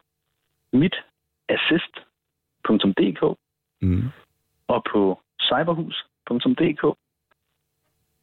[0.73, 3.23] mitassist.dk
[3.83, 4.03] Mm.
[4.69, 6.85] og på cyberhus.dk.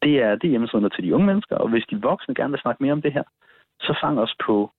[0.02, 2.82] Det er det hjemmesiderne til de unge mennesker, og hvis de voksne gerne vil snakke
[2.82, 3.22] mere om det her,
[3.80, 4.70] så fang os på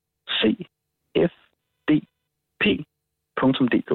[3.09, 3.91] cfdp.dk.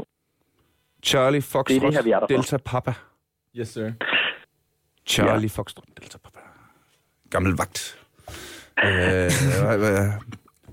[1.04, 2.26] Charlie Foxtrot, Det er det her, vi er.
[2.26, 2.92] Delta Papa.
[3.56, 3.92] Yes, sir.
[5.06, 5.60] Charlie ja.
[5.60, 6.38] Foxtrot, Delta Papa.
[7.30, 8.06] Gammel vagt.
[8.84, 9.30] øh,
[9.78, 10.12] hvad-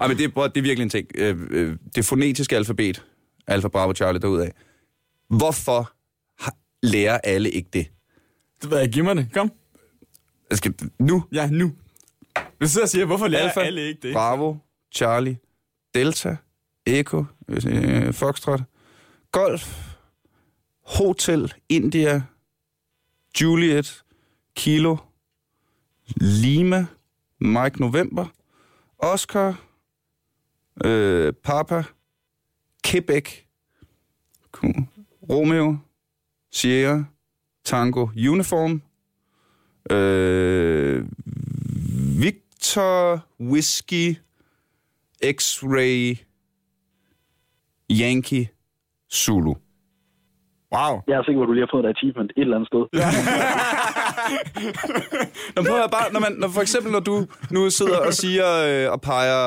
[0.01, 1.07] Ej, men det, er, det er virkelig en ting.
[1.17, 3.05] Øh, øh, det fonetiske alfabet,
[3.47, 4.51] Alfa Bravo Charlie derudad.
[5.27, 5.91] Hvorfor
[6.83, 7.87] lærer alle ikke det?
[8.61, 9.33] Det ved jeg, giv mig det.
[9.33, 9.51] Kom.
[10.49, 11.23] Jeg skal, nu.
[11.31, 11.73] Ja, nu.
[12.61, 14.13] Du sidder og siger, hvorfor lærer Alfa, alle ikke det?
[14.13, 14.55] Bravo,
[14.91, 15.37] Charlie,
[15.93, 16.37] Delta,
[16.85, 18.61] Echo, øh, Foxtrot,
[19.31, 19.87] Golf,
[20.85, 22.21] Hotel, India,
[23.41, 24.03] Juliet,
[24.55, 24.97] Kilo,
[26.15, 26.85] Lima,
[27.39, 28.25] Mike November,
[28.97, 29.63] Oscar,
[30.85, 31.83] øh, Papa,
[32.85, 33.29] Quebec,
[35.29, 35.77] Romeo,
[36.51, 37.05] Sierra,
[37.63, 38.81] Tango, Uniform,
[39.91, 41.05] øh,
[42.21, 44.15] Victor, Whiskey,
[45.23, 46.25] X-Ray,
[47.91, 48.49] Yankee,
[49.13, 49.53] Zulu.
[50.73, 51.01] Wow.
[51.07, 52.83] Jeg er sikker på, at du lige har fået et achievement et eller andet sted.
[54.31, 54.37] Ja.
[55.55, 58.45] Nå, prøv at bare, når, man, når for eksempel når du nu sidder og siger
[58.85, 59.41] øh, og peger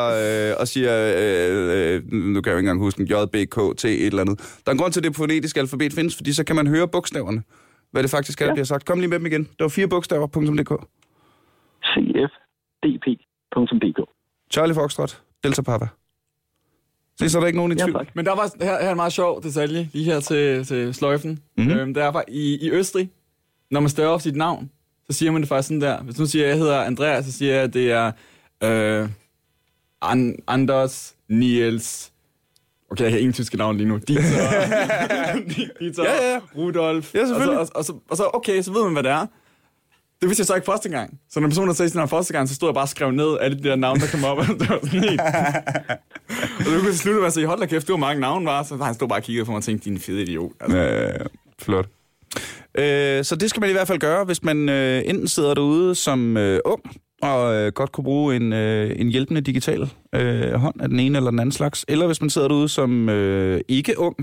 [0.50, 3.90] øh, og siger, øh, øh, nu kan jeg jo ikke engang huske den, JBK til
[3.90, 4.38] et eller andet.
[4.38, 6.88] Der er en grund til, at det fonetiske alfabet findes, fordi så kan man høre
[6.88, 7.42] bogstaverne,
[7.90, 8.54] hvad det faktisk er, der Ja.
[8.54, 8.84] bliver sagt.
[8.84, 9.42] Kom lige med dem igen.
[9.42, 10.72] Det var fire bogstaver.dk.
[12.84, 14.08] cfdp.dk.
[14.52, 15.86] Charlie Foxtrot, Delta Papa.
[17.16, 17.98] Så er der ikke nogen i Ja, tvivl.
[17.98, 18.08] tak.
[18.16, 21.30] Men der var her, her er en meget sjov detalje, lige her til, til sløjfen.
[21.30, 21.40] Mhm.
[21.66, 21.80] Mm-hmm.
[21.80, 23.10] Øhm, der er bare, i, i Østrig,
[23.70, 24.70] når man staver op sit navn,
[25.10, 26.02] så siger man det faktisk sådan der.
[26.02, 28.12] Hvis nu siger, jeg, jeg hedder Andreas, så siger jeg, at det er
[28.62, 29.08] øh,
[30.02, 32.10] An- Anders Niels...
[32.90, 33.96] Okay, jeg har ingen tyske navn lige nu.
[34.08, 34.24] Dieter,
[35.80, 36.40] Dieter Ja, ja.
[36.56, 37.14] Rudolf.
[37.14, 37.58] Ja, selvfølgelig.
[37.58, 39.26] Og så, og, så, og så, okay, så ved man, hvad det er.
[40.20, 41.18] Det vidste jeg så ikke første gang.
[41.30, 43.38] Så når personen sagde sin navn første gang, så stod jeg bare og skrev ned
[43.40, 44.38] alle de der navne, der kom op.
[44.38, 45.20] Og det var sådan helt...
[46.58, 48.46] og så kunne det slutte med at sige, hold da kæft, det var mange navne,
[48.46, 48.62] var.
[48.62, 50.52] Så han stod bare og kiggede på mig og tænkte, din fede idiot.
[50.60, 51.26] Altså, Øh,
[51.62, 51.86] flot.
[52.78, 55.94] Øh, så det skal man i hvert fald gøre, hvis man øh, enten sidder derude
[55.94, 56.82] som øh, ung,
[57.22, 61.18] og øh, godt kunne bruge en, øh, en hjælpende digital øh, hånd af den ene
[61.18, 64.16] eller den anden slags, eller hvis man sidder derude som øh, ikke ung,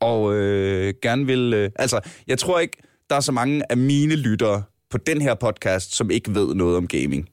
[0.00, 1.54] og øh, gerne vil...
[1.54, 2.76] Øh, altså, jeg tror ikke,
[3.10, 6.76] der er så mange af mine lyttere på den her podcast, som ikke ved noget
[6.76, 7.28] om gaming.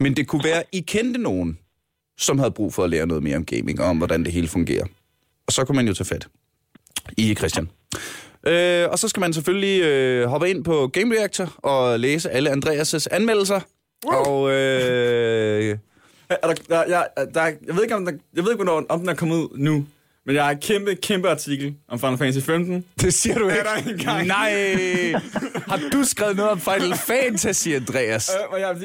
[0.00, 1.58] Men det kunne være, I kendte nogen,
[2.18, 4.48] som havde brug for at lære noget mere om gaming, og om hvordan det hele
[4.48, 4.84] fungerer.
[5.46, 6.28] Og så kunne man jo tage fat
[7.16, 7.68] i Christian.
[8.46, 12.50] Øh, og så skal man selvfølgelig øh, hoppe ind på Game Reactor og læse alle
[12.50, 13.60] Andreas' anmeldelser.
[14.06, 15.78] Og øh,
[16.28, 19.00] Er der, der, jeg, der, jeg ved ikke, om der, jeg ved ikke, hvornår, om
[19.00, 19.86] den er kommet ud nu.
[20.26, 22.84] Men jeg har en kæmpe, kæmpe artikel om Final Fantasy 15.
[23.00, 23.64] det siger du Er ikke.
[23.64, 24.26] der engang?
[24.26, 25.12] Nej!
[25.68, 28.30] Har du skrevet noget om Final Fantasy, Andreas?
[28.54, 28.76] Øh, jeg,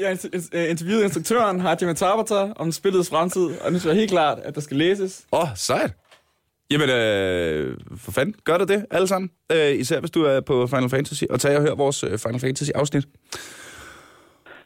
[0.53, 4.55] jeg interviewet instruktøren, Hajime Tabata, om spillets fremtid, og nu synes jeg helt klart, at
[4.55, 5.21] der skal læses.
[5.31, 5.91] Åh, oh, sejt.
[6.71, 9.29] Jamen, øh, for fanden, gør det det, alle sammen.
[9.51, 12.39] Øh, især hvis du er på Final Fantasy, og tager og hør vores øh, Final
[12.39, 13.07] Fantasy-afsnit.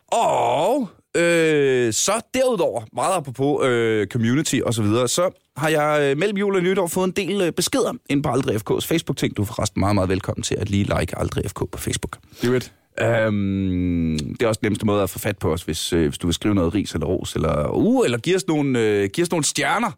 [0.07, 6.17] Og øh, så derudover, meget apropos øh, community og så videre, så har jeg øh,
[6.17, 9.37] mellem jul og nytår fået en del øh, beskeder ind på Aldrig FK's Facebook-ting.
[9.37, 12.17] Du er forresten meget, meget velkommen til at lige like Aldrig FK på Facebook.
[12.43, 12.73] Do it.
[13.01, 16.17] Øhm, det er også den nemmeste måde at få fat på os, hvis, øh, hvis
[16.17, 19.23] du vil skrive noget ris eller ros, eller, uh, eller give os, nogle, øh, give
[19.23, 19.91] os nogle stjerner.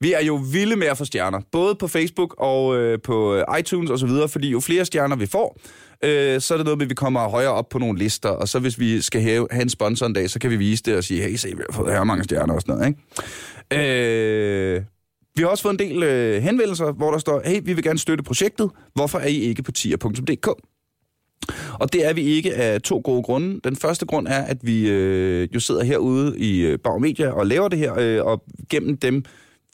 [0.00, 3.44] Vi er jo vilde med at få stjerner, både på Facebook og øh, på øh,
[3.58, 5.58] iTunes osv., fordi jo flere stjerner vi får,
[6.04, 8.48] øh, så er det noget med, at vi kommer højere op på nogle lister, og
[8.48, 10.96] så hvis vi skal have, have en sponsor en dag, så kan vi vise det
[10.96, 14.76] og sige, hey, se, vi har fået her mange stjerner og sådan noget, ikke?
[14.76, 14.82] Øh,
[15.36, 17.98] vi har også fået en del øh, henvendelser, hvor der står, hey, vi vil gerne
[17.98, 20.48] støtte projektet, hvorfor er I ikke på tier.dk?
[21.80, 23.60] Og det er vi ikke af to gode grunde.
[23.64, 27.46] Den første grund er, at vi øh, jo sidder herude i øh, Bauer Media og
[27.46, 29.24] laver det her, øh, og gennem dem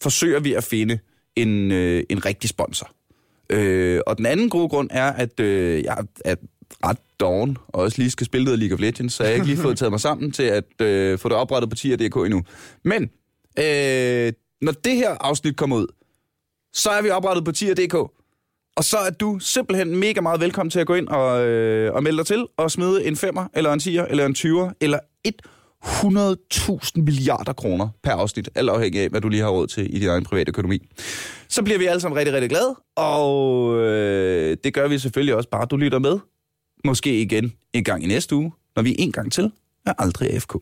[0.02, 0.98] forsøger vi at finde
[1.36, 2.90] en, øh, en rigtig sponsor.
[3.50, 6.34] Øh, og den anden gode grund er, at øh, jeg er
[6.84, 9.46] ret doven, og også lige skal spille noget League of Legends, så jeg har ikke
[9.46, 12.42] lige fået taget mig sammen til at øh, få det oprettet på tier.dk endnu.
[12.84, 13.02] Men
[13.58, 15.86] øh, når det her afsnit kommer ud,
[16.72, 17.94] så er vi oprettet på tier.dk.
[18.76, 22.02] Og så er du simpelthen mega meget velkommen til at gå ind og, øh, og
[22.02, 25.42] melde dig til og smide en femmer, eller en 10'er, eller en 20'er, eller et
[25.84, 29.98] 100.000 milliarder kroner per afsnit, alt afhængig af, hvad du lige har råd til i
[29.98, 30.78] din egen private økonomi.
[31.48, 35.48] Så bliver vi alle sammen rigtig, rigtig glade, og øh, det gør vi selvfølgelig også
[35.48, 36.18] bare, du lytter med.
[36.84, 39.50] Måske igen en gang i næste uge, når vi en gang til
[39.86, 40.56] er aldrig AFK.